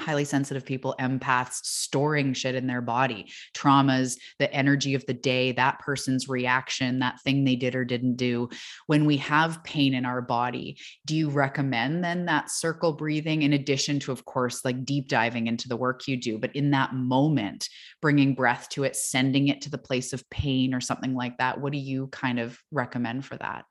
highly 0.00 0.24
sensitive 0.24 0.64
people, 0.64 0.94
empaths, 0.98 1.60
storing 1.62 2.32
shit 2.32 2.54
in 2.54 2.66
their 2.66 2.80
body, 2.80 3.30
traumas, 3.54 4.16
the 4.38 4.52
energy 4.52 4.94
of 4.94 5.04
the 5.06 5.14
day, 5.14 5.52
that 5.52 5.78
person's 5.78 6.28
reaction, 6.28 6.98
that 6.98 7.20
thing 7.22 7.44
they 7.44 7.56
did 7.56 7.74
or 7.74 7.84
didn't 7.84 8.16
do. 8.16 8.48
When 8.86 9.04
we 9.04 9.18
have 9.18 9.62
pain 9.64 9.94
in 9.94 10.04
our 10.04 10.22
body, 10.22 10.78
do 11.06 11.14
you 11.14 11.30
recommend 11.30 12.02
then 12.02 12.26
that 12.26 12.50
circle 12.50 12.92
breathing 12.92 13.42
in 13.42 13.52
addition 13.52 14.00
to, 14.00 14.12
of 14.12 14.24
course, 14.24 14.64
like 14.64 14.84
deep 14.84 15.08
diving 15.08 15.46
into 15.46 15.68
the 15.68 15.76
work 15.76 16.08
you 16.08 16.16
do, 16.16 16.38
but 16.38 16.54
in 16.56 16.70
that 16.70 16.94
moment, 16.94 17.68
bringing 18.00 18.34
breath 18.34 18.68
to 18.70 18.84
it, 18.84 18.96
sending 18.96 19.48
it 19.48 19.60
to 19.62 19.70
the 19.70 19.78
place 19.78 20.12
of 20.12 20.28
pain 20.30 20.74
or 20.74 20.80
something 20.80 21.14
like 21.14 21.38
that? 21.38 21.60
What 21.60 21.72
do 21.72 21.78
you 21.78 22.08
kind 22.08 22.40
of 22.40 22.58
recommend 22.70 23.24
for 23.24 23.36
that? 23.36 23.64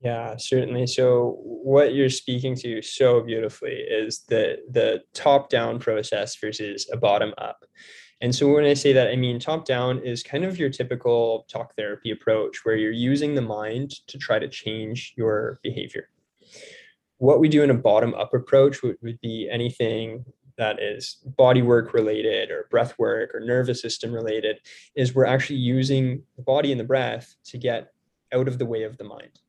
Yeah, 0.00 0.36
certainly. 0.36 0.86
So 0.86 1.38
what 1.42 1.94
you're 1.94 2.10
speaking 2.10 2.54
to 2.56 2.82
so 2.82 3.22
beautifully 3.22 3.72
is 3.72 4.24
the 4.28 4.58
the 4.70 5.02
top 5.14 5.48
down 5.48 5.78
process 5.78 6.36
versus 6.36 6.88
a 6.92 6.96
bottom 6.96 7.32
up. 7.38 7.64
And 8.20 8.34
so 8.34 8.52
when 8.52 8.64
I 8.64 8.74
say 8.74 8.92
that, 8.92 9.08
I 9.08 9.16
mean 9.16 9.38
top 9.38 9.64
down 9.64 9.98
is 9.98 10.22
kind 10.22 10.44
of 10.44 10.58
your 10.58 10.70
typical 10.70 11.46
talk 11.50 11.74
therapy 11.74 12.10
approach 12.10 12.64
where 12.64 12.76
you're 12.76 12.92
using 12.92 13.34
the 13.34 13.42
mind 13.42 13.92
to 14.08 14.18
try 14.18 14.38
to 14.38 14.48
change 14.48 15.14
your 15.16 15.58
behavior. 15.62 16.08
What 17.18 17.40
we 17.40 17.48
do 17.48 17.62
in 17.62 17.70
a 17.70 17.74
bottom 17.74 18.14
up 18.14 18.34
approach 18.34 18.82
would, 18.82 18.96
would 19.02 19.20
be 19.20 19.48
anything 19.50 20.24
that 20.56 20.80
is 20.80 21.18
body 21.36 21.62
work 21.62 21.94
related 21.94 22.50
or 22.50 22.68
breath 22.70 22.98
work 22.98 23.34
or 23.34 23.40
nervous 23.40 23.80
system 23.80 24.12
related 24.12 24.58
is 24.94 25.14
we're 25.14 25.24
actually 25.24 25.58
using 25.58 26.22
the 26.36 26.42
body 26.42 26.70
and 26.70 26.80
the 26.80 26.84
breath 26.84 27.34
to 27.46 27.58
get 27.58 27.92
out 28.32 28.48
of 28.48 28.58
the 28.58 28.66
way 28.66 28.82
of 28.82 28.96
the 28.98 29.04
mind. 29.04 29.40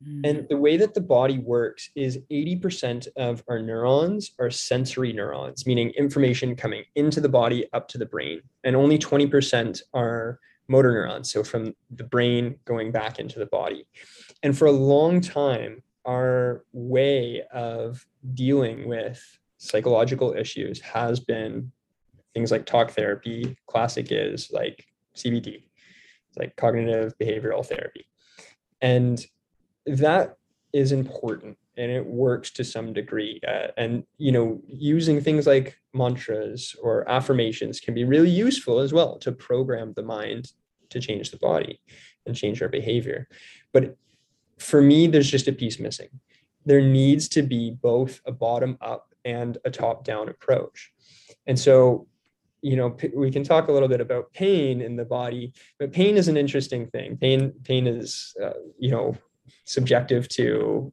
And 0.00 0.24
mm. 0.24 0.48
the 0.48 0.56
way 0.56 0.76
that 0.76 0.94
the 0.94 1.00
body 1.00 1.38
works 1.38 1.90
is 1.96 2.20
80% 2.30 3.08
of 3.16 3.42
our 3.48 3.60
neurons 3.60 4.32
are 4.38 4.50
sensory 4.50 5.12
neurons, 5.12 5.66
meaning 5.66 5.90
information 5.90 6.54
coming 6.54 6.84
into 6.94 7.20
the 7.20 7.28
body 7.28 7.66
up 7.72 7.88
to 7.88 7.98
the 7.98 8.06
brain, 8.06 8.42
and 8.62 8.76
only 8.76 8.98
20% 8.98 9.82
are 9.94 10.38
motor 10.68 10.92
neurons. 10.92 11.32
So 11.32 11.42
from 11.42 11.74
the 11.90 12.04
brain 12.04 12.58
going 12.64 12.92
back 12.92 13.18
into 13.18 13.38
the 13.38 13.46
body. 13.46 13.86
And 14.42 14.56
for 14.56 14.66
a 14.66 14.72
long 14.72 15.20
time, 15.20 15.82
our 16.04 16.64
way 16.72 17.42
of 17.52 18.06
dealing 18.34 18.88
with 18.88 19.20
psychological 19.56 20.32
issues 20.32 20.80
has 20.80 21.18
been 21.18 21.72
things 22.34 22.52
like 22.52 22.66
talk 22.66 22.92
therapy. 22.92 23.56
Classic 23.66 24.06
is 24.10 24.50
like 24.52 24.86
CBT, 25.16 25.64
it's 26.28 26.38
like 26.38 26.54
cognitive 26.56 27.14
behavioral 27.20 27.66
therapy. 27.66 28.06
And 28.80 29.24
that 29.96 30.36
is 30.72 30.92
important 30.92 31.56
and 31.76 31.90
it 31.90 32.04
works 32.04 32.50
to 32.50 32.64
some 32.64 32.92
degree 32.92 33.40
uh, 33.46 33.68
and 33.76 34.04
you 34.18 34.32
know 34.32 34.60
using 34.66 35.20
things 35.20 35.46
like 35.46 35.78
mantras 35.94 36.76
or 36.82 37.08
affirmations 37.08 37.80
can 37.80 37.94
be 37.94 38.04
really 38.04 38.30
useful 38.30 38.80
as 38.80 38.92
well 38.92 39.18
to 39.18 39.32
program 39.32 39.92
the 39.94 40.02
mind 40.02 40.52
to 40.90 41.00
change 41.00 41.30
the 41.30 41.38
body 41.38 41.80
and 42.26 42.36
change 42.36 42.60
our 42.60 42.68
behavior. 42.68 43.28
But 43.72 43.96
for 44.58 44.82
me 44.82 45.06
there's 45.06 45.30
just 45.30 45.48
a 45.48 45.52
piece 45.52 45.78
missing. 45.78 46.08
There 46.66 46.82
needs 46.82 47.28
to 47.30 47.42
be 47.42 47.70
both 47.70 48.20
a 48.26 48.32
bottom 48.32 48.76
up 48.80 49.14
and 49.24 49.56
a 49.64 49.70
top 49.70 50.04
down 50.04 50.28
approach. 50.28 50.92
And 51.46 51.58
so 51.58 52.06
you 52.60 52.76
know 52.76 52.96
we 53.14 53.30
can 53.30 53.44
talk 53.44 53.68
a 53.68 53.72
little 53.72 53.88
bit 53.88 54.00
about 54.00 54.32
pain 54.32 54.80
in 54.80 54.96
the 54.96 55.04
body 55.04 55.52
but 55.78 55.92
pain 55.92 56.16
is 56.16 56.26
an 56.26 56.36
interesting 56.36 56.88
thing. 56.88 57.16
Pain 57.16 57.52
pain 57.62 57.86
is 57.86 58.34
uh, 58.42 58.58
you 58.78 58.90
know 58.90 59.16
subjective 59.64 60.28
to 60.28 60.92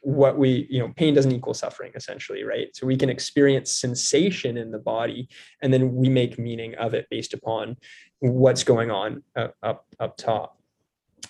what 0.00 0.38
we 0.38 0.68
you 0.70 0.78
know 0.78 0.92
pain 0.96 1.14
doesn't 1.14 1.32
equal 1.32 1.52
suffering 1.52 1.90
essentially 1.96 2.44
right? 2.44 2.68
So 2.74 2.86
we 2.86 2.96
can 2.96 3.10
experience 3.10 3.72
sensation 3.72 4.56
in 4.56 4.70
the 4.70 4.78
body 4.78 5.28
and 5.62 5.72
then 5.72 5.94
we 5.94 6.08
make 6.08 6.38
meaning 6.38 6.74
of 6.76 6.94
it 6.94 7.06
based 7.10 7.34
upon 7.34 7.76
what's 8.20 8.62
going 8.62 8.90
on 8.90 9.22
up 9.62 9.84
up 9.98 10.16
top. 10.16 10.60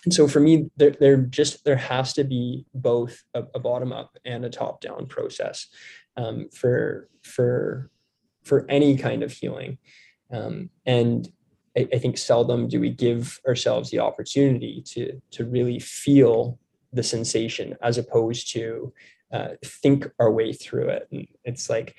And 0.05 0.12
so 0.12 0.29
for 0.29 0.41
me 0.41 0.71
there, 0.77 0.91
there 0.91 1.17
just 1.17 1.64
there 1.64 1.77
has 1.77 2.12
to 2.14 2.25
be 2.25 2.67
both 2.75 3.23
a, 3.35 3.45
a 3.55 3.59
bottom 3.59 3.93
up 3.93 4.17
and 4.25 4.45
a 4.45 4.51
top 4.51 4.81
down 4.81 5.07
process 5.07 5.69
um, 6.17 6.49
for 6.55 7.09
for 7.23 7.91
for 8.45 8.67
any 8.69 8.97
kind 8.97 9.23
of 9.23 9.33
healing. 9.33 9.79
Um, 10.31 10.71
and 10.85 11.29
I, 11.77 11.89
I 11.93 11.99
think 11.99 12.18
seldom 12.18 12.68
do 12.68 12.81
we 12.81 12.91
give 12.91 13.41
ourselves 13.47 13.91
the 13.91 14.01
opportunity 14.01 14.83
to 14.93 15.20
to 15.33 15.45
really 15.45 15.79
feel 15.79 16.59
the 16.93 17.03
sensation 17.03 17.77
as 17.83 17.99
opposed 17.99 18.51
to 18.53 18.93
uh, 19.33 19.49
think 19.64 20.09
our 20.18 20.31
way 20.31 20.53
through 20.53 20.89
it. 20.89 21.09
And 21.11 21.27
it's 21.45 21.68
like 21.68 21.97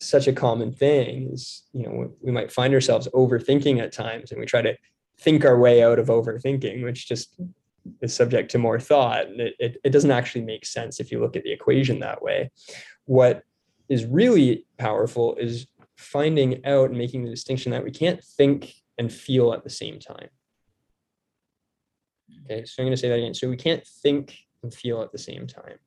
such 0.00 0.26
a 0.26 0.32
common 0.32 0.72
thing 0.72 1.30
is, 1.32 1.62
you 1.72 1.84
know, 1.84 2.12
we 2.20 2.32
might 2.32 2.52
find 2.52 2.74
ourselves 2.74 3.08
overthinking 3.14 3.80
at 3.80 3.92
times 3.92 4.30
and 4.30 4.40
we 4.40 4.46
try 4.46 4.62
to 4.62 4.76
think 5.18 5.44
our 5.44 5.58
way 5.58 5.82
out 5.82 5.98
of 5.98 6.08
overthinking, 6.08 6.82
which 6.82 7.08
just 7.08 7.36
is 8.00 8.14
subject 8.14 8.50
to 8.50 8.58
more 8.58 8.80
thought. 8.80 9.28
And 9.28 9.40
it, 9.40 9.54
it, 9.58 9.76
it 9.84 9.90
doesn't 9.90 10.10
actually 10.10 10.44
make 10.44 10.66
sense 10.66 11.00
if 11.00 11.12
you 11.12 11.20
look 11.20 11.36
at 11.36 11.44
the 11.44 11.52
equation 11.52 12.00
that 12.00 12.22
way. 12.22 12.50
What 13.04 13.42
is 13.88 14.04
really 14.04 14.66
powerful 14.78 15.36
is 15.36 15.66
finding 15.96 16.64
out 16.66 16.90
and 16.90 16.98
making 16.98 17.24
the 17.24 17.30
distinction 17.30 17.70
that 17.72 17.84
we 17.84 17.92
can't 17.92 18.22
think 18.22 18.74
and 18.98 19.12
feel 19.12 19.52
at 19.52 19.64
the 19.64 19.70
same 19.70 19.98
time. 19.98 20.28
Okay, 22.44 22.64
so 22.64 22.74
I'm 22.78 22.86
going 22.86 22.92
to 22.92 23.00
say 23.00 23.08
that 23.08 23.18
again. 23.18 23.34
So 23.34 23.48
we 23.48 23.56
can't 23.56 23.86
think 23.86 24.36
and 24.62 24.72
feel 24.72 25.02
at 25.02 25.12
the 25.12 25.18
same 25.18 25.46
time. 25.46 25.78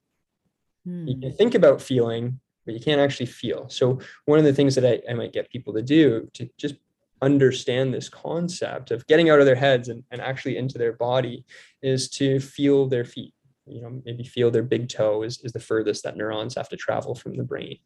Hmm. 0.85 1.07
You 1.07 1.19
can 1.19 1.31
hmm. 1.31 1.35
think 1.35 1.55
about 1.55 1.81
feeling, 1.81 2.39
but 2.65 2.73
you 2.73 2.79
can't 2.79 3.01
actually 3.01 3.27
feel. 3.27 3.69
So 3.69 3.99
one 4.25 4.39
of 4.39 4.45
the 4.45 4.53
things 4.53 4.75
that 4.75 4.85
I, 4.85 5.11
I 5.11 5.13
might 5.13 5.33
get 5.33 5.49
people 5.49 5.73
to 5.73 5.81
do 5.81 6.29
to 6.33 6.49
just 6.57 6.75
understand 7.21 7.93
this 7.93 8.09
concept 8.09 8.91
of 8.91 9.07
getting 9.07 9.29
out 9.29 9.39
of 9.39 9.45
their 9.45 9.55
heads 9.55 9.89
and, 9.89 10.03
and 10.11 10.21
actually 10.21 10.57
into 10.57 10.77
their 10.77 10.93
body 10.93 11.45
is 11.81 12.09
to 12.09 12.39
feel 12.39 12.87
their 12.87 13.05
feet. 13.05 13.33
You 13.65 13.81
know, 13.81 14.01
maybe 14.05 14.23
feel 14.23 14.51
their 14.51 14.63
big 14.63 14.89
toe 14.89 15.23
is, 15.23 15.39
is 15.43 15.51
the 15.51 15.59
furthest 15.59 16.03
that 16.03 16.17
neurons 16.17 16.55
have 16.55 16.69
to 16.69 16.75
travel 16.75 17.15
from 17.15 17.35
the 17.35 17.43
brain. 17.43 17.79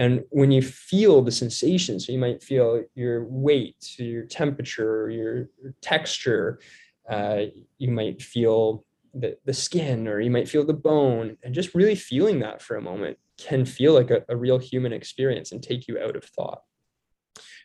And 0.00 0.24
when 0.30 0.50
you 0.50 0.62
feel 0.62 1.20
the 1.20 1.30
sensation, 1.30 2.00
so 2.00 2.10
you 2.10 2.18
might 2.18 2.42
feel 2.42 2.82
your 2.94 3.26
weight, 3.26 3.96
your 3.98 4.24
temperature, 4.24 5.10
your 5.10 5.50
texture, 5.82 6.58
uh, 7.06 7.42
you 7.76 7.90
might 7.90 8.22
feel 8.22 8.86
the, 9.12 9.36
the 9.44 9.52
skin 9.52 10.08
or 10.08 10.18
you 10.18 10.30
might 10.30 10.48
feel 10.48 10.64
the 10.64 10.72
bone 10.72 11.36
and 11.42 11.54
just 11.54 11.74
really 11.74 11.94
feeling 11.94 12.40
that 12.40 12.62
for 12.62 12.76
a 12.76 12.82
moment 12.82 13.18
can 13.36 13.66
feel 13.66 13.92
like 13.92 14.10
a, 14.10 14.24
a 14.30 14.36
real 14.36 14.56
human 14.58 14.94
experience 14.94 15.52
and 15.52 15.62
take 15.62 15.86
you 15.86 15.98
out 15.98 16.16
of 16.16 16.24
thought 16.24 16.62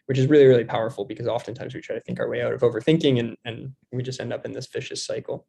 which 0.08 0.18
is 0.18 0.28
really 0.28 0.46
really 0.46 0.64
powerful 0.64 1.06
because 1.06 1.28
oftentimes 1.28 1.76
we 1.76 1.82
try 1.82 1.96
to 1.96 2.02
think 2.02 2.20
our 2.20 2.30
way 2.30 2.42
out 2.42 2.54
of 2.54 2.62
overthinking 2.62 3.20
and 3.20 3.38
and 3.46 3.74
we 3.92 4.02
just 4.02 4.20
end 4.20 4.34
up 4.34 4.46
in 4.46 4.54
this 4.54 4.68
vicious 4.68 5.06
cycle. 5.06 5.46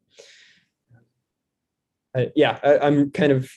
Uh, 2.15 2.25
yeah 2.35 2.59
I, 2.63 2.77
i'm 2.79 3.09
kind 3.09 3.31
of 3.31 3.49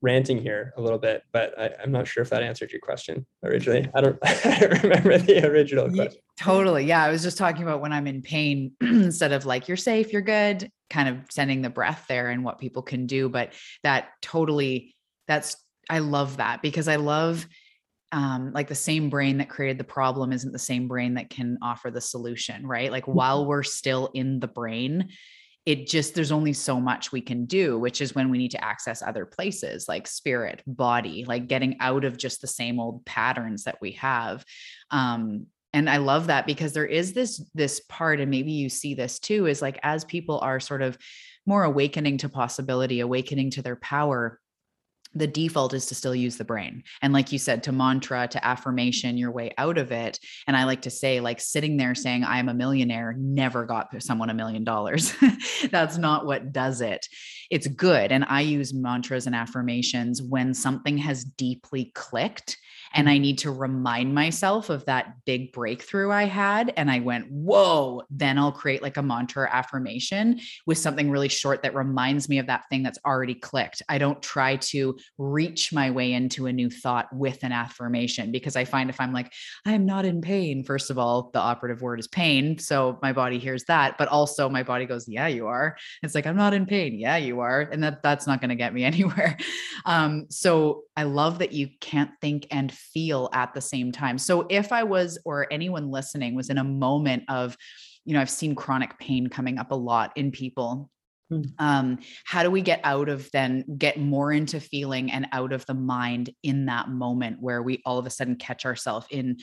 ranting 0.00 0.38
here 0.38 0.72
a 0.76 0.80
little 0.80 0.98
bit, 0.98 1.24
but 1.32 1.58
I, 1.58 1.70
am 1.82 1.90
not 1.90 2.06
sure 2.06 2.22
if 2.22 2.30
that 2.30 2.42
answered 2.42 2.70
your 2.70 2.80
question 2.80 3.26
originally. 3.42 3.88
I 3.94 4.00
don't, 4.00 4.18
I 4.24 4.58
don't 4.60 4.82
remember 4.82 5.18
the 5.18 5.46
original 5.46 5.90
question. 5.90 6.20
Totally. 6.38 6.84
Yeah. 6.84 7.02
I 7.02 7.10
was 7.10 7.22
just 7.22 7.38
talking 7.38 7.62
about 7.62 7.80
when 7.80 7.92
I'm 7.92 8.06
in 8.06 8.22
pain 8.22 8.72
instead 8.80 9.32
of 9.32 9.44
like, 9.44 9.66
you're 9.66 9.76
safe, 9.76 10.12
you're 10.12 10.22
good, 10.22 10.70
kind 10.88 11.08
of 11.08 11.16
sending 11.30 11.62
the 11.62 11.70
breath 11.70 12.04
there 12.08 12.30
and 12.30 12.44
what 12.44 12.58
people 12.58 12.82
can 12.82 13.06
do. 13.06 13.28
But 13.28 13.52
that 13.82 14.10
totally, 14.22 14.94
that's, 15.26 15.56
I 15.90 15.98
love 15.98 16.36
that 16.36 16.62
because 16.62 16.86
I 16.86 16.96
love 16.96 17.46
um, 18.12 18.52
like 18.52 18.68
the 18.68 18.74
same 18.74 19.10
brain 19.10 19.38
that 19.38 19.50
created 19.50 19.78
the 19.78 19.84
problem 19.84 20.32
isn't 20.32 20.52
the 20.52 20.58
same 20.58 20.88
brain 20.88 21.14
that 21.14 21.28
can 21.28 21.58
offer 21.60 21.90
the 21.90 22.00
solution, 22.00 22.66
right? 22.66 22.90
Like 22.90 23.06
while 23.06 23.40
mm-hmm. 23.40 23.48
we're 23.48 23.62
still 23.62 24.10
in 24.14 24.40
the 24.40 24.48
brain, 24.48 25.10
it 25.68 25.86
just 25.86 26.14
there's 26.14 26.32
only 26.32 26.54
so 26.54 26.80
much 26.80 27.12
we 27.12 27.20
can 27.20 27.44
do 27.44 27.78
which 27.78 28.00
is 28.00 28.14
when 28.14 28.30
we 28.30 28.38
need 28.38 28.50
to 28.50 28.64
access 28.64 29.02
other 29.02 29.26
places 29.26 29.86
like 29.86 30.06
spirit 30.06 30.62
body 30.66 31.26
like 31.26 31.46
getting 31.46 31.76
out 31.80 32.06
of 32.06 32.16
just 32.16 32.40
the 32.40 32.46
same 32.46 32.80
old 32.80 33.04
patterns 33.04 33.64
that 33.64 33.76
we 33.82 33.92
have. 33.92 34.44
Um 34.90 35.46
and 35.74 35.90
i 35.90 35.98
love 35.98 36.28
that 36.28 36.46
because 36.46 36.72
there 36.72 36.86
is 36.86 37.12
this 37.12 37.44
this 37.54 37.80
part 37.80 38.18
and 38.18 38.30
maybe 38.30 38.52
you 38.52 38.70
see 38.70 38.94
this 38.94 39.18
too 39.18 39.44
is 39.44 39.60
like 39.60 39.78
as 39.82 40.06
people 40.06 40.38
are 40.40 40.58
sort 40.58 40.80
of 40.80 40.96
more 41.44 41.64
awakening 41.64 42.16
to 42.16 42.30
possibility 42.30 43.00
awakening 43.00 43.50
to 43.50 43.60
their 43.60 43.76
power 43.76 44.40
the 45.18 45.26
default 45.26 45.74
is 45.74 45.86
to 45.86 45.94
still 45.94 46.14
use 46.14 46.36
the 46.36 46.44
brain. 46.44 46.82
And 47.02 47.12
like 47.12 47.32
you 47.32 47.38
said 47.38 47.62
to 47.64 47.72
mantra 47.72 48.28
to 48.28 48.46
affirmation 48.46 49.18
your 49.18 49.30
way 49.30 49.52
out 49.58 49.78
of 49.78 49.92
it. 49.92 50.18
And 50.46 50.56
i 50.56 50.64
like 50.64 50.82
to 50.82 50.90
say 50.90 51.20
like 51.20 51.40
sitting 51.40 51.76
there 51.76 51.94
saying 51.94 52.24
i 52.24 52.38
am 52.38 52.48
a 52.48 52.54
millionaire 52.54 53.14
never 53.18 53.64
got 53.64 54.02
someone 54.02 54.30
a 54.30 54.34
million 54.34 54.64
dollars. 54.64 55.14
That's 55.70 55.98
not 55.98 56.26
what 56.26 56.52
does 56.52 56.80
it. 56.80 57.06
It's 57.50 57.66
good. 57.66 58.12
And 58.12 58.24
i 58.28 58.40
use 58.40 58.74
mantras 58.74 59.26
and 59.26 59.34
affirmations 59.34 60.22
when 60.22 60.54
something 60.54 60.98
has 60.98 61.24
deeply 61.24 61.92
clicked 61.94 62.56
and 62.94 63.08
I 63.08 63.18
need 63.18 63.38
to 63.38 63.50
remind 63.50 64.14
myself 64.14 64.70
of 64.70 64.84
that 64.86 65.24
big 65.24 65.52
breakthrough 65.52 66.10
I 66.10 66.24
had. 66.24 66.72
And 66.76 66.90
I 66.90 67.00
went, 67.00 67.30
whoa, 67.30 68.02
then 68.10 68.38
I'll 68.38 68.52
create 68.52 68.82
like 68.82 68.96
a 68.96 69.02
mantra 69.02 69.48
affirmation 69.50 70.40
with 70.66 70.78
something 70.78 71.10
really 71.10 71.28
short 71.28 71.62
that 71.62 71.74
reminds 71.74 72.28
me 72.28 72.38
of 72.38 72.46
that 72.46 72.64
thing 72.70 72.82
that's 72.82 72.98
already 73.04 73.34
clicked. 73.34 73.82
I 73.88 73.98
don't 73.98 74.22
try 74.22 74.56
to 74.56 74.98
reach 75.18 75.72
my 75.72 75.90
way 75.90 76.12
into 76.12 76.46
a 76.46 76.52
new 76.52 76.70
thought 76.70 77.12
with 77.12 77.42
an 77.44 77.52
affirmation 77.52 78.32
because 78.32 78.56
I 78.56 78.64
find 78.64 78.90
if 78.90 79.00
I'm 79.00 79.12
like, 79.12 79.32
I'm 79.64 79.86
not 79.86 80.04
in 80.04 80.20
pain, 80.20 80.64
first 80.64 80.90
of 80.90 80.98
all, 80.98 81.30
the 81.32 81.40
operative 81.40 81.82
word 81.82 82.00
is 82.00 82.08
pain. 82.08 82.58
So 82.58 82.98
my 83.02 83.12
body 83.12 83.38
hears 83.38 83.64
that, 83.64 83.98
but 83.98 84.08
also 84.08 84.48
my 84.48 84.62
body 84.62 84.86
goes, 84.86 85.08
yeah, 85.08 85.26
you 85.26 85.46
are. 85.46 85.76
It's 86.02 86.14
like, 86.14 86.26
I'm 86.26 86.36
not 86.36 86.54
in 86.54 86.66
pain. 86.66 86.98
Yeah, 86.98 87.16
you 87.16 87.40
are. 87.40 87.60
And 87.60 87.82
that 87.82 88.02
that's 88.02 88.26
not 88.26 88.40
going 88.40 88.50
to 88.50 88.56
get 88.56 88.74
me 88.74 88.84
anywhere. 88.88 89.36
Um, 89.84 90.26
so 90.30 90.84
I 90.96 91.04
love 91.04 91.38
that 91.38 91.52
you 91.52 91.68
can't 91.80 92.10
think 92.20 92.46
and 92.50 92.72
feel 92.92 93.28
at 93.32 93.54
the 93.54 93.60
same 93.60 93.92
time. 93.92 94.18
So 94.18 94.46
if 94.48 94.72
I 94.72 94.82
was, 94.82 95.18
or 95.24 95.46
anyone 95.50 95.90
listening 95.90 96.34
was 96.34 96.50
in 96.50 96.58
a 96.58 96.64
moment 96.64 97.24
of, 97.28 97.56
you 98.04 98.14
know, 98.14 98.20
I've 98.20 98.30
seen 98.30 98.54
chronic 98.54 98.98
pain 98.98 99.28
coming 99.28 99.58
up 99.58 99.70
a 99.70 99.76
lot 99.76 100.12
in 100.16 100.30
people. 100.30 100.90
Hmm. 101.28 101.42
Um, 101.58 101.98
how 102.24 102.42
do 102.42 102.50
we 102.50 102.62
get 102.62 102.80
out 102.84 103.08
of 103.08 103.30
then 103.32 103.64
get 103.76 103.98
more 103.98 104.32
into 104.32 104.60
feeling 104.60 105.12
and 105.12 105.26
out 105.32 105.52
of 105.52 105.66
the 105.66 105.74
mind 105.74 106.30
in 106.42 106.66
that 106.66 106.88
moment 106.88 107.36
where 107.40 107.62
we 107.62 107.82
all 107.84 107.98
of 107.98 108.06
a 108.06 108.10
sudden 108.10 108.36
catch 108.36 108.64
ourselves 108.64 109.06
in 109.10 109.36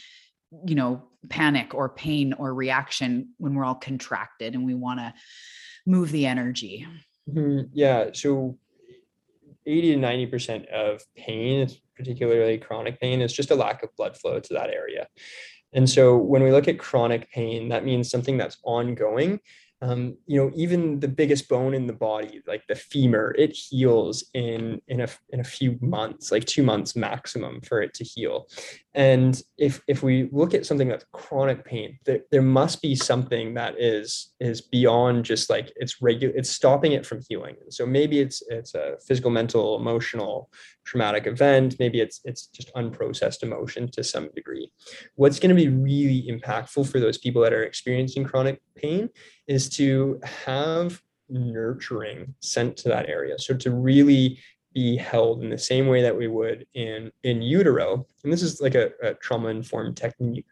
you 0.65 0.75
know 0.75 1.03
panic 1.29 1.73
or 1.73 1.89
pain 1.89 2.33
or 2.33 2.53
reaction 2.53 3.29
when 3.37 3.55
we're 3.55 3.65
all 3.65 3.75
contracted 3.75 4.53
and 4.53 4.65
we 4.65 4.73
want 4.73 4.99
to 4.99 5.13
move 5.85 6.11
the 6.11 6.25
energy 6.25 6.87
mm-hmm. 7.29 7.67
yeah 7.73 8.09
so 8.13 8.57
80 9.65 9.95
to 9.95 9.99
90% 9.99 10.67
of 10.67 11.01
pain, 11.15 11.67
particularly 11.95 12.57
chronic 12.57 12.99
pain, 12.99 13.21
is 13.21 13.33
just 13.33 13.51
a 13.51 13.55
lack 13.55 13.83
of 13.83 13.95
blood 13.95 14.17
flow 14.17 14.39
to 14.39 14.53
that 14.53 14.69
area. 14.69 15.07
And 15.73 15.89
so 15.89 16.17
when 16.17 16.43
we 16.43 16.51
look 16.51 16.67
at 16.67 16.79
chronic 16.79 17.29
pain, 17.31 17.69
that 17.69 17.85
means 17.85 18.09
something 18.09 18.37
that's 18.37 18.57
ongoing 18.63 19.39
um, 19.81 20.17
you 20.25 20.37
know, 20.41 20.51
even 20.55 20.99
the 20.99 21.07
biggest 21.07 21.49
bone 21.49 21.73
in 21.73 21.85
the 21.85 21.93
body, 21.93 22.41
like 22.47 22.63
the 22.67 22.75
femur, 22.75 23.35
it 23.37 23.51
heals 23.51 24.23
in 24.33 24.81
in 24.87 25.01
a 25.01 25.07
in 25.29 25.41
a 25.41 25.43
few 25.43 25.77
months, 25.81 26.31
like 26.31 26.45
two 26.45 26.63
months 26.63 26.95
maximum 26.95 27.61
for 27.61 27.81
it 27.81 27.93
to 27.95 28.03
heal. 28.03 28.47
And 28.93 29.39
if 29.57 29.81
if 29.87 30.01
we 30.01 30.29
look 30.31 30.53
at 30.53 30.65
something 30.65 30.87
that's 30.87 31.05
chronic 31.11 31.65
pain, 31.65 31.99
there, 32.05 32.21
there 32.31 32.41
must 32.41 32.81
be 32.81 32.95
something 32.95 33.53
that 33.55 33.75
is 33.77 34.33
is 34.39 34.61
beyond 34.61 35.25
just 35.25 35.49
like 35.49 35.73
it's 35.75 36.01
regular, 36.01 36.33
it's 36.35 36.49
stopping 36.49 36.93
it 36.93 37.05
from 37.05 37.21
healing. 37.27 37.55
So 37.69 37.85
maybe 37.85 38.19
it's 38.19 38.41
it's 38.47 38.75
a 38.75 38.95
physical, 39.05 39.29
mental, 39.29 39.75
emotional, 39.77 40.49
traumatic 40.85 41.27
event. 41.27 41.75
Maybe 41.79 41.99
it's 41.99 42.21
it's 42.23 42.47
just 42.47 42.73
unprocessed 42.75 43.43
emotion 43.43 43.89
to 43.91 44.03
some 44.03 44.29
degree. 44.35 44.71
What's 45.15 45.39
going 45.39 45.55
to 45.55 45.61
be 45.61 45.69
really 45.69 46.27
impactful 46.29 46.89
for 46.89 46.99
those 46.99 47.17
people 47.17 47.41
that 47.41 47.53
are 47.53 47.63
experiencing 47.63 48.23
chronic 48.23 48.61
pain 48.75 49.09
is 49.47 49.69
to 49.69 50.19
have 50.45 51.01
nurturing 51.29 52.35
sent 52.39 52.77
to 52.77 52.89
that 52.89 53.09
area. 53.09 53.37
So 53.39 53.55
to 53.55 53.71
really 53.71 54.39
be 54.73 54.97
held 54.97 55.41
in 55.41 55.49
the 55.49 55.57
same 55.57 55.87
way 55.87 56.01
that 56.01 56.15
we 56.15 56.27
would 56.27 56.67
in 56.73 57.11
in 57.23 57.41
utero. 57.41 58.05
And 58.23 58.31
this 58.31 58.43
is 58.43 58.61
like 58.61 58.75
a, 58.75 58.91
a 59.01 59.13
trauma 59.15 59.49
informed 59.49 59.97
technique 59.97 60.45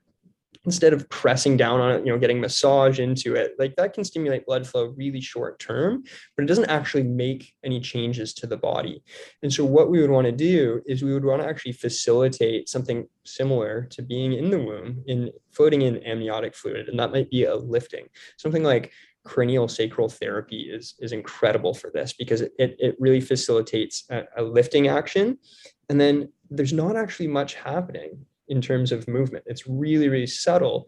instead 0.65 0.93
of 0.93 1.09
pressing 1.09 1.57
down 1.57 1.81
on 1.81 1.91
it, 1.91 2.05
you 2.05 2.11
know, 2.11 2.17
getting 2.17 2.39
massage 2.39 2.99
into 2.99 3.35
it, 3.35 3.53
like 3.59 3.75
that 3.75 3.93
can 3.93 4.03
stimulate 4.03 4.45
blood 4.45 4.65
flow 4.65 4.93
really 4.95 5.19
short 5.19 5.59
term, 5.59 6.03
but 6.35 6.43
it 6.43 6.47
doesn't 6.47 6.69
actually 6.69 7.03
make 7.03 7.53
any 7.63 7.79
changes 7.79 8.33
to 8.33 8.47
the 8.47 8.57
body. 8.57 9.03
And 9.41 9.53
so 9.53 9.65
what 9.65 9.89
we 9.89 10.01
would 10.01 10.09
want 10.09 10.25
to 10.25 10.31
do 10.31 10.81
is 10.85 11.03
we 11.03 11.13
would 11.13 11.25
want 11.25 11.41
to 11.41 11.47
actually 11.47 11.73
facilitate 11.73 12.69
something 12.69 13.07
similar 13.25 13.87
to 13.91 14.01
being 14.01 14.33
in 14.33 14.49
the 14.49 14.59
womb 14.59 15.03
in 15.07 15.31
floating 15.51 15.81
in 15.81 16.03
amniotic 16.05 16.55
fluid. 16.55 16.87
And 16.87 16.99
that 16.99 17.11
might 17.11 17.29
be 17.29 17.43
a 17.43 17.55
lifting, 17.55 18.07
something 18.37 18.63
like 18.63 18.91
craniosacral 19.27 20.11
therapy 20.11 20.69
is, 20.69 20.95
is 20.99 21.13
incredible 21.13 21.73
for 21.73 21.89
this 21.93 22.13
because 22.13 22.41
it, 22.41 22.53
it 22.57 22.95
really 22.99 23.21
facilitates 23.21 24.03
a, 24.09 24.23
a 24.37 24.43
lifting 24.43 24.87
action. 24.87 25.37
And 25.89 25.99
then 25.99 26.29
there's 26.49 26.73
not 26.73 26.95
actually 26.95 27.27
much 27.27 27.55
happening 27.55 28.25
in 28.47 28.61
terms 28.61 28.91
of 28.91 29.07
movement. 29.07 29.45
It's 29.47 29.67
really, 29.67 30.09
really 30.09 30.27
subtle. 30.27 30.87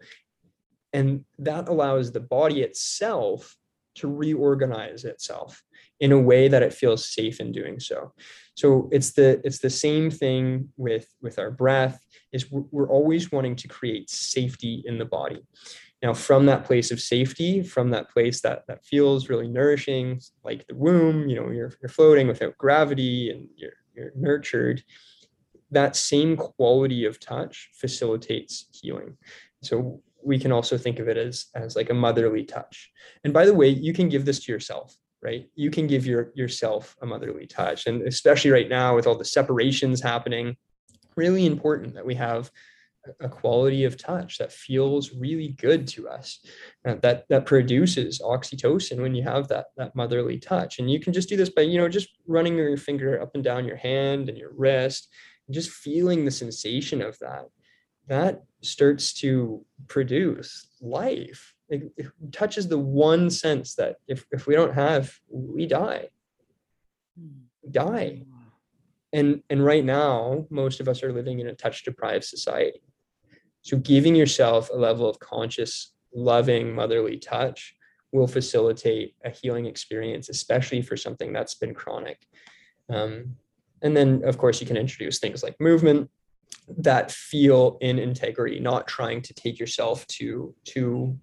And 0.92 1.24
that 1.38 1.68
allows 1.68 2.12
the 2.12 2.20
body 2.20 2.62
itself 2.62 3.56
to 3.96 4.08
reorganize 4.08 5.04
itself 5.04 5.62
in 6.00 6.12
a 6.12 6.20
way 6.20 6.48
that 6.48 6.62
it 6.62 6.74
feels 6.74 7.08
safe 7.08 7.40
in 7.40 7.52
doing 7.52 7.80
so. 7.80 8.12
So 8.54 8.88
it's 8.92 9.12
the 9.12 9.40
it's 9.44 9.58
the 9.58 9.70
same 9.70 10.10
thing 10.10 10.68
with 10.76 11.06
with 11.22 11.38
our 11.38 11.50
breath 11.50 11.98
is 12.32 12.50
we're, 12.50 12.88
always 12.88 13.32
wanting 13.32 13.56
to 13.56 13.68
create 13.68 14.10
safety 14.10 14.82
in 14.86 14.98
the 14.98 15.04
body. 15.04 15.42
Now, 16.02 16.12
from 16.12 16.46
that 16.46 16.64
place 16.64 16.90
of 16.90 17.00
safety, 17.00 17.62
from 17.62 17.90
that 17.90 18.10
place 18.10 18.42
that 18.42 18.64
that 18.68 18.84
feels 18.84 19.30
really 19.30 19.48
nourishing, 19.48 20.20
like 20.44 20.66
the 20.66 20.74
womb, 20.74 21.28
you 21.28 21.36
know, 21.36 21.50
you're, 21.50 21.72
you're 21.80 21.88
floating 21.88 22.28
without 22.28 22.58
gravity 22.58 23.30
and 23.30 23.48
you're, 23.56 23.72
you're 23.94 24.12
nurtured, 24.14 24.84
that 25.70 25.96
same 25.96 26.36
quality 26.36 27.04
of 27.04 27.20
touch 27.20 27.70
facilitates 27.74 28.66
healing. 28.72 29.16
So 29.62 30.00
we 30.24 30.38
can 30.38 30.52
also 30.52 30.76
think 30.76 30.98
of 30.98 31.08
it 31.08 31.16
as, 31.16 31.46
as 31.54 31.76
like 31.76 31.90
a 31.90 31.94
motherly 31.94 32.44
touch. 32.44 32.90
And 33.24 33.32
by 33.32 33.46
the 33.46 33.54
way, 33.54 33.68
you 33.68 33.92
can 33.92 34.08
give 34.08 34.24
this 34.24 34.44
to 34.44 34.52
yourself, 34.52 34.96
right? 35.22 35.48
You 35.54 35.70
can 35.70 35.86
give 35.86 36.06
your 36.06 36.32
yourself 36.34 36.96
a 37.02 37.06
motherly 37.06 37.46
touch. 37.46 37.86
And 37.86 38.02
especially 38.02 38.50
right 38.50 38.68
now 38.68 38.96
with 38.96 39.06
all 39.06 39.16
the 39.16 39.24
separations 39.24 40.00
happening, 40.00 40.56
really 41.16 41.46
important 41.46 41.94
that 41.94 42.06
we 42.06 42.14
have 42.14 42.50
a 43.20 43.28
quality 43.28 43.84
of 43.84 43.96
touch 43.96 44.38
that 44.38 44.52
feels 44.52 45.12
really 45.12 45.48
good 45.48 45.86
to 45.86 46.08
us 46.08 46.44
uh, 46.86 46.96
that 47.02 47.24
that 47.28 47.46
produces 47.46 48.20
oxytocin 48.20 49.00
when 49.00 49.14
you 49.14 49.22
have 49.22 49.48
that 49.48 49.66
that 49.76 49.94
motherly 49.94 50.38
touch 50.38 50.78
and 50.78 50.90
you 50.90 50.98
can 50.98 51.12
just 51.12 51.28
do 51.28 51.36
this 51.36 51.48
by 51.48 51.62
you 51.62 51.78
know 51.78 51.88
just 51.88 52.08
running 52.26 52.56
your 52.56 52.76
finger 52.76 53.20
up 53.20 53.30
and 53.34 53.44
down 53.44 53.64
your 53.64 53.76
hand 53.76 54.28
and 54.28 54.38
your 54.38 54.52
wrist 54.56 55.08
just 55.50 55.70
feeling 55.70 56.24
the 56.24 56.30
sensation 56.30 57.02
of 57.02 57.18
that 57.20 57.46
that 58.08 58.42
starts 58.62 59.12
to 59.12 59.64
produce 59.88 60.68
life. 60.80 61.54
It, 61.68 61.90
it, 61.96 62.06
touches 62.30 62.68
the 62.68 62.78
one 62.78 63.30
sense 63.30 63.74
that 63.74 63.96
if, 64.06 64.24
if 64.30 64.46
we 64.46 64.54
don't 64.54 64.74
have 64.74 65.12
we 65.28 65.66
die. 65.66 66.08
We 67.16 67.70
die. 67.70 68.22
And 69.12 69.42
and 69.50 69.64
right 69.64 69.84
now 69.84 70.46
most 70.50 70.80
of 70.80 70.88
us 70.88 71.02
are 71.02 71.12
living 71.12 71.40
in 71.40 71.48
a 71.48 71.54
touch 71.54 71.84
deprived 71.84 72.24
society. 72.24 72.82
So 73.62 73.76
giving 73.78 74.14
yourself 74.14 74.70
a 74.70 74.76
level 74.76 75.08
of 75.08 75.18
conscious 75.18 75.92
loving 76.14 76.74
motherly 76.74 77.18
touch 77.18 77.74
will 78.12 78.28
facilitate 78.28 79.14
a 79.24 79.30
healing 79.30 79.66
experience 79.66 80.28
especially 80.28 80.82
for 80.82 80.96
something 80.96 81.32
that's 81.32 81.56
been 81.56 81.74
chronic. 81.74 82.24
Um, 82.88 83.36
and 83.82 83.96
then, 83.96 84.22
of 84.24 84.38
course, 84.38 84.60
you 84.60 84.66
can 84.66 84.76
introduce 84.76 85.18
things 85.18 85.42
like 85.42 85.60
movement 85.60 86.10
that 86.78 87.10
feel 87.10 87.78
in 87.80 87.98
integrity, 87.98 88.58
not 88.58 88.86
trying 88.86 89.22
to 89.22 89.34
take 89.34 89.58
yourself 89.58 90.06
to, 90.08 90.54
to 90.64 91.18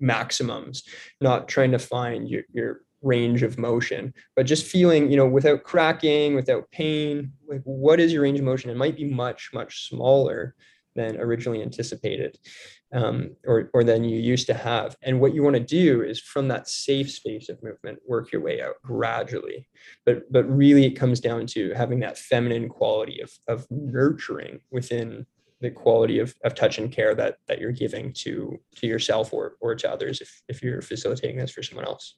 maximums, 0.00 0.84
not 1.20 1.48
trying 1.48 1.70
to 1.70 1.78
find 1.78 2.28
your, 2.28 2.42
your 2.52 2.82
range 3.02 3.42
of 3.42 3.58
motion, 3.58 4.12
but 4.34 4.46
just 4.46 4.66
feeling, 4.66 5.10
you 5.10 5.16
know, 5.16 5.28
without 5.28 5.62
cracking, 5.62 6.34
without 6.34 6.70
pain, 6.70 7.32
like 7.46 7.60
what 7.64 8.00
is 8.00 8.12
your 8.12 8.22
range 8.22 8.38
of 8.38 8.44
motion? 8.44 8.70
It 8.70 8.76
might 8.76 8.96
be 8.96 9.04
much, 9.04 9.50
much 9.52 9.88
smaller 9.88 10.54
than 10.94 11.16
originally 11.16 11.62
anticipated 11.62 12.38
um, 12.94 13.36
or, 13.44 13.70
or 13.74 13.82
than 13.82 14.04
you 14.04 14.18
used 14.18 14.46
to 14.46 14.54
have. 14.54 14.96
And 15.02 15.20
what 15.20 15.34
you 15.34 15.42
want 15.42 15.56
to 15.56 15.60
do 15.60 16.02
is 16.02 16.20
from 16.20 16.48
that 16.48 16.68
safe 16.68 17.10
space 17.10 17.48
of 17.48 17.62
movement, 17.62 17.98
work 18.06 18.32
your 18.32 18.40
way 18.40 18.62
out 18.62 18.76
gradually. 18.82 19.66
But, 20.06 20.32
but 20.32 20.44
really, 20.44 20.86
it 20.86 20.92
comes 20.92 21.20
down 21.20 21.46
to 21.48 21.72
having 21.74 22.00
that 22.00 22.16
feminine 22.16 22.68
quality 22.68 23.20
of, 23.20 23.32
of 23.48 23.66
nurturing 23.70 24.60
within 24.70 25.26
the 25.60 25.70
quality 25.70 26.20
of, 26.20 26.34
of 26.44 26.54
touch 26.54 26.78
and 26.78 26.90
care 26.90 27.14
that, 27.16 27.38
that 27.48 27.58
you're 27.58 27.72
giving 27.72 28.12
to, 28.12 28.58
to 28.76 28.86
yourself 28.86 29.32
or, 29.32 29.56
or 29.60 29.74
to 29.74 29.90
others 29.90 30.20
if, 30.20 30.42
if 30.48 30.62
you're 30.62 30.82
facilitating 30.82 31.36
this 31.36 31.50
for 31.50 31.62
someone 31.62 31.86
else. 31.86 32.16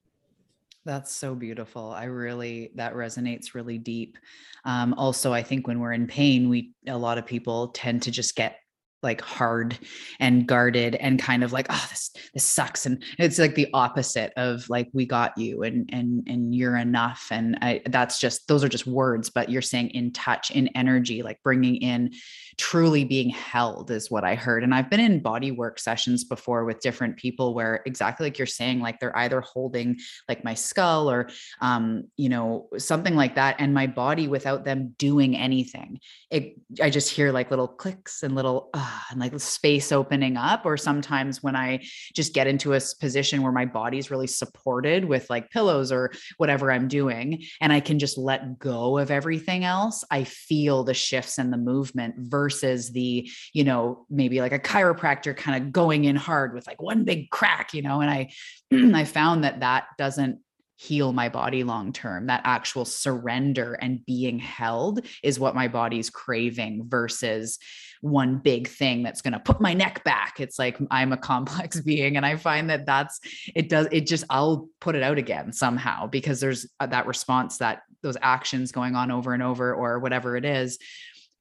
That's 0.85 1.13
so 1.13 1.35
beautiful. 1.35 1.91
I 1.91 2.05
really, 2.05 2.71
that 2.77 2.95
resonates 2.95 3.55
really 3.55 3.79
deep. 3.79 4.19
Um, 4.65 4.95
also, 4.95 5.33
I 5.33 5.43
think 5.43 5.67
when 5.67 5.81
we're 5.81 5.95
in 5.95 6.07
pain, 6.07 6.49
we, 6.49 6.73
a 6.87 6.97
lot 6.97 7.19
of 7.19 7.27
people 7.27 7.69
tend 7.69 8.03
to 8.03 8.11
just 8.11 8.37
get 8.37 8.59
like 9.07 9.23
hard 9.23 9.79
and 10.21 10.47
guarded 10.47 10.95
and 10.97 11.19
kind 11.19 11.43
of 11.43 11.53
like 11.53 11.67
oh 11.71 11.87
this 11.89 12.11
this 12.35 12.45
sucks 12.45 12.85
and 12.85 13.03
it's 13.19 13.39
like 13.39 13.55
the 13.55 13.69
opposite 13.73 14.33
of 14.37 14.69
like 14.69 14.89
we 14.93 15.07
got 15.07 15.37
you 15.39 15.63
and 15.63 15.89
and 15.93 16.27
and 16.29 16.55
you're 16.55 16.77
enough 16.77 17.29
and 17.31 17.57
I, 17.63 17.81
that's 17.87 18.21
just 18.21 18.47
those 18.49 18.63
are 18.63 18.69
just 18.69 18.87
words 18.87 19.31
but 19.31 19.49
you're 19.49 19.63
saying 19.63 19.91
in 19.91 20.13
touch 20.13 20.51
in 20.51 20.69
energy 20.77 21.23
like 21.23 21.43
bringing 21.43 21.77
in 21.77 22.11
truly 22.59 23.05
being 23.05 23.29
held 23.29 23.91
is 23.91 24.11
what 24.11 24.25
I 24.25 24.35
heard. 24.35 24.63
And 24.63 24.75
I've 24.75 24.89
been 24.89 25.01
in 25.01 25.21
body 25.21 25.51
work 25.51 25.79
sessions 25.79 26.25
before 26.25 26.65
with 26.65 26.81
different 26.81 27.17
people 27.17 27.55
where 27.55 27.83
exactly 27.85 28.27
like 28.27 28.39
you're 28.39 28.47
saying, 28.47 28.81
like 28.81 28.99
they're 28.99 29.17
either 29.17 29.41
holding 29.41 29.99
like 30.29 30.43
my 30.43 30.55
skull 30.55 31.11
or, 31.11 31.29
um, 31.61 32.05
you 32.17 32.29
know, 32.29 32.69
something 32.79 33.15
like 33.15 33.35
that. 33.35 33.57
And 33.59 33.75
my 33.75 33.87
body 33.87 34.29
without 34.29 34.65
them 34.65 34.95
doing 34.99 35.37
anything, 35.37 36.01
it, 36.31 36.55
I 36.81 36.91
just 36.91 37.11
hear 37.11 37.31
like 37.31 37.51
little 37.51 37.69
clicks 37.69 38.23
and 38.23 38.35
little, 38.35 38.71
uh, 38.73 38.96
and 39.11 39.21
like 39.21 39.39
space 39.41 39.93
opening 39.93 40.37
up. 40.37 40.65
Or 40.65 40.77
sometimes 40.77 41.43
when 41.43 41.57
I 41.57 41.85
just 42.15 42.35
get 42.35 42.47
into 42.47 42.75
a 42.75 42.81
position 43.01 43.43
where 43.43 43.53
my 43.53 43.65
body's 43.65 44.11
really 44.11 44.27
supported 44.27 45.05
with 45.05 45.29
like 45.31 45.51
pillows 45.51 45.93
or 45.93 46.13
whatever 46.37 46.71
I'm 46.71 46.89
doing, 46.89 47.45
and 47.61 47.73
I 47.73 47.81
can 47.81 47.99
just 47.99 48.19
let 48.19 48.59
go 48.59 48.99
of 48.99 49.11
everything 49.11 49.65
else, 49.65 50.05
I 50.11 50.25
feel 50.25 50.85
the 50.85 50.95
shifts 50.95 51.39
and 51.39 51.53
the 51.53 51.59
movement 51.59 52.15
versus 52.19 52.91
the, 52.91 53.29
you 53.53 53.65
know, 53.65 54.07
maybe 54.11 54.41
like 54.41 54.53
a 54.53 54.59
chiropractor 54.59 55.37
kind 55.37 55.63
of 55.63 55.73
going 55.73 56.05
in 56.05 56.17
hard 56.17 56.55
with 56.55 56.67
like 56.67 56.83
one 56.83 57.05
big 57.05 57.31
crack, 57.31 57.75
you 57.75 57.83
know, 57.83 58.01
and 58.01 58.11
I 58.11 58.31
I 58.73 59.05
found 59.05 59.45
that 59.45 59.61
that 59.61 59.87
doesn't 59.99 60.41
heal 60.77 61.13
my 61.13 61.29
body 61.29 61.65
long 61.65 61.93
term. 61.93 62.27
That 62.27 62.43
actual 62.45 62.85
surrender 62.85 63.75
and 63.75 64.05
being 64.05 64.39
held 64.39 65.07
is 65.23 65.41
what 65.41 65.55
my 65.55 65.69
body's 65.69 66.11
craving 66.11 66.85
versus 66.87 67.59
one 68.03 68.39
big 68.39 68.69
thing 68.69 69.03
that's 69.03 69.23
going 69.23 69.33
to 69.33 69.41
put 69.41 69.61
my 69.61 69.73
neck 69.73 70.05
back. 70.05 70.39
It's 70.39 70.59
like 70.59 70.79
I'm 70.91 71.13
a 71.13 71.17
complex 71.17 71.81
being 71.83 72.17
and 72.17 72.27
I 72.27 72.37
find 72.37 72.71
that 72.71 72.87
that's 72.87 73.21
it 73.55 73.69
does 73.69 73.89
it 73.91 74.07
just 74.07 74.25
I'll 74.31 74.69
put 74.81 74.95
it 74.95 75.03
out 75.03 75.19
again 75.19 75.53
somehow 75.53 76.07
because 76.07 76.41
there's 76.41 76.67
uh, 76.79 76.87
that 76.87 77.07
response 77.07 77.59
that 77.59 77.83
those 78.03 78.17
actions 78.21 78.71
going 78.71 78.95
on 78.95 79.11
over 79.11 79.33
and 79.33 79.43
over 79.43 79.75
or 79.75 79.99
whatever 79.99 80.37
it 80.37 80.45
is 80.45 80.79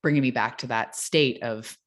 bringing 0.01 0.21
me 0.21 0.31
back 0.31 0.59
to 0.59 0.67
that 0.67 0.95
state 0.95 1.43
of 1.43 1.77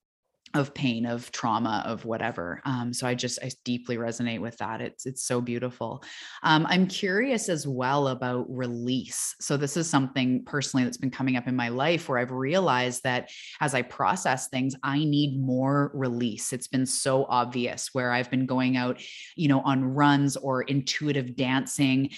of 0.55 0.74
pain 0.74 1.07
of 1.07 1.30
trauma 1.32 1.82
of 1.86 2.05
whatever 2.05 2.61
um, 2.64 2.92
so 2.92 3.07
i 3.07 3.14
just 3.14 3.38
i 3.42 3.51
deeply 3.64 3.96
resonate 3.96 4.40
with 4.40 4.57
that 4.59 4.80
it's 4.80 5.07
it's 5.07 5.22
so 5.22 5.40
beautiful. 5.40 6.03
Um, 6.42 6.66
i'm 6.68 6.86
curious 6.86 7.49
as 7.49 7.66
well 7.66 8.09
about 8.09 8.46
release 8.49 9.34
so 9.40 9.57
this 9.57 9.76
is 9.76 9.88
something 9.88 10.44
personally 10.44 10.84
that's 10.84 10.96
been 10.96 11.11
coming 11.11 11.36
up 11.36 11.49
in 11.49 11.57
my 11.57 11.68
life 11.68 12.09
where 12.09 12.18
i've 12.18 12.32
realized 12.32 13.03
that 13.05 13.30
as 13.61 13.74
i 13.74 13.82
process 13.82 14.49
things 14.49 14.74
i 14.82 14.99
need 14.99 15.40
more 15.40 15.90
release. 15.94 16.53
It's 16.53 16.68
been 16.68 16.86
so 16.86 17.24
obvious 17.28 17.90
where 17.92 18.12
i've 18.12 18.30
been 18.30 18.46
going 18.46 18.76
out 18.76 19.01
you 19.36 19.49
know 19.49 19.61
on 19.61 19.84
runs 19.84 20.36
or 20.36 20.62
intuitive 20.62 21.36
dancing 21.36 22.11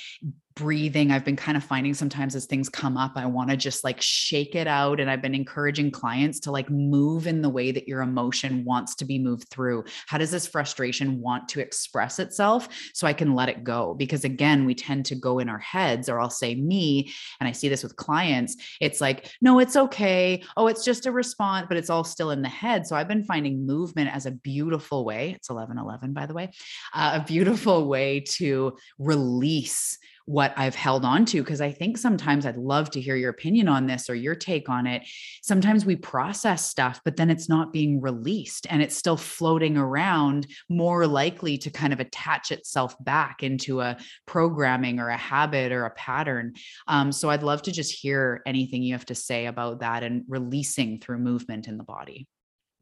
breathing 0.54 1.10
i've 1.10 1.24
been 1.24 1.36
kind 1.36 1.56
of 1.56 1.64
finding 1.64 1.94
sometimes 1.94 2.34
as 2.34 2.46
things 2.46 2.68
come 2.68 2.96
up 2.96 3.12
i 3.16 3.26
want 3.26 3.50
to 3.50 3.56
just 3.56 3.84
like 3.84 4.00
shake 4.00 4.54
it 4.54 4.66
out 4.66 5.00
and 5.00 5.10
i've 5.10 5.22
been 5.22 5.34
encouraging 5.34 5.90
clients 5.90 6.40
to 6.40 6.50
like 6.50 6.68
move 6.70 7.26
in 7.26 7.42
the 7.42 7.48
way 7.48 7.70
that 7.70 7.88
your 7.88 8.02
emotion 8.02 8.64
wants 8.64 8.94
to 8.96 9.04
be 9.04 9.18
moved 9.18 9.48
through. 9.50 9.84
How 10.06 10.18
does 10.18 10.30
this 10.30 10.46
frustration 10.46 11.20
want 11.20 11.48
to 11.50 11.60
express 11.60 12.18
itself? 12.18 12.68
So 12.94 13.06
i 13.06 13.12
can 13.12 13.34
let 13.34 13.48
it 13.48 13.64
go 13.64 13.94
because 13.94 14.24
again 14.24 14.64
we 14.64 14.74
tend 14.74 15.06
to 15.06 15.14
go 15.14 15.38
in 15.38 15.48
our 15.48 15.58
heads 15.58 16.08
or 16.08 16.20
i'll 16.20 16.30
say 16.30 16.54
me 16.54 17.12
and 17.40 17.48
i 17.48 17.52
see 17.52 17.68
this 17.68 17.82
with 17.82 17.96
clients 17.96 18.56
it's 18.80 19.00
like 19.00 19.30
no 19.40 19.58
it's 19.58 19.76
okay. 19.76 20.42
Oh 20.56 20.66
it's 20.66 20.84
just 20.84 21.06
a 21.06 21.12
response 21.12 21.66
but 21.68 21.76
it's 21.76 21.90
all 21.90 22.04
still 22.04 22.30
in 22.30 22.42
the 22.42 22.48
head. 22.48 22.86
So 22.86 22.96
i've 22.96 23.08
been 23.08 23.24
finding 23.24 23.66
movement 23.66 24.14
as 24.14 24.26
a 24.26 24.30
beautiful 24.30 25.04
way 25.04 25.32
it's 25.36 25.50
11 25.50 25.78
11 25.78 26.12
by 26.12 26.26
the 26.26 26.34
way 26.34 26.50
uh, 26.94 27.20
a 27.20 27.24
beautiful 27.24 27.86
way 27.86 28.20
to 28.20 28.76
release 28.98 29.98
what 30.26 30.52
I've 30.56 30.74
held 30.74 31.04
on 31.04 31.24
to. 31.26 31.42
Because 31.42 31.60
I 31.60 31.72
think 31.72 31.98
sometimes 31.98 32.46
I'd 32.46 32.56
love 32.56 32.90
to 32.90 33.00
hear 33.00 33.16
your 33.16 33.30
opinion 33.30 33.68
on 33.68 33.86
this 33.86 34.08
or 34.08 34.14
your 34.14 34.34
take 34.34 34.68
on 34.68 34.86
it. 34.86 35.02
Sometimes 35.42 35.84
we 35.84 35.96
process 35.96 36.68
stuff, 36.68 37.00
but 37.04 37.16
then 37.16 37.30
it's 37.30 37.48
not 37.48 37.72
being 37.72 38.00
released 38.00 38.66
and 38.70 38.82
it's 38.82 38.96
still 38.96 39.16
floating 39.16 39.76
around, 39.76 40.46
more 40.68 41.06
likely 41.06 41.58
to 41.58 41.70
kind 41.70 41.92
of 41.92 42.00
attach 42.00 42.52
itself 42.52 42.94
back 43.04 43.42
into 43.42 43.80
a 43.80 43.96
programming 44.26 45.00
or 45.00 45.08
a 45.08 45.16
habit 45.16 45.72
or 45.72 45.84
a 45.84 45.90
pattern. 45.90 46.54
Um, 46.86 47.12
so 47.12 47.30
I'd 47.30 47.42
love 47.42 47.62
to 47.62 47.72
just 47.72 47.92
hear 47.92 48.42
anything 48.46 48.82
you 48.82 48.94
have 48.94 49.06
to 49.06 49.14
say 49.14 49.46
about 49.46 49.80
that 49.80 50.02
and 50.02 50.24
releasing 50.28 51.00
through 51.00 51.18
movement 51.18 51.68
in 51.68 51.76
the 51.76 51.84
body. 51.84 52.26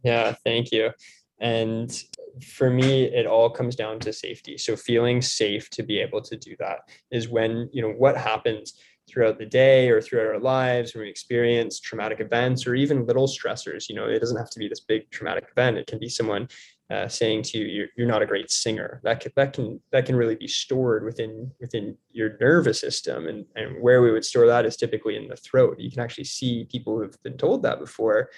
Yeah, 0.03 0.35
thank 0.45 0.71
you. 0.71 0.93
And 1.41 1.91
for 2.43 2.71
me, 2.71 3.05
it 3.05 3.27
all 3.27 3.51
comes 3.51 3.77
down 3.77 4.01
to 4.01 4.13
safety. 4.13 4.59
So 4.59 4.77
feeling 4.77 5.23
safe 5.23 5.71
to 5.71 5.83
be 5.83 5.99
able 5.99 6.21
to 6.23 6.37
do 6.37 6.57
that 6.59 6.89
is 7.11 7.29
when, 7.29 7.69
you 7.73 7.83
know, 7.83 7.91
what 7.91 8.17
happens 8.17 8.75
throughout 9.09 9.39
the 9.39 9.47
day 9.47 9.89
or 9.89 10.01
throughout 10.01 10.27
our 10.27 10.39
lives 10.39 10.95
when 10.95 11.03
we 11.03 11.11
experience 11.11 11.81
traumatic 11.81 12.21
events 12.21 12.67
or 12.67 12.75
even 12.75 13.07
little 13.07 13.27
stressors. 13.27 13.89
You 13.89 13.97
know, 13.97 14.07
it 14.07 14.19
doesn't 14.19 14.37
have 14.37 14.51
to 14.51 14.59
be 14.59 14.69
this 14.69 14.81
big 14.81 15.11
traumatic 15.11 15.49
event. 15.51 15.79
It 15.79 15.87
can 15.87 15.99
be 15.99 16.09
someone 16.09 16.49
uh, 16.91 17.09
saying 17.09 17.43
to 17.43 17.59
you, 17.59 17.67
you're, 17.67 17.87
you're 17.97 18.07
not 18.09 18.23
a 18.23 18.27
great 18.27 18.51
singer. 18.51 19.01
That 19.05 19.21
can, 19.21 19.33
that 19.37 19.53
can 19.53 19.81
that 19.93 20.07
can 20.07 20.17
really 20.17 20.37
be 20.37 20.49
stored 20.49 21.05
within 21.05 21.51
within 21.61 21.97
your 22.11 22.39
nervous 22.41 22.81
system, 22.81 23.27
and 23.27 23.45
and 23.57 23.83
where 23.83 24.01
we 24.01 24.11
would 24.11 24.25
store 24.25 24.47
that 24.47 24.65
is 24.65 24.77
typically 24.77 25.17
in 25.17 25.29
the 25.29 25.37
throat. 25.37 25.79
You 25.79 25.91
can 25.91 26.01
actually 26.01 26.25
see 26.25 26.65
people 26.65 26.99
who've 26.99 27.23
been 27.23 27.37
told 27.37 27.63
that 27.63 27.79
before 27.79 28.31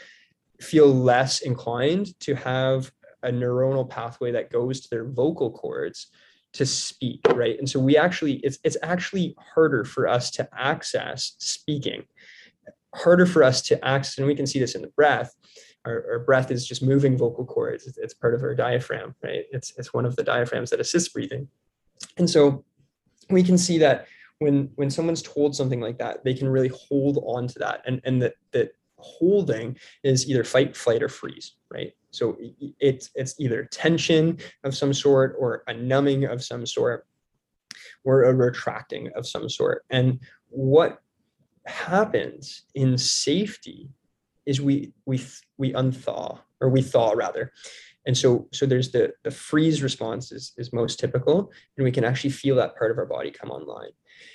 feel 0.60 0.86
less 0.86 1.40
inclined 1.40 2.18
to 2.20 2.34
have 2.34 2.92
a 3.22 3.30
neuronal 3.30 3.88
pathway 3.88 4.32
that 4.32 4.50
goes 4.50 4.80
to 4.80 4.90
their 4.90 5.04
vocal 5.04 5.50
cords 5.50 6.08
to 6.52 6.66
speak 6.66 7.20
right? 7.34 7.58
And 7.58 7.68
so 7.68 7.78
we 7.78 7.96
actually 7.96 8.34
it's 8.36 8.58
it's 8.64 8.76
actually 8.82 9.36
harder 9.54 9.84
for 9.84 10.08
us 10.08 10.30
to 10.32 10.48
access 10.56 11.34
speaking. 11.38 12.04
Harder 12.94 13.26
for 13.26 13.42
us 13.42 13.62
to 13.62 13.84
access 13.84 14.18
and 14.18 14.26
we 14.26 14.34
can 14.34 14.46
see 14.46 14.58
this 14.58 14.74
in 14.74 14.82
the 14.82 14.88
breath. 14.88 15.32
Our, 15.84 16.04
our 16.12 16.18
breath 16.18 16.50
is 16.50 16.66
just 16.66 16.82
moving 16.82 17.16
vocal 17.16 17.46
cords. 17.46 17.86
It's, 17.86 17.98
it's 17.98 18.14
part 18.14 18.34
of 18.34 18.42
our 18.42 18.54
diaphragm 18.54 19.14
right? 19.22 19.44
It's 19.52 19.72
it's 19.76 19.94
one 19.94 20.06
of 20.06 20.16
the 20.16 20.24
diaphragms 20.24 20.70
that 20.70 20.80
assists 20.80 21.10
breathing. 21.10 21.48
And 22.16 22.28
so 22.28 22.64
we 23.28 23.42
can 23.42 23.56
see 23.56 23.78
that 23.78 24.06
when 24.40 24.70
when 24.74 24.90
someone's 24.90 25.22
told 25.22 25.54
something 25.54 25.80
like 25.80 25.98
that 25.98 26.24
they 26.24 26.34
can 26.34 26.48
really 26.48 26.72
hold 26.88 27.22
on 27.24 27.46
to 27.48 27.58
that. 27.60 27.82
And 27.86 28.00
and 28.04 28.20
that 28.22 28.34
that 28.52 28.72
holding 29.02 29.76
is 30.02 30.28
either 30.28 30.44
fight, 30.44 30.76
flight, 30.76 31.02
or 31.02 31.08
freeze, 31.08 31.56
right? 31.70 31.92
So 32.10 32.36
it's 32.80 33.10
it's 33.14 33.38
either 33.38 33.64
tension 33.64 34.38
of 34.64 34.76
some 34.76 34.92
sort 34.92 35.36
or 35.38 35.62
a 35.66 35.74
numbing 35.74 36.24
of 36.24 36.42
some 36.42 36.66
sort 36.66 37.06
or 38.04 38.24
a 38.24 38.34
retracting 38.34 39.10
of 39.14 39.26
some 39.26 39.48
sort. 39.48 39.84
And 39.90 40.20
what 40.48 41.00
happens 41.66 42.62
in 42.74 42.98
safety 42.98 43.90
is 44.46 44.60
we 44.60 44.92
we 45.06 45.24
we 45.58 45.72
unthaw 45.72 46.38
or 46.60 46.68
we 46.68 46.82
thaw 46.82 47.12
rather. 47.12 47.52
And 48.06 48.16
so 48.16 48.48
so 48.52 48.66
there's 48.66 48.90
the 48.90 49.12
the 49.22 49.30
freeze 49.30 49.82
response 49.82 50.32
is, 50.32 50.52
is 50.56 50.72
most 50.72 50.98
typical 50.98 51.52
and 51.76 51.84
we 51.84 51.92
can 51.92 52.04
actually 52.04 52.30
feel 52.30 52.56
that 52.56 52.76
part 52.76 52.90
of 52.90 52.98
our 52.98 53.06
body 53.06 53.30
come 53.30 53.50
online 53.50 53.90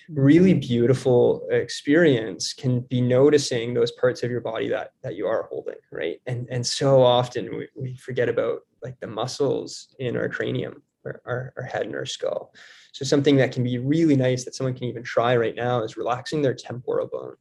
really 0.10 0.54
beautiful 0.54 1.48
experience 1.52 2.54
can 2.54 2.82
be 2.82 3.02
noticing 3.02 3.74
those 3.74 3.92
parts 3.92 4.24
of 4.24 4.32
your 4.32 4.42
body 4.42 4.70
that 4.70 4.92
that 5.04 5.16
you 5.16 5.28
are 5.28 5.48
holding 5.50 5.76
right? 5.92 6.22
And 6.28 6.48
and 6.50 6.66
so 6.66 7.02
often 7.02 7.56
we, 7.58 7.68
we 7.76 7.96
forget 7.96 8.30
about 8.30 8.62
like 8.84 9.00
the 9.00 9.08
muscles 9.08 9.96
in 10.00 10.16
our 10.18 10.30
cranium 10.30 10.84
our, 11.06 11.22
our, 11.26 11.54
our 11.58 11.64
head 11.64 11.86
and 11.86 11.96
our 11.96 12.06
skull. 12.06 12.54
So 12.92 13.06
something 13.06 13.36
that 13.38 13.52
can 13.52 13.64
be 13.64 13.78
really 13.78 14.16
nice 14.16 14.44
that 14.46 14.56
someone 14.56 14.74
can 14.74 14.86
even 14.86 15.04
try 15.04 15.36
right 15.36 15.56
now 15.56 15.84
is 15.84 15.98
relaxing 15.98 16.42
their 16.42 16.54
temporal 16.54 17.08
bone 17.08 17.36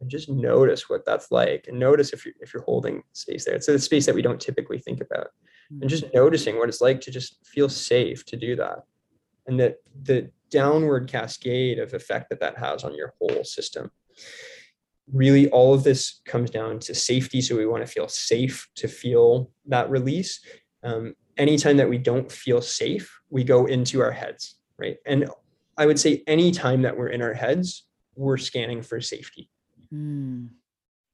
and 0.00 0.10
just 0.10 0.28
notice 0.28 0.90
what 0.90 1.04
that's 1.04 1.30
like 1.30 1.66
and 1.68 1.78
notice 1.78 2.12
if 2.12 2.24
you're 2.24 2.34
if 2.40 2.52
you're 2.52 2.64
holding 2.64 3.02
space 3.12 3.44
there. 3.44 3.54
It's 3.54 3.68
a 3.68 3.78
space 3.78 4.04
that 4.06 4.14
we 4.14 4.22
don't 4.22 4.40
typically 4.40 4.78
think 4.78 5.00
about. 5.00 5.28
And 5.80 5.88
just 5.88 6.04
mm-hmm. 6.04 6.18
noticing 6.18 6.58
what 6.58 6.68
it's 6.68 6.82
like 6.82 7.00
to 7.02 7.10
just 7.10 7.46
feel 7.46 7.68
safe 7.68 8.26
to 8.26 8.36
do 8.36 8.56
that. 8.56 8.84
And 9.46 9.58
that 9.58 9.76
the 10.02 10.30
downward 10.52 11.08
cascade 11.08 11.78
of 11.80 11.94
effect 11.94 12.30
that 12.30 12.40
that 12.40 12.58
has 12.58 12.84
on 12.84 12.94
your 12.94 13.14
whole 13.18 13.42
system. 13.42 13.90
Really, 15.12 15.48
all 15.50 15.74
of 15.74 15.82
this 15.82 16.20
comes 16.26 16.50
down 16.50 16.78
to 16.80 16.94
safety. 16.94 17.40
So 17.40 17.56
we 17.56 17.66
want 17.66 17.84
to 17.84 17.92
feel 17.92 18.08
safe 18.08 18.68
to 18.76 18.86
feel 18.86 19.50
that 19.66 19.90
release. 19.90 20.40
Um, 20.84 21.14
anytime 21.36 21.76
that 21.78 21.88
we 21.88 21.98
don't 21.98 22.30
feel 22.30 22.60
safe, 22.60 23.20
we 23.30 23.42
go 23.42 23.66
into 23.66 24.00
our 24.00 24.12
heads, 24.12 24.56
right? 24.78 24.98
And 25.06 25.28
I 25.76 25.86
would 25.86 25.98
say 25.98 26.22
anytime 26.26 26.82
that 26.82 26.96
we're 26.96 27.08
in 27.08 27.22
our 27.22 27.34
heads, 27.34 27.86
we're 28.14 28.36
scanning 28.36 28.82
for 28.82 29.00
safety. 29.00 29.50
Mm. 29.92 30.50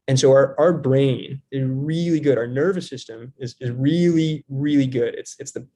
And 0.09 0.19
so 0.19 0.31
our, 0.33 0.59
our 0.59 0.73
brain 0.73 1.43
is 1.51 1.65
really 1.65 2.21
good. 2.21 2.39
Our 2.39 2.47
nervous 2.47 2.89
system 2.89 3.33
is, 3.39 3.55
is 3.61 3.71
really, 3.71 4.45
really 4.49 4.87
good. 4.87 5.15
It's, 5.15 5.37
it's 5.39 5.53
the 5.53 5.67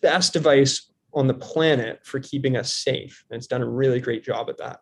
best 0.00 0.32
device 0.32 0.89
on 1.14 1.26
the 1.26 1.34
planet 1.34 2.00
for 2.04 2.20
keeping 2.20 2.56
us 2.56 2.74
safe. 2.74 3.24
And 3.30 3.36
it's 3.36 3.46
done 3.46 3.62
a 3.62 3.68
really 3.68 4.00
great 4.00 4.24
job 4.24 4.48
at 4.48 4.58
that. 4.58 4.80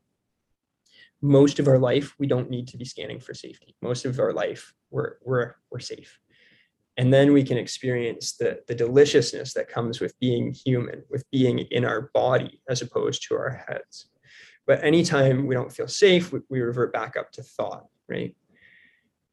Most 1.21 1.59
of 1.59 1.67
our 1.67 1.79
life, 1.79 2.15
we 2.19 2.27
don't 2.27 2.51
need 2.51 2.69
to 2.69 2.77
be 2.77 2.85
scanning 2.85 3.21
for 3.21 3.35
safety. 3.35 3.75
Most 3.83 4.05
of 4.05 4.19
our 4.21 4.33
life, 4.33 4.73
we're, 4.91 5.17
we're, 5.25 5.55
we're 5.71 5.81
safe. 5.81 6.19
And 6.97 7.13
then 7.13 7.33
we 7.33 7.45
can 7.45 7.57
experience 7.57 8.33
the, 8.33 8.61
the 8.67 8.75
deliciousness 8.75 9.55
that 9.55 9.69
comes 9.69 10.01
with 10.01 10.19
being 10.19 10.53
human, 10.53 11.05
with 11.09 11.25
being 11.31 11.61
in 11.61 11.85
our 11.85 12.11
body 12.13 12.61
as 12.69 12.83
opposed 12.83 13.27
to 13.29 13.35
our 13.37 13.65
heads. 13.69 14.11
But 14.67 14.83
anytime 14.85 15.47
we 15.47 15.55
don't 15.55 15.73
feel 15.73 15.89
safe, 15.89 16.33
we, 16.33 16.41
we 16.51 16.61
revert 16.61 16.93
back 16.93 17.17
up 17.17 17.33
to 17.33 17.43
thought, 17.43 17.87
right? 18.09 18.35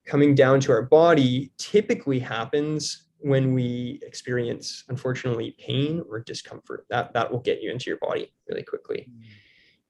Coming 0.05 0.35
down 0.35 0.59
to 0.61 0.71
our 0.71 0.83
body 0.83 1.51
typically 1.57 2.19
happens 2.19 3.04
when 3.19 3.53
we 3.53 3.99
experience 4.03 4.83
unfortunately 4.89 5.55
pain 5.59 6.03
or 6.09 6.19
discomfort 6.19 6.85
that 6.89 7.13
that 7.13 7.31
will 7.31 7.39
get 7.39 7.61
you 7.61 7.71
into 7.71 7.89
your 7.89 7.97
body 7.97 8.33
really 8.49 8.63
quickly 8.63 9.07
mm. 9.09 9.25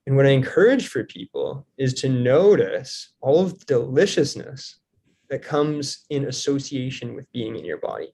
and 0.07 0.15
what 0.15 0.25
i 0.25 0.29
encourage 0.29 0.87
for 0.87 1.03
people 1.03 1.65
is 1.77 1.93
to 1.93 2.09
notice 2.09 3.13
all 3.21 3.41
of 3.41 3.59
the 3.59 3.65
deliciousness 3.65 4.79
that 5.29 5.41
comes 5.41 6.05
in 6.09 6.25
association 6.25 7.15
with 7.15 7.31
being 7.31 7.55
in 7.55 7.65
your 7.65 7.79
body 7.79 8.13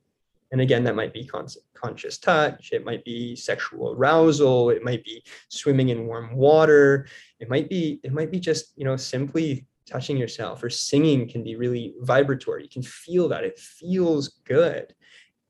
and 0.51 0.62
again 0.62 0.84
that 0.84 0.95
might 0.95 1.14
be 1.14 1.26
con- 1.26 1.47
conscious 1.74 2.18
touch 2.18 2.70
it 2.72 2.86
might 2.86 3.03
be 3.03 3.36
sexual 3.36 3.91
arousal 3.91 4.70
it 4.70 4.84
might 4.84 5.03
be 5.03 5.24
swimming 5.49 5.89
in 5.89 6.05
warm 6.07 6.36
water 6.36 7.07
it 7.39 7.49
might 7.49 7.70
be 7.70 7.99
it 8.03 8.14
might 8.14 8.32
be 8.32 8.39
just 8.39 8.74
you 8.76 8.86
know 8.86 8.95
simply 8.95 9.66
touching 9.86 10.18
yourself 10.18 10.64
or 10.64 10.70
singing 10.70 11.28
can 11.28 11.44
be 11.44 11.56
really 11.56 11.94
vibratory 12.02 12.64
you 12.64 12.70
can 12.70 12.84
feel 12.84 13.28
that 13.28 13.44
it 13.44 13.58
feels 13.58 14.40
good 14.46 14.94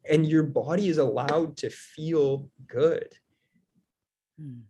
and 0.10 0.28
your 0.28 0.44
body 0.44 0.90
is 0.90 0.98
allowed 0.98 1.58
to 1.58 1.70
feel 1.70 2.50
good. 2.68 3.14
Hmm. 4.40 4.62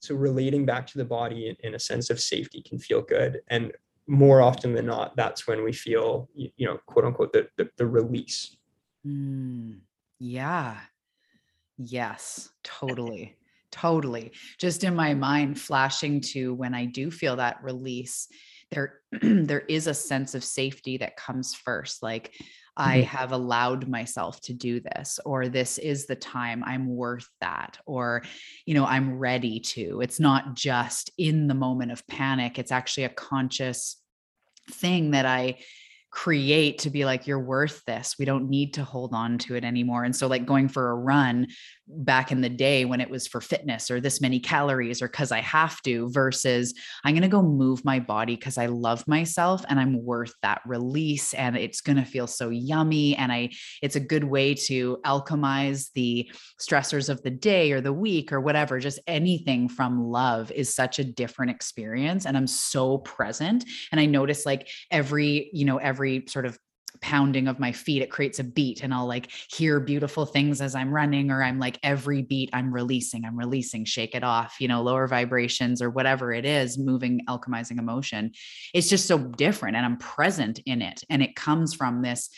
So 0.00 0.14
relating 0.14 0.64
back 0.64 0.86
to 0.88 0.98
the 0.98 1.04
body 1.04 1.56
in, 1.60 1.74
a 1.74 1.78
sense 1.78 2.10
of 2.10 2.20
safety 2.20 2.62
can 2.62 2.78
feel 2.78 3.02
good. 3.02 3.40
And 3.48 3.72
more 4.06 4.40
often 4.40 4.72
than 4.72 4.86
not, 4.86 5.16
that's 5.16 5.46
when 5.46 5.64
we 5.64 5.72
feel, 5.72 6.28
you, 6.34 6.50
you 6.56 6.66
know, 6.66 6.78
quote 6.86 7.04
unquote, 7.04 7.32
the, 7.32 7.48
the, 7.56 7.68
the 7.76 7.86
release. 7.86 8.56
Mm, 9.06 9.80
yeah. 10.18 10.76
Yes, 11.78 12.50
totally. 12.62 13.36
Totally. 13.72 14.32
Just 14.58 14.84
in 14.84 14.94
my 14.94 15.14
mind, 15.14 15.60
flashing 15.60 16.20
to 16.32 16.54
when 16.54 16.74
I 16.74 16.84
do 16.86 17.10
feel 17.10 17.36
that 17.36 17.62
release, 17.62 18.28
there, 18.70 19.00
there 19.22 19.60
is 19.60 19.86
a 19.86 19.94
sense 19.94 20.34
of 20.34 20.44
safety 20.44 20.98
that 20.98 21.16
comes 21.16 21.54
first. 21.54 22.02
Like 22.02 22.34
I 22.76 22.98
mm-hmm. 22.98 23.16
have 23.16 23.32
allowed 23.32 23.88
myself 23.88 24.40
to 24.42 24.54
do 24.54 24.80
this, 24.80 25.18
or 25.24 25.48
this 25.48 25.78
is 25.78 26.06
the 26.06 26.16
time 26.16 26.62
I'm 26.64 26.94
worth 26.94 27.28
that, 27.40 27.78
or, 27.86 28.22
you 28.66 28.74
know, 28.74 28.84
I'm 28.84 29.18
ready 29.18 29.60
to. 29.60 30.00
It's 30.00 30.20
not 30.20 30.54
just 30.54 31.10
in 31.18 31.48
the 31.48 31.54
moment 31.54 31.92
of 31.92 32.06
panic, 32.06 32.58
it's 32.58 32.72
actually 32.72 33.04
a 33.04 33.10
conscious 33.10 33.96
thing 34.70 35.12
that 35.12 35.26
I 35.26 35.58
create 36.10 36.78
to 36.78 36.90
be 36.90 37.04
like 37.04 37.26
you're 37.26 37.38
worth 37.38 37.84
this 37.84 38.16
we 38.18 38.24
don't 38.24 38.48
need 38.48 38.74
to 38.74 38.82
hold 38.82 39.12
on 39.12 39.36
to 39.36 39.54
it 39.54 39.62
anymore 39.62 40.04
and 40.04 40.16
so 40.16 40.26
like 40.26 40.46
going 40.46 40.66
for 40.66 40.90
a 40.90 40.94
run 40.94 41.46
back 41.88 42.30
in 42.30 42.40
the 42.40 42.48
day 42.48 42.84
when 42.84 43.00
it 43.00 43.10
was 43.10 43.26
for 43.26 43.40
fitness 43.40 43.90
or 43.90 44.00
this 44.00 44.20
many 44.20 44.38
calories 44.38 45.00
or 45.00 45.08
cuz 45.08 45.32
I 45.32 45.40
have 45.40 45.80
to 45.82 46.10
versus 46.10 46.74
I'm 47.04 47.14
going 47.14 47.22
to 47.22 47.28
go 47.28 47.42
move 47.42 47.84
my 47.84 47.98
body 47.98 48.36
cuz 48.36 48.58
I 48.58 48.66
love 48.66 49.06
myself 49.08 49.64
and 49.68 49.80
I'm 49.80 50.04
worth 50.04 50.34
that 50.42 50.60
release 50.66 51.34
and 51.34 51.56
it's 51.56 51.80
going 51.80 51.96
to 51.96 52.04
feel 52.04 52.26
so 52.26 52.50
yummy 52.50 53.16
and 53.16 53.32
I 53.32 53.50
it's 53.82 53.96
a 53.96 54.00
good 54.00 54.24
way 54.24 54.54
to 54.54 54.98
alchemize 55.04 55.90
the 55.94 56.30
stressors 56.60 57.08
of 57.08 57.22
the 57.22 57.30
day 57.30 57.72
or 57.72 57.80
the 57.80 57.92
week 57.92 58.32
or 58.32 58.40
whatever. 58.40 58.78
Just 58.78 59.00
anything 59.06 59.68
from 59.68 60.02
love 60.02 60.50
is 60.52 60.74
such 60.74 60.98
a 60.98 61.04
different 61.04 61.50
experience 61.50 62.26
and 62.26 62.36
I'm 62.36 62.46
so 62.46 62.98
present 62.98 63.64
and 63.92 64.00
I 64.00 64.06
notice 64.06 64.44
like 64.44 64.68
every 64.90 65.50
you 65.52 65.64
know 65.64 65.78
every 65.78 66.24
sort 66.28 66.46
of 66.46 66.58
pounding 67.00 67.48
of 67.48 67.58
my 67.58 67.72
feet 67.72 68.02
it 68.02 68.10
creates 68.10 68.38
a 68.38 68.44
beat 68.44 68.82
and 68.82 68.92
i'll 68.92 69.06
like 69.06 69.30
hear 69.50 69.78
beautiful 69.80 70.26
things 70.26 70.60
as 70.60 70.74
i'm 70.74 70.92
running 70.92 71.30
or 71.30 71.42
i'm 71.42 71.58
like 71.58 71.78
every 71.82 72.22
beat 72.22 72.50
i'm 72.52 72.72
releasing 72.72 73.24
i'm 73.24 73.38
releasing 73.38 73.84
shake 73.84 74.14
it 74.14 74.24
off 74.24 74.56
you 74.58 74.68
know 74.68 74.82
lower 74.82 75.06
vibrations 75.06 75.80
or 75.80 75.90
whatever 75.90 76.32
it 76.32 76.44
is 76.44 76.78
moving 76.78 77.20
alchemizing 77.28 77.78
emotion. 77.78 78.32
It's 78.74 78.88
just 78.88 79.06
so 79.06 79.18
different 79.18 79.76
and 79.76 79.84
i'm 79.84 79.96
present 79.96 80.60
in 80.66 80.82
it 80.82 81.02
and 81.10 81.22
it 81.22 81.36
comes 81.36 81.74
from 81.74 82.02
this 82.02 82.30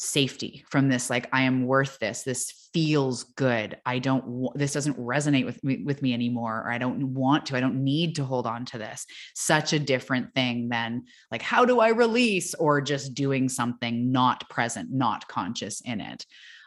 safety 0.00 0.64
from 0.70 0.88
this 0.88 1.10
like 1.10 1.28
i 1.32 1.42
am 1.42 1.66
worth 1.66 1.98
this. 1.98 2.22
This 2.22 2.68
feels 2.72 3.24
good. 3.24 3.78
I 3.84 3.98
don't 3.98 4.48
this 4.54 4.72
doesn't 4.72 4.98
resonate 4.98 5.44
with 5.44 5.62
me 5.64 5.82
with 5.84 6.02
me 6.02 6.14
anymore 6.14 6.62
or 6.64 6.70
i 6.70 6.78
don't 6.78 7.14
want 7.14 7.46
to 7.46 7.56
i 7.56 7.60
don't 7.60 7.82
need 7.82 8.14
to 8.16 8.24
hold 8.24 8.46
on 8.46 8.64
to 8.66 8.78
this. 8.78 9.06
Such 9.34 9.72
a 9.72 9.78
different 9.78 10.32
thing 10.34 10.68
than 10.68 11.04
like 11.32 11.42
how 11.42 11.64
do 11.64 11.80
i 11.80 11.88
release? 11.88 12.54
or 12.54 12.80
just 12.80 13.14
doing 13.14 13.48
something 13.48 14.12
not 14.12 14.48
present 14.48 14.90
not 14.92 15.26
conscious 15.28 15.80
in 15.80 16.00
it. 16.00 16.24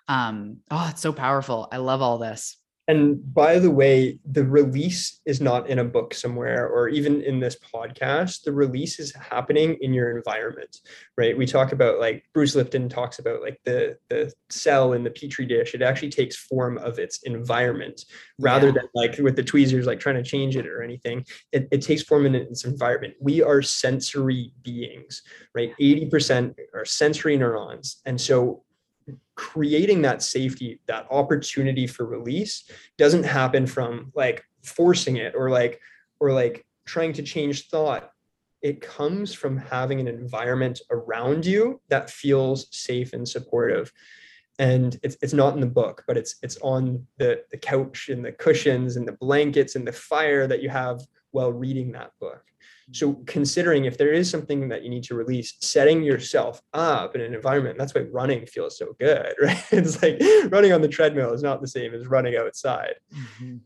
Um 0.09 0.57
oh 0.69 0.87
it's 0.91 1.01
so 1.01 1.13
powerful. 1.13 1.69
I 1.71 1.77
love 1.77 2.01
all 2.01 2.17
this 2.17 2.57
and 2.91 3.33
by 3.33 3.57
the 3.57 3.71
way, 3.71 4.19
the 4.29 4.43
release 4.43 5.21
is 5.25 5.39
not 5.39 5.69
in 5.69 5.79
a 5.79 5.85
book 5.85 6.13
somewhere 6.13 6.67
or 6.67 6.89
even 6.89 7.21
in 7.21 7.39
this 7.39 7.55
podcast. 7.73 8.43
The 8.43 8.51
release 8.51 8.99
is 8.99 9.15
happening 9.15 9.77
in 9.79 9.93
your 9.93 10.17
environment, 10.17 10.81
right? 11.17 11.37
We 11.37 11.45
talk 11.45 11.71
about 11.71 12.01
like 12.01 12.25
Bruce 12.33 12.53
Lipton 12.53 12.89
talks 12.89 13.17
about 13.19 13.41
like 13.41 13.61
the 13.63 13.97
the 14.09 14.33
cell 14.49 14.91
in 14.91 15.05
the 15.05 15.09
petri 15.09 15.45
dish. 15.45 15.73
It 15.73 15.81
actually 15.81 16.09
takes 16.09 16.35
form 16.35 16.77
of 16.79 16.99
its 16.99 17.23
environment 17.23 18.03
rather 18.37 18.67
yeah. 18.67 18.73
than 18.73 18.89
like 18.93 19.17
with 19.19 19.37
the 19.37 19.43
tweezers, 19.43 19.85
like 19.85 20.01
trying 20.01 20.21
to 20.21 20.29
change 20.29 20.57
it 20.57 20.67
or 20.67 20.83
anything. 20.83 21.25
It, 21.53 21.69
it 21.71 21.81
takes 21.81 22.01
form 22.01 22.25
in 22.25 22.35
its 22.35 22.65
environment. 22.65 23.13
We 23.21 23.41
are 23.41 23.61
sensory 23.61 24.51
beings, 24.63 25.21
right? 25.55 25.71
80% 25.79 26.55
are 26.73 26.83
sensory 26.83 27.37
neurons. 27.37 28.01
And 28.05 28.19
so 28.19 28.65
creating 29.41 30.03
that 30.03 30.21
safety, 30.21 30.79
that 30.85 31.07
opportunity 31.09 31.87
for 31.87 32.05
release 32.05 32.69
doesn't 32.99 33.23
happen 33.23 33.65
from 33.65 34.11
like 34.13 34.45
forcing 34.63 35.17
it 35.17 35.33
or 35.35 35.49
like, 35.49 35.81
or 36.19 36.31
like 36.31 36.63
trying 36.85 37.11
to 37.11 37.23
change 37.23 37.67
thought. 37.69 38.11
It 38.61 38.81
comes 38.81 39.33
from 39.33 39.57
having 39.57 39.99
an 39.99 40.07
environment 40.07 40.79
around 40.91 41.43
you 41.43 41.81
that 41.89 42.11
feels 42.11 42.67
safe 42.69 43.13
and 43.13 43.27
supportive. 43.27 43.91
And 44.59 44.99
it's, 45.01 45.17
it's 45.23 45.33
not 45.33 45.55
in 45.55 45.59
the 45.59 45.65
book, 45.65 46.03
but 46.05 46.17
it's 46.17 46.35
it's 46.43 46.57
on 46.61 47.07
the, 47.17 47.41
the 47.49 47.57
couch 47.57 48.09
and 48.09 48.23
the 48.23 48.33
cushions 48.33 48.95
and 48.95 49.07
the 49.07 49.13
blankets 49.13 49.75
and 49.75 49.87
the 49.87 49.91
fire 49.91 50.45
that 50.45 50.61
you 50.61 50.69
have 50.69 51.01
while 51.31 51.51
reading 51.51 51.93
that 51.93 52.11
book. 52.19 52.43
So 52.91 53.13
considering 53.25 53.85
if 53.85 53.97
there 53.97 54.11
is 54.11 54.29
something 54.29 54.67
that 54.69 54.83
you 54.83 54.89
need 54.89 55.03
to 55.03 55.15
release, 55.15 55.53
setting 55.61 56.03
yourself 56.03 56.61
up 56.73 57.15
in 57.15 57.21
an 57.21 57.33
environment, 57.33 57.77
that's 57.77 57.95
why 57.95 58.01
running 58.01 58.45
feels 58.45 58.77
so 58.77 58.95
good, 58.99 59.33
right? 59.41 59.63
It's 59.71 60.01
like 60.01 60.21
running 60.51 60.73
on 60.73 60.81
the 60.81 60.87
treadmill 60.87 61.33
is 61.33 61.43
not 61.43 61.61
the 61.61 61.67
same 61.67 61.93
as 61.93 62.07
running 62.07 62.35
outside. 62.35 62.95
Mm-hmm. 63.13 63.57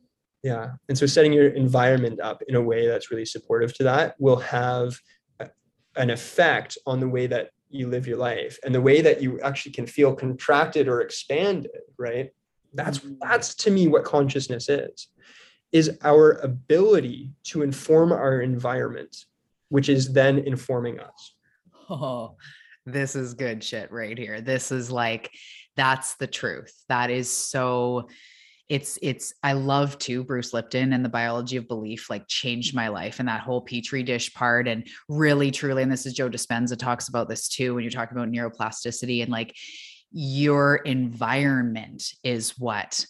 Yeah. 0.43 0.73
And 0.89 0.97
so 0.97 1.07
setting 1.07 1.33
your 1.33 1.47
environment 1.47 2.19
up 2.21 2.43
in 2.47 2.55
a 2.55 2.61
way 2.61 2.87
that's 2.87 3.09
really 3.09 3.25
supportive 3.25 3.73
to 3.75 3.83
that 3.83 4.15
will 4.19 4.37
have 4.37 4.99
an 5.95 6.09
effect 6.09 6.77
on 6.85 6.99
the 6.99 7.09
way 7.09 7.25
that 7.25 7.49
you 7.69 7.87
live 7.87 8.05
your 8.05 8.17
life 8.17 8.59
and 8.63 8.75
the 8.75 8.81
way 8.81 9.01
that 9.01 9.21
you 9.21 9.39
actually 9.41 9.71
can 9.71 9.87
feel 9.87 10.13
contracted 10.13 10.87
or 10.87 11.01
expanded, 11.01 11.71
right? 11.97 12.29
That's 12.73 12.99
mm-hmm. 12.99 13.15
that's 13.21 13.55
to 13.55 13.71
me 13.71 13.87
what 13.87 14.03
consciousness 14.03 14.69
is 14.69 15.07
is 15.75 15.97
our 16.03 16.39
ability 16.41 17.33
to 17.43 17.61
inform 17.61 18.13
our 18.13 18.39
environment, 18.39 19.25
which 19.67 19.89
is 19.89 20.13
then 20.13 20.37
informing 20.39 21.01
us. 21.01 21.35
Oh, 21.89 22.37
this 22.85 23.13
is 23.13 23.33
good 23.33 23.61
shit 23.61 23.91
right 23.91 24.17
here. 24.17 24.39
This 24.39 24.71
is 24.71 24.89
like, 24.89 25.31
that's 25.75 26.15
the 26.15 26.27
truth. 26.27 26.73
That 26.87 27.09
is 27.09 27.29
so 27.29 28.07
it's 28.67 28.97
it's 29.03 29.31
i 29.43 29.53
love 29.53 29.95
too 29.99 30.23
bruce 30.23 30.51
lipton 30.51 30.93
and 30.93 31.05
the 31.05 31.09
biology 31.09 31.55
of 31.55 31.67
belief 31.67 32.09
like 32.09 32.27
changed 32.27 32.73
my 32.73 32.87
life 32.87 33.19
and 33.19 33.27
that 33.27 33.41
whole 33.41 33.61
petri 33.61 34.01
dish 34.01 34.33
part 34.33 34.67
and 34.67 34.87
really 35.07 35.51
truly 35.51 35.83
and 35.83 35.91
this 35.91 36.07
is 36.07 36.15
joe 36.15 36.27
dispenza 36.27 36.75
talks 36.75 37.07
about 37.07 37.29
this 37.29 37.47
too 37.47 37.75
when 37.75 37.83
you're 37.83 37.91
talking 37.91 38.17
about 38.17 38.31
neuroplasticity 38.31 39.21
and 39.21 39.31
like 39.31 39.55
your 40.11 40.77
environment 40.77 42.03
is 42.23 42.57
what 42.57 43.05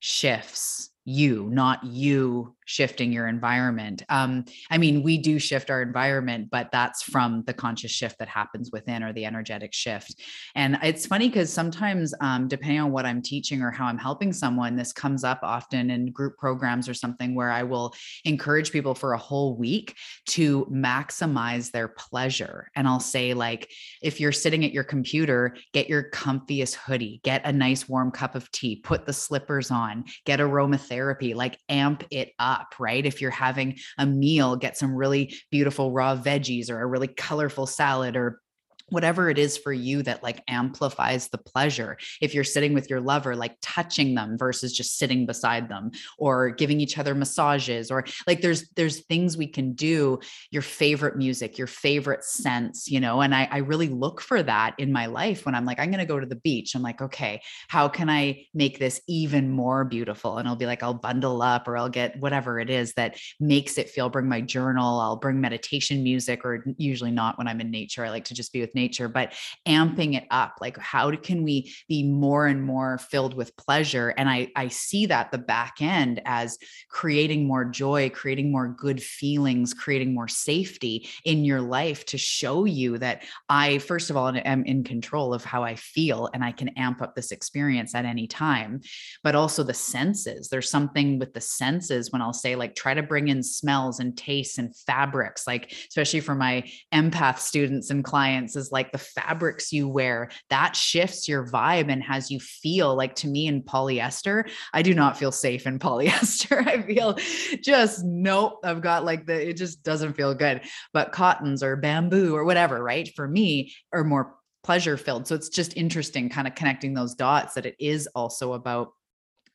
shifts 0.00 0.90
you, 1.06 1.48
not 1.50 1.82
you 1.84 2.52
shifting 2.64 3.12
your 3.12 3.28
environment. 3.28 4.02
Um, 4.08 4.44
I 4.72 4.76
mean, 4.76 5.04
we 5.04 5.18
do 5.18 5.38
shift 5.38 5.70
our 5.70 5.80
environment, 5.80 6.48
but 6.50 6.72
that's 6.72 7.00
from 7.04 7.44
the 7.46 7.54
conscious 7.54 7.92
shift 7.92 8.18
that 8.18 8.26
happens 8.26 8.70
within 8.72 9.04
or 9.04 9.12
the 9.12 9.24
energetic 9.24 9.72
shift. 9.72 10.20
And 10.56 10.76
it's 10.82 11.06
funny 11.06 11.28
because 11.28 11.52
sometimes, 11.52 12.12
um, 12.20 12.48
depending 12.48 12.80
on 12.80 12.90
what 12.90 13.06
I'm 13.06 13.22
teaching 13.22 13.62
or 13.62 13.70
how 13.70 13.86
I'm 13.86 13.98
helping 13.98 14.32
someone, 14.32 14.74
this 14.74 14.92
comes 14.92 15.22
up 15.22 15.38
often 15.44 15.90
in 15.90 16.10
group 16.10 16.36
programs 16.38 16.88
or 16.88 16.94
something 16.94 17.36
where 17.36 17.52
I 17.52 17.62
will 17.62 17.94
encourage 18.24 18.72
people 18.72 18.96
for 18.96 19.12
a 19.12 19.18
whole 19.18 19.56
week 19.56 19.94
to 20.30 20.66
maximize 20.66 21.70
their 21.70 21.86
pleasure. 21.86 22.68
And 22.74 22.88
I'll 22.88 22.98
say, 22.98 23.32
like, 23.32 23.70
if 24.02 24.18
you're 24.18 24.32
sitting 24.32 24.64
at 24.64 24.72
your 24.72 24.82
computer, 24.82 25.56
get 25.72 25.88
your 25.88 26.10
comfiest 26.10 26.74
hoodie, 26.74 27.20
get 27.22 27.42
a 27.44 27.52
nice 27.52 27.88
warm 27.88 28.10
cup 28.10 28.34
of 28.34 28.50
tea, 28.50 28.74
put 28.74 29.06
the 29.06 29.12
slippers 29.12 29.70
on, 29.70 30.04
get 30.24 30.40
aromatherapy 30.40 30.95
therapy, 30.96 31.34
like 31.34 31.58
amp 31.68 32.04
it 32.10 32.32
up, 32.38 32.74
right? 32.78 33.04
If 33.04 33.20
you're 33.20 33.30
having 33.30 33.76
a 33.98 34.06
meal, 34.06 34.56
get 34.56 34.78
some 34.78 34.94
really 34.94 35.34
beautiful 35.50 35.92
raw 35.92 36.16
veggies 36.16 36.70
or 36.70 36.80
a 36.80 36.86
really 36.86 37.08
colorful 37.08 37.66
salad 37.66 38.16
or 38.16 38.40
whatever 38.88 39.28
it 39.28 39.38
is 39.38 39.56
for 39.58 39.72
you 39.72 40.02
that 40.02 40.22
like 40.22 40.42
amplifies 40.48 41.28
the 41.28 41.38
pleasure 41.38 41.96
if 42.20 42.34
you're 42.34 42.44
sitting 42.44 42.72
with 42.72 42.88
your 42.88 43.00
lover 43.00 43.34
like 43.34 43.56
touching 43.60 44.14
them 44.14 44.38
versus 44.38 44.72
just 44.72 44.96
sitting 44.96 45.26
beside 45.26 45.68
them 45.68 45.90
or 46.18 46.50
giving 46.50 46.80
each 46.80 46.98
other 46.98 47.14
massages 47.14 47.90
or 47.90 48.04
like 48.26 48.40
there's 48.40 48.68
there's 48.70 49.00
things 49.06 49.36
we 49.36 49.46
can 49.46 49.72
do 49.72 50.18
your 50.50 50.62
favorite 50.62 51.16
music 51.16 51.58
your 51.58 51.66
favorite 51.66 52.22
scents 52.22 52.88
you 52.88 53.00
know 53.00 53.20
and 53.20 53.34
I, 53.34 53.48
I 53.50 53.58
really 53.58 53.88
look 53.88 54.20
for 54.20 54.42
that 54.42 54.74
in 54.78 54.92
my 54.92 55.06
life 55.06 55.44
when 55.44 55.54
i'm 55.54 55.64
like 55.64 55.80
i'm 55.80 55.90
going 55.90 55.98
to 55.98 56.06
go 56.06 56.20
to 56.20 56.26
the 56.26 56.36
beach. 56.36 56.74
I'm 56.74 56.82
like 56.82 57.02
okay 57.02 57.40
how 57.68 57.88
can 57.88 58.08
i 58.08 58.46
make 58.54 58.78
this 58.78 59.00
even 59.08 59.50
more 59.50 59.84
beautiful? 59.84 60.38
And 60.38 60.48
i'll 60.48 60.56
be 60.56 60.66
like 60.66 60.82
i'll 60.82 60.94
bundle 60.94 61.42
up 61.42 61.66
or 61.66 61.76
i'll 61.76 61.88
get 61.88 62.18
whatever 62.20 62.60
it 62.60 62.70
is 62.70 62.92
that 62.94 63.18
makes 63.40 63.78
it 63.78 63.90
feel 63.90 64.08
bring 64.08 64.28
my 64.28 64.40
journal 64.40 65.00
i'll 65.00 65.16
bring 65.16 65.40
meditation 65.40 66.02
music 66.02 66.44
or 66.44 66.64
usually 66.78 67.10
not 67.10 67.38
when 67.38 67.48
i'm 67.48 67.60
in 67.60 67.70
nature 67.70 68.04
i 68.04 68.10
like 68.10 68.24
to 68.24 68.34
just 68.34 68.52
be 68.52 68.60
with 68.60 68.74
nature, 68.76 69.08
but 69.08 69.32
amping 69.66 70.14
it 70.14 70.24
up. 70.30 70.58
Like, 70.60 70.78
how 70.78 71.10
can 71.16 71.42
we 71.42 71.74
be 71.88 72.04
more 72.04 72.46
and 72.46 72.62
more 72.62 72.98
filled 72.98 73.34
with 73.34 73.56
pleasure? 73.56 74.10
And 74.16 74.30
I, 74.30 74.52
I 74.54 74.68
see 74.68 75.06
that 75.06 75.32
the 75.32 75.38
back 75.38 75.78
end 75.80 76.22
as 76.24 76.58
creating 76.88 77.48
more 77.48 77.64
joy, 77.64 78.10
creating 78.10 78.52
more 78.52 78.68
good 78.68 79.02
feelings, 79.02 79.74
creating 79.74 80.14
more 80.14 80.28
safety 80.28 81.08
in 81.24 81.44
your 81.44 81.60
life 81.60 82.04
to 82.06 82.18
show 82.18 82.64
you 82.64 82.98
that 82.98 83.24
I, 83.48 83.78
first 83.78 84.10
of 84.10 84.16
all, 84.16 84.28
am 84.28 84.64
in 84.64 84.84
control 84.84 85.34
of 85.34 85.44
how 85.44 85.64
I 85.64 85.74
feel 85.74 86.28
and 86.32 86.44
I 86.44 86.52
can 86.52 86.68
amp 86.76 87.02
up 87.02 87.16
this 87.16 87.32
experience 87.32 87.94
at 87.94 88.04
any 88.04 88.28
time. 88.28 88.82
But 89.24 89.34
also 89.34 89.62
the 89.62 89.74
senses. 89.74 90.48
There's 90.48 90.70
something 90.70 91.18
with 91.18 91.32
the 91.32 91.40
senses 91.40 92.12
when 92.12 92.22
I'll 92.22 92.32
say, 92.32 92.54
like, 92.54 92.74
try 92.74 92.94
to 92.94 93.02
bring 93.02 93.28
in 93.28 93.42
smells 93.42 93.98
and 94.00 94.16
tastes 94.16 94.58
and 94.58 94.76
fabrics, 94.76 95.46
like, 95.46 95.72
especially 95.88 96.20
for 96.20 96.34
my 96.34 96.70
empath 96.92 97.38
students 97.38 97.90
and 97.90 98.04
clients, 98.04 98.56
is 98.56 98.65
like 98.72 98.92
the 98.92 98.98
fabrics 98.98 99.72
you 99.72 99.88
wear 99.88 100.30
that 100.50 100.76
shifts 100.76 101.28
your 101.28 101.46
vibe 101.46 101.90
and 101.90 102.02
has 102.02 102.30
you 102.30 102.40
feel 102.40 102.94
like 102.94 103.14
to 103.14 103.28
me 103.28 103.46
in 103.46 103.62
polyester 103.62 104.48
i 104.72 104.82
do 104.82 104.94
not 104.94 105.18
feel 105.18 105.32
safe 105.32 105.66
in 105.66 105.78
polyester. 105.86 106.66
I 106.66 106.82
feel 106.82 107.16
just 107.60 108.04
nope 108.04 108.60
i've 108.64 108.82
got 108.82 109.04
like 109.04 109.26
the 109.26 109.48
it 109.48 109.56
just 109.56 109.82
doesn't 109.82 110.14
feel 110.14 110.34
good. 110.34 110.62
But 110.92 111.12
cottons 111.12 111.62
or 111.62 111.76
bamboo 111.76 112.34
or 112.34 112.44
whatever 112.44 112.82
right 112.82 113.08
for 113.14 113.28
me 113.28 113.72
are 113.92 114.04
more 114.04 114.34
pleasure 114.64 114.96
filled. 114.96 115.28
So 115.28 115.34
it's 115.34 115.48
just 115.48 115.76
interesting 115.76 116.28
kind 116.28 116.48
of 116.48 116.54
connecting 116.54 116.94
those 116.94 117.14
dots 117.14 117.54
that 117.54 117.66
it 117.66 117.76
is 117.78 118.08
also 118.14 118.54
about 118.54 118.92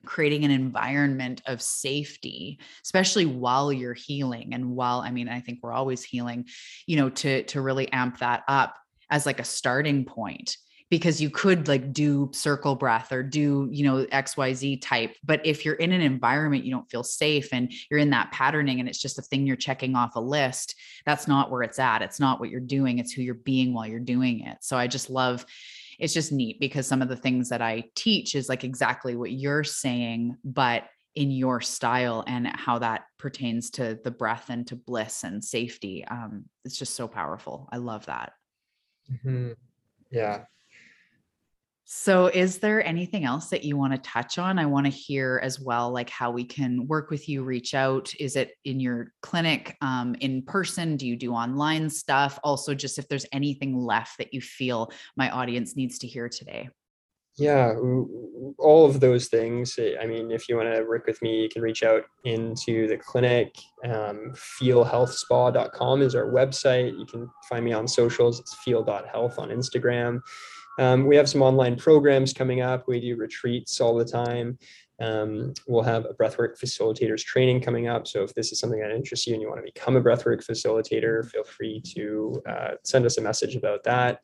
creating 0.06 0.46
an 0.46 0.50
environment 0.50 1.44
of 1.46 1.62
safety 1.62 2.60
especially 2.84 3.28
while 3.28 3.72
you're 3.72 3.94
healing 3.94 4.56
and 4.56 4.68
while 4.76 5.00
i 5.00 5.12
mean 5.12 5.30
i 5.30 5.40
think 5.40 5.60
we're 5.62 5.72
always 5.72 6.04
healing 6.04 6.44
you 6.88 6.98
know 6.98 7.08
to 7.08 7.44
to 7.44 7.62
really 7.62 7.88
amp 7.92 8.18
that 8.18 8.42
up 8.48 8.76
as 9.12 9.26
like 9.26 9.40
a 9.40 9.46
starting 9.46 10.06
point 10.06 10.58
because 10.90 11.22
you 11.22 11.30
could 11.30 11.68
like 11.70 11.94
do 11.94 12.30
circle 12.34 12.76
breath 12.76 13.12
or 13.12 13.22
do 13.24 13.70
you 13.72 13.84
know 13.84 14.06
xyz 14.06 14.82
type 14.82 15.16
but 15.24 15.46
if 15.46 15.64
you're 15.64 15.76
in 15.76 15.92
an 15.92 16.02
environment 16.02 16.66
you 16.66 16.72
don't 16.72 16.90
feel 16.90 17.04
safe 17.04 17.50
and 17.54 17.72
you're 17.90 18.00
in 18.00 18.10
that 18.10 18.32
patterning 18.32 18.80
and 18.80 18.90
it's 18.90 19.02
just 19.02 19.20
a 19.20 19.22
thing 19.22 19.46
you're 19.46 19.56
checking 19.56 19.96
off 19.96 20.16
a 20.16 20.20
list 20.20 20.76
that's 21.06 21.28
not 21.28 21.52
where 21.52 21.62
it's 21.62 21.80
at 21.80 22.02
it's 22.02 22.20
not 22.20 22.40
what 22.40 22.50
you're 22.50 22.60
doing 22.60 22.98
it's 22.98 23.14
who 23.14 23.22
you're 23.22 23.36
being 23.36 23.74
while 23.74 23.88
you're 23.88 24.00
doing 24.00 24.42
it 24.42 24.58
so 24.62 24.78
i 24.78 24.88
just 24.88 25.10
love 25.10 25.46
it's 26.02 26.14
just 26.14 26.32
neat 26.32 26.60
because 26.60 26.88
some 26.88 27.04
of 27.04 27.10
the 27.10 27.16
things 27.16 27.50
that 27.50 27.62
I 27.62 27.84
teach 27.96 28.34
is 28.34 28.50
like 28.50 28.64
exactly 28.64 29.16
what 29.16 29.32
you're 29.32 29.64
saying, 29.64 30.36
but 30.44 30.86
in 31.14 31.30
your 31.30 31.62
style 31.62 32.24
and 32.26 32.48
how 32.48 32.80
that 32.80 33.04
pertains 33.20 33.70
to 33.70 34.00
the 34.04 34.10
breath 34.10 34.50
and 34.50 34.66
to 34.68 34.76
bliss 34.76 35.24
and 35.24 35.44
safety. 35.44 36.04
Um, 36.06 36.46
it's 36.66 36.78
just 36.78 36.96
so 36.96 37.08
powerful. 37.08 37.70
I 37.72 37.78
love 37.78 38.08
that. 38.08 38.34
Mm-hmm. 39.12 39.52
Yeah, 40.12 40.44
so, 41.94 42.28
is 42.28 42.60
there 42.60 42.82
anything 42.88 43.26
else 43.26 43.50
that 43.50 43.66
you 43.66 43.76
want 43.76 43.92
to 43.92 44.00
touch 44.00 44.38
on? 44.38 44.58
I 44.58 44.66
want 44.66 44.86
to 44.86 44.90
hear 44.90 45.42
as 45.44 45.60
well, 45.60 45.92
like 45.92 46.10
how 46.10 46.32
we 46.32 46.46
can 46.46 46.88
work 46.88 47.10
with 47.10 47.28
you, 47.28 47.44
reach 47.44 47.74
out. 47.74 48.14
Is 48.18 48.38
it 48.38 48.54
in 48.64 48.80
your 48.80 49.12
clinic, 49.22 49.76
um, 49.82 50.16
in 50.22 50.44
person? 50.44 50.96
Do 50.96 51.06
you 51.06 51.18
do 51.18 51.34
online 51.34 51.90
stuff? 51.90 52.40
Also, 52.46 52.74
just 52.74 52.98
if 52.98 53.10
there's 53.10 53.26
anything 53.34 53.78
left 53.78 54.20
that 54.20 54.34
you 54.34 54.40
feel 54.40 54.90
my 55.18 55.30
audience 55.32 55.76
needs 55.76 55.98
to 56.00 56.08
hear 56.08 56.30
today. 56.30 56.70
Yeah, 57.38 57.74
all 58.58 58.86
of 58.86 59.00
those 59.00 59.28
things. 59.28 59.80
Eh, 59.80 59.96
I 60.02 60.06
mean, 60.06 60.32
if 60.32 60.50
you 60.50 60.58
want 60.58 60.74
to 60.74 60.84
work 60.84 61.08
with 61.08 61.22
me, 61.22 61.42
you 61.44 61.50
can 61.50 61.62
reach 61.62 61.84
out 61.84 62.04
into 62.26 62.88
the 62.88 62.98
clinic. 62.98 63.56
Um, 63.86 64.34
feelhealthspa.com 64.36 66.02
is 66.02 66.14
our 66.14 66.26
website. 66.26 66.98
You 66.98 67.06
can 67.06 67.30
find 67.50 67.64
me 67.64 67.74
on 67.74 67.88
socials. 67.88 68.40
It's 68.40 68.56
feel.health 68.64 69.40
on 69.40 69.50
Instagram. 69.50 70.22
Um, 70.80 71.06
we 71.06 71.16
have 71.16 71.30
some 71.30 71.42
online 71.42 71.76
programs 71.76 72.34
coming 72.34 72.62
up. 72.62 72.88
We 72.88 73.00
do 73.00 73.16
retreats 73.16 73.80
all 73.80 73.96
the 73.96 74.06
time. 74.06 74.58
Um, 75.02 75.54
we'll 75.68 75.84
have 75.84 76.06
a 76.06 76.14
breathwork 76.14 76.60
facilitators 76.60 77.24
training 77.24 77.62
coming 77.62 77.88
up. 77.88 78.08
So 78.08 78.24
if 78.24 78.34
this 78.36 78.52
is 78.52 78.60
something 78.60 78.80
that 78.80 78.92
interests 78.92 79.26
you 79.26 79.34
and 79.34 79.42
you 79.42 79.50
want 79.50 79.66
to 79.66 79.72
become 79.74 79.96
a 79.96 80.02
breathwork 80.02 80.46
facilitator, 80.46 81.26
feel 81.30 81.44
free 81.44 81.82
to 81.96 82.42
uh, 82.48 82.72
send 82.84 83.06
us 83.06 83.18
a 83.18 83.22
message 83.22 83.56
about 83.56 83.84
that. 83.86 84.20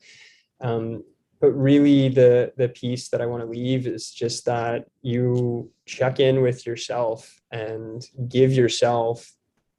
Um, 0.60 1.02
but 1.40 1.52
really 1.52 2.08
the 2.08 2.52
the 2.56 2.68
piece 2.68 3.08
that 3.10 3.20
I 3.20 3.26
want 3.26 3.42
to 3.42 3.48
leave 3.48 3.86
is 3.86 4.10
just 4.10 4.44
that 4.46 4.86
you 5.02 5.70
check 5.86 6.20
in 6.20 6.42
with 6.42 6.66
yourself 6.66 7.40
and 7.50 8.04
give 8.28 8.52
yourself 8.52 9.32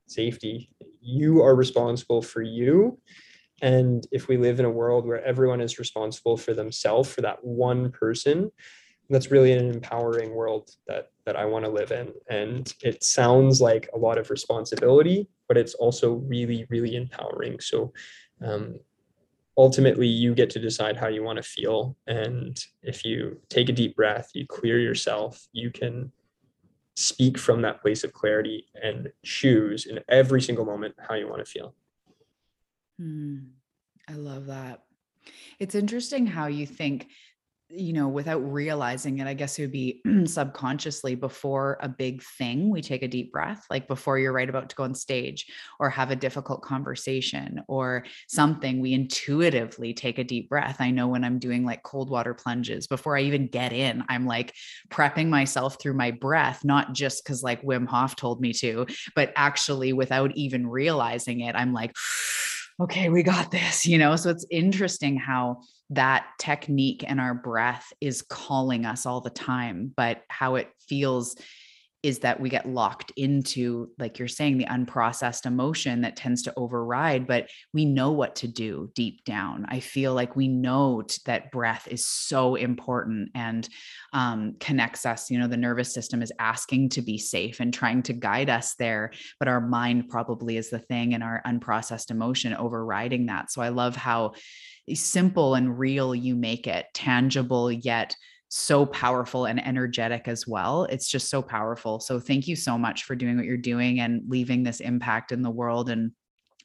safety. 0.08 0.70
You 1.02 1.42
are 1.44 1.56
responsible 1.56 2.22
for 2.22 2.42
you 2.42 3.00
and 3.62 4.06
if 4.12 4.28
we 4.28 4.38
live 4.38 4.60
in 4.60 4.66
a 4.66 4.70
world 4.70 5.06
where 5.06 5.24
everyone 5.24 5.62
is 5.62 5.80
responsible 5.80 6.38
for 6.38 6.54
themselves, 6.54 7.14
for 7.14 7.22
that 7.22 7.44
one 7.44 7.92
person, 7.92 8.52
that's 9.10 9.32
really 9.32 9.52
an 9.54 9.70
empowering 9.70 10.34
world 10.34 10.70
that 10.88 11.10
that 11.26 11.36
I 11.36 11.46
want 11.46 11.66
to 11.66 11.72
live 11.72 11.92
in. 11.92 12.14
And 12.30 12.72
it 12.82 13.04
sounds 13.04 13.60
like 13.60 13.90
a 13.94 13.98
lot 13.98 14.18
of 14.18 14.30
responsibility, 14.30 15.28
but 15.48 15.58
it's 15.58 15.74
also 15.74 16.14
really, 16.14 16.66
really 16.70 16.96
empowering. 16.96 17.60
So 17.60 17.92
um, 18.42 18.80
ultimately 19.60 20.08
you 20.08 20.34
get 20.34 20.50
to 20.50 20.58
decide 20.58 20.96
how 20.96 21.10
you 21.10 21.22
want 21.22 21.36
to 21.36 21.44
feel. 21.44 21.98
And 22.08 22.58
if 22.82 23.04
you 23.04 23.42
take 23.50 23.68
a 23.68 23.74
deep 23.74 23.94
breath, 23.94 24.30
you 24.34 24.48
clear 24.48 24.80
yourself, 24.80 25.46
you 25.52 25.70
can 25.70 26.14
speak 26.96 27.38
from 27.38 27.62
that 27.62 27.82
place 27.82 28.06
of 28.06 28.14
clarity 28.14 28.68
and 28.82 29.12
choose 29.26 29.86
in 29.86 30.00
every 30.08 30.42
single 30.42 30.64
moment 30.64 30.96
how 30.98 31.16
you 31.16 31.28
want 31.28 31.46
to 31.46 31.52
feel. 31.52 31.76
Mm, 33.02 33.50
I 34.08 34.14
love 34.14 34.46
that. 34.46 34.80
It's 35.60 35.76
interesting 35.76 36.26
how 36.26 36.48
you 36.48 36.66
think, 36.66 37.08
you 37.72 37.94
know, 37.94 38.08
without 38.08 38.40
realizing 38.40 39.20
it, 39.20 39.28
I 39.28 39.36
guess 39.36 39.60
it 39.60 39.64
would 39.64 39.72
be 39.72 40.02
subconsciously 40.26 41.14
before 41.16 41.78
a 41.82 41.88
big 41.88 42.24
thing, 42.24 42.70
we 42.70 42.82
take 42.82 43.04
a 43.04 43.08
deep 43.08 43.32
breath, 43.32 43.66
like 43.70 43.88
before 43.88 44.18
you're 44.18 44.34
right 44.34 44.50
about 44.50 44.70
to 44.70 44.76
go 44.76 44.84
on 44.84 44.96
stage 44.96 45.46
or 45.80 45.90
have 45.90 46.10
a 46.10 46.16
difficult 46.16 46.64
conversation 46.64 47.62
or 47.68 48.06
something, 48.28 48.80
we 48.80 48.94
intuitively 48.94 49.94
take 49.94 50.18
a 50.18 50.24
deep 50.24 50.50
breath. 50.50 50.78
I 50.80 50.90
know 50.90 51.08
when 51.08 51.24
I'm 51.24 51.38
doing 51.38 51.64
like 51.64 51.84
cold 51.84 52.10
water 52.10 52.34
plunges, 52.34 52.88
before 52.88 53.16
I 53.16 53.22
even 53.22 53.48
get 53.48 53.72
in, 53.72 54.04
I'm 54.10 54.26
like 54.26 54.56
prepping 54.90 55.28
myself 55.28 55.80
through 55.80 55.94
my 55.94 56.10
breath, 56.10 56.66
not 56.66 56.94
just 56.94 57.24
because 57.24 57.44
like 57.44 57.62
Wim 57.62 57.88
Hof 57.88 58.16
told 58.16 58.42
me 58.42 58.52
to, 58.54 58.88
but 59.16 59.32
actually 59.36 59.94
without 59.94 60.32
even 60.36 60.66
realizing 60.66 61.42
it, 61.42 61.56
I'm 61.56 61.74
like, 61.74 61.96
okay, 62.82 63.10
we 63.10 63.24
got 63.24 63.52
this, 63.52 63.86
you 63.86 63.98
know? 63.98 64.16
So 64.16 64.30
it's 64.30 64.46
interesting 64.50 65.18
how 65.18 65.60
that 65.92 66.26
technique 66.38 67.04
and 67.08 67.20
our 67.20 67.34
breath 67.34 67.92
is 68.00 68.22
calling 68.22 68.86
us 68.86 69.06
all 69.06 69.22
the 69.22 69.30
time, 69.30 69.92
but 69.96 70.24
how 70.30 70.56
it 70.56 70.70
feels 70.88 71.36
is 72.02 72.20
that 72.20 72.40
we 72.40 72.50
get 72.50 72.68
locked 72.68 73.12
into 73.18 73.90
like 74.00 74.20
you're 74.20 74.28
saying 74.28 74.58
the 74.58 74.66
unprocessed 74.66 75.46
emotion 75.46 76.02
that 76.02 76.16
tends 76.16 76.42
to 76.44 76.54
override 76.56 77.28
but 77.28 77.50
we 77.74 77.84
know 77.84 78.12
what 78.12 78.38
to 78.38 78.48
do 78.48 78.90
deep 78.96 79.24
down. 79.26 79.66
I 79.68 79.82
feel 79.82 80.14
like 80.14 80.36
we 80.36 80.48
know 80.48 81.04
that 81.26 81.52
breath 81.52 81.88
is 81.90 82.06
so 82.06 82.56
important 82.56 83.32
and 83.36 83.68
um, 84.14 84.56
connects 84.60 85.06
us 85.06 85.30
you 85.30 85.38
know 85.40 85.48
the 85.48 85.58
nervous 85.58 85.94
system 85.94 86.22
is 86.22 86.32
asking 86.40 86.90
to 86.90 87.02
be 87.02 87.18
safe 87.18 87.60
and 87.60 87.74
trying 87.74 88.02
to 88.04 88.14
guide 88.14 88.50
us 88.50 88.76
there 88.76 89.12
but 89.38 89.50
our 89.50 89.62
mind 89.62 90.08
probably 90.08 90.56
is 90.56 90.70
the 90.70 90.80
thing 90.80 91.14
and 91.14 91.24
our 91.24 91.42
unprocessed 91.46 92.12
emotion 92.12 92.54
overriding 92.54 93.26
that. 93.26 93.52
So 93.52 93.62
i 93.62 93.70
love 93.70 93.96
how 93.98 94.34
Eh, 94.90 94.96
simple 94.96 95.56
and 95.56 95.78
real 95.78 96.16
you 96.16 96.36
make 96.36 96.68
it 96.68 96.88
tangible 96.94 97.72
yet 97.72 98.16
so 98.50 98.86
powerful 98.86 99.46
and 99.46 99.66
energetic 99.66 100.28
as 100.28 100.48
well. 100.48 100.86
It's 100.86 101.08
just 101.08 101.30
so 101.30 101.42
powerful. 101.42 102.00
So 102.00 102.20
thank 102.20 102.48
you 102.48 102.56
so 102.56 102.78
much 102.78 103.04
for 103.04 103.16
doing 103.16 103.38
what 103.38 103.46
you're 103.46 103.58
doing 103.58 104.00
and 104.00 104.24
leaving 104.28 104.64
this 104.64 104.80
impact 104.80 105.32
in 105.32 105.44
the 105.44 105.52
world 105.52 105.90
and 105.90 106.12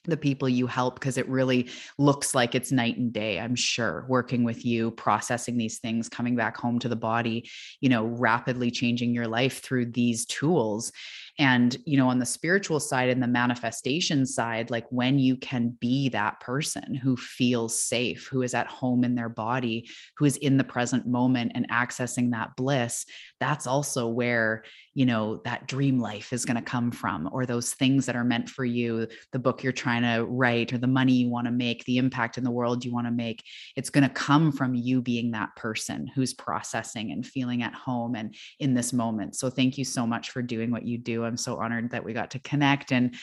the 0.05 0.17
people 0.17 0.49
you 0.49 0.67
help 0.67 0.95
because 0.95 1.17
it 1.17 1.29
really 1.29 1.69
looks 1.99 2.35
like 2.35 2.55
it's 2.55 2.71
night 2.71 2.97
and 2.97 3.13
day 3.13 3.41
i'm 3.41 3.55
sure 3.55 4.05
working 4.09 4.45
with 4.45 4.65
you 4.65 4.91
processing 4.93 5.57
these 5.57 5.79
things 5.79 6.09
coming 6.09 6.37
back 6.37 6.57
home 6.57 6.79
to 6.79 6.89
the 6.89 6.97
body 6.97 7.49
you 7.81 7.89
know 7.89 8.05
rapidly 8.05 8.71
changing 8.71 9.15
your 9.15 9.27
life 9.27 9.63
through 9.63 9.87
these 9.87 10.27
tools 10.27 10.93
and, 11.39 11.77
you 11.85 11.97
know, 11.97 12.09
on 12.09 12.19
the 12.19 12.27
spiritual 12.27 12.79
side 12.79 13.09
and 13.09 13.23
the 13.23 13.27
manifestation 13.27 14.25
side, 14.25 14.71
like 14.71 14.87
when 14.91 15.19
you 15.19 15.37
can 15.37 15.71
be 15.81 16.09
that 16.11 16.39
person 16.41 16.95
who 16.95 17.17
feels 17.17 17.81
safe, 17.81 18.29
who 18.31 18.43
is 18.43 18.55
at 18.55 18.69
home 18.69 19.03
in 19.03 19.15
their 19.17 19.29
body, 19.29 19.89
who 20.17 20.25
is 20.25 20.37
in 20.37 20.57
the 20.57 20.65
present 20.65 21.07
moment 21.07 21.53
and 21.55 21.69
accessing 21.71 22.31
that 22.31 22.55
bliss, 22.57 23.05
that's 23.41 23.67
also 23.67 24.07
where, 24.07 24.65
you 24.95 25.05
know, 25.05 25.41
that 25.45 25.67
dream 25.67 25.99
life 25.99 26.33
is 26.33 26.45
going 26.45 26.57
to 26.57 26.63
come 26.63 26.93
from, 26.93 27.29
or 27.33 27.47
those 27.47 27.75
things 27.75 28.07
that 28.07 28.15
are 28.15 28.25
meant 28.25 28.49
for 28.49 28.65
you, 28.65 29.09
the 29.33 29.39
book 29.39 29.63
you're 29.63 29.73
trying 29.73 30.03
to 30.03 30.25
write, 30.25 30.73
or 30.73 30.79
the 30.79 30.87
money 30.87 31.15
you 31.15 31.29
want 31.29 31.47
to 31.47 31.51
make, 31.51 31.85
the 31.85 31.99
impact 31.99 32.39
in 32.39 32.45
the 32.45 32.51
world 32.51 32.85
you 32.85 32.93
want 32.93 33.07
to 33.09 33.11
make. 33.11 33.43
It's 33.75 33.91
going 33.91 34.05
to 34.05 34.15
come 34.15 34.53
from 34.53 34.75
you 34.75 35.03
being 35.03 35.33
that 35.33 35.55
person 35.57 36.07
who's 36.15 36.33
processing 36.33 37.11
and 37.11 37.27
feeling 37.27 37.65
at 37.65 37.75
home 37.75 38.15
and 38.15 38.37
in 38.61 38.75
this 38.75 38.93
moment. 38.93 39.35
So 39.35 39.51
thank 39.51 39.77
you 39.77 39.85
so 39.85 40.07
much 40.07 40.31
for 40.31 40.41
doing 40.41 40.71
what 40.71 40.87
you 40.87 40.97
do. 40.97 41.24
I'm 41.25 41.37
so 41.37 41.57
honored 41.57 41.91
that 41.91 42.05
we 42.05 42.13
got 42.13 42.31
to 42.33 42.39
connect 42.39 42.93
and 42.93 43.15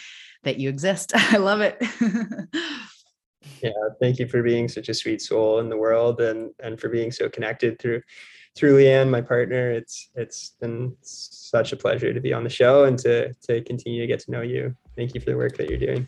that 0.43 0.57
you 0.57 0.69
exist. 0.69 1.11
I 1.15 1.37
love 1.37 1.61
it. 1.61 1.77
yeah, 3.61 3.71
thank 3.99 4.19
you 4.19 4.27
for 4.27 4.43
being 4.43 4.67
such 4.67 4.89
a 4.89 4.93
sweet 4.93 5.21
soul 5.21 5.59
in 5.59 5.69
the 5.69 5.77
world 5.77 6.21
and 6.21 6.51
and 6.61 6.79
for 6.79 6.89
being 6.89 7.11
so 7.11 7.29
connected 7.29 7.79
through 7.79 8.01
through 8.55 8.77
Leanne, 8.77 9.09
my 9.09 9.21
partner. 9.21 9.71
It's 9.71 10.09
it's 10.15 10.55
been 10.59 10.95
such 11.01 11.71
a 11.71 11.77
pleasure 11.77 12.13
to 12.13 12.19
be 12.19 12.33
on 12.33 12.43
the 12.43 12.49
show 12.49 12.85
and 12.85 12.97
to 12.99 13.33
to 13.33 13.61
continue 13.61 14.01
to 14.01 14.07
get 14.07 14.19
to 14.21 14.31
know 14.31 14.41
you. 14.41 14.75
Thank 14.95 15.15
you 15.15 15.21
for 15.21 15.29
the 15.29 15.37
work 15.37 15.57
that 15.57 15.69
you're 15.69 15.79
doing. 15.79 16.07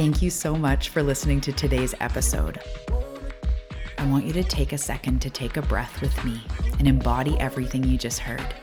Thank 0.00 0.22
you 0.22 0.30
so 0.30 0.54
much 0.54 0.88
for 0.88 1.02
listening 1.02 1.40
to 1.42 1.52
today's 1.52 1.94
episode. 2.00 2.60
I 4.00 4.06
want 4.06 4.24
you 4.24 4.32
to 4.32 4.42
take 4.42 4.72
a 4.72 4.78
second 4.78 5.20
to 5.20 5.28
take 5.28 5.58
a 5.58 5.62
breath 5.62 6.00
with 6.00 6.24
me 6.24 6.40
and 6.78 6.88
embody 6.88 7.38
everything 7.38 7.84
you 7.84 7.98
just 7.98 8.18
heard. 8.18 8.54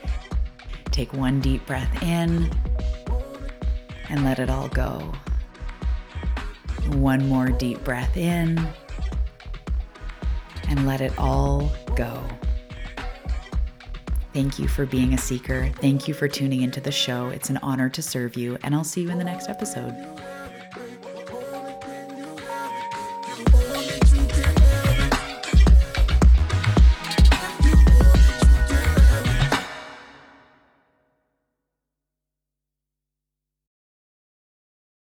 Take 0.90 1.12
one 1.12 1.40
deep 1.40 1.64
breath 1.64 2.02
in 2.02 2.50
and 4.08 4.24
let 4.24 4.40
it 4.40 4.50
all 4.50 4.66
go. 4.66 5.12
One 6.88 7.28
more 7.28 7.50
deep 7.50 7.84
breath 7.84 8.16
in 8.16 8.58
and 10.68 10.84
let 10.88 11.00
it 11.00 11.16
all 11.16 11.70
go. 11.94 12.20
Thank 14.32 14.58
you 14.58 14.66
for 14.66 14.86
being 14.86 15.14
a 15.14 15.18
seeker. 15.18 15.70
Thank 15.76 16.08
you 16.08 16.14
for 16.14 16.26
tuning 16.26 16.62
into 16.62 16.80
the 16.80 16.90
show. 16.90 17.28
It's 17.28 17.48
an 17.48 17.58
honor 17.58 17.88
to 17.90 18.02
serve 18.02 18.36
you, 18.36 18.58
and 18.64 18.74
I'll 18.74 18.82
see 18.82 19.02
you 19.02 19.10
in 19.10 19.18
the 19.18 19.24
next 19.24 19.48
episode. 19.48 19.94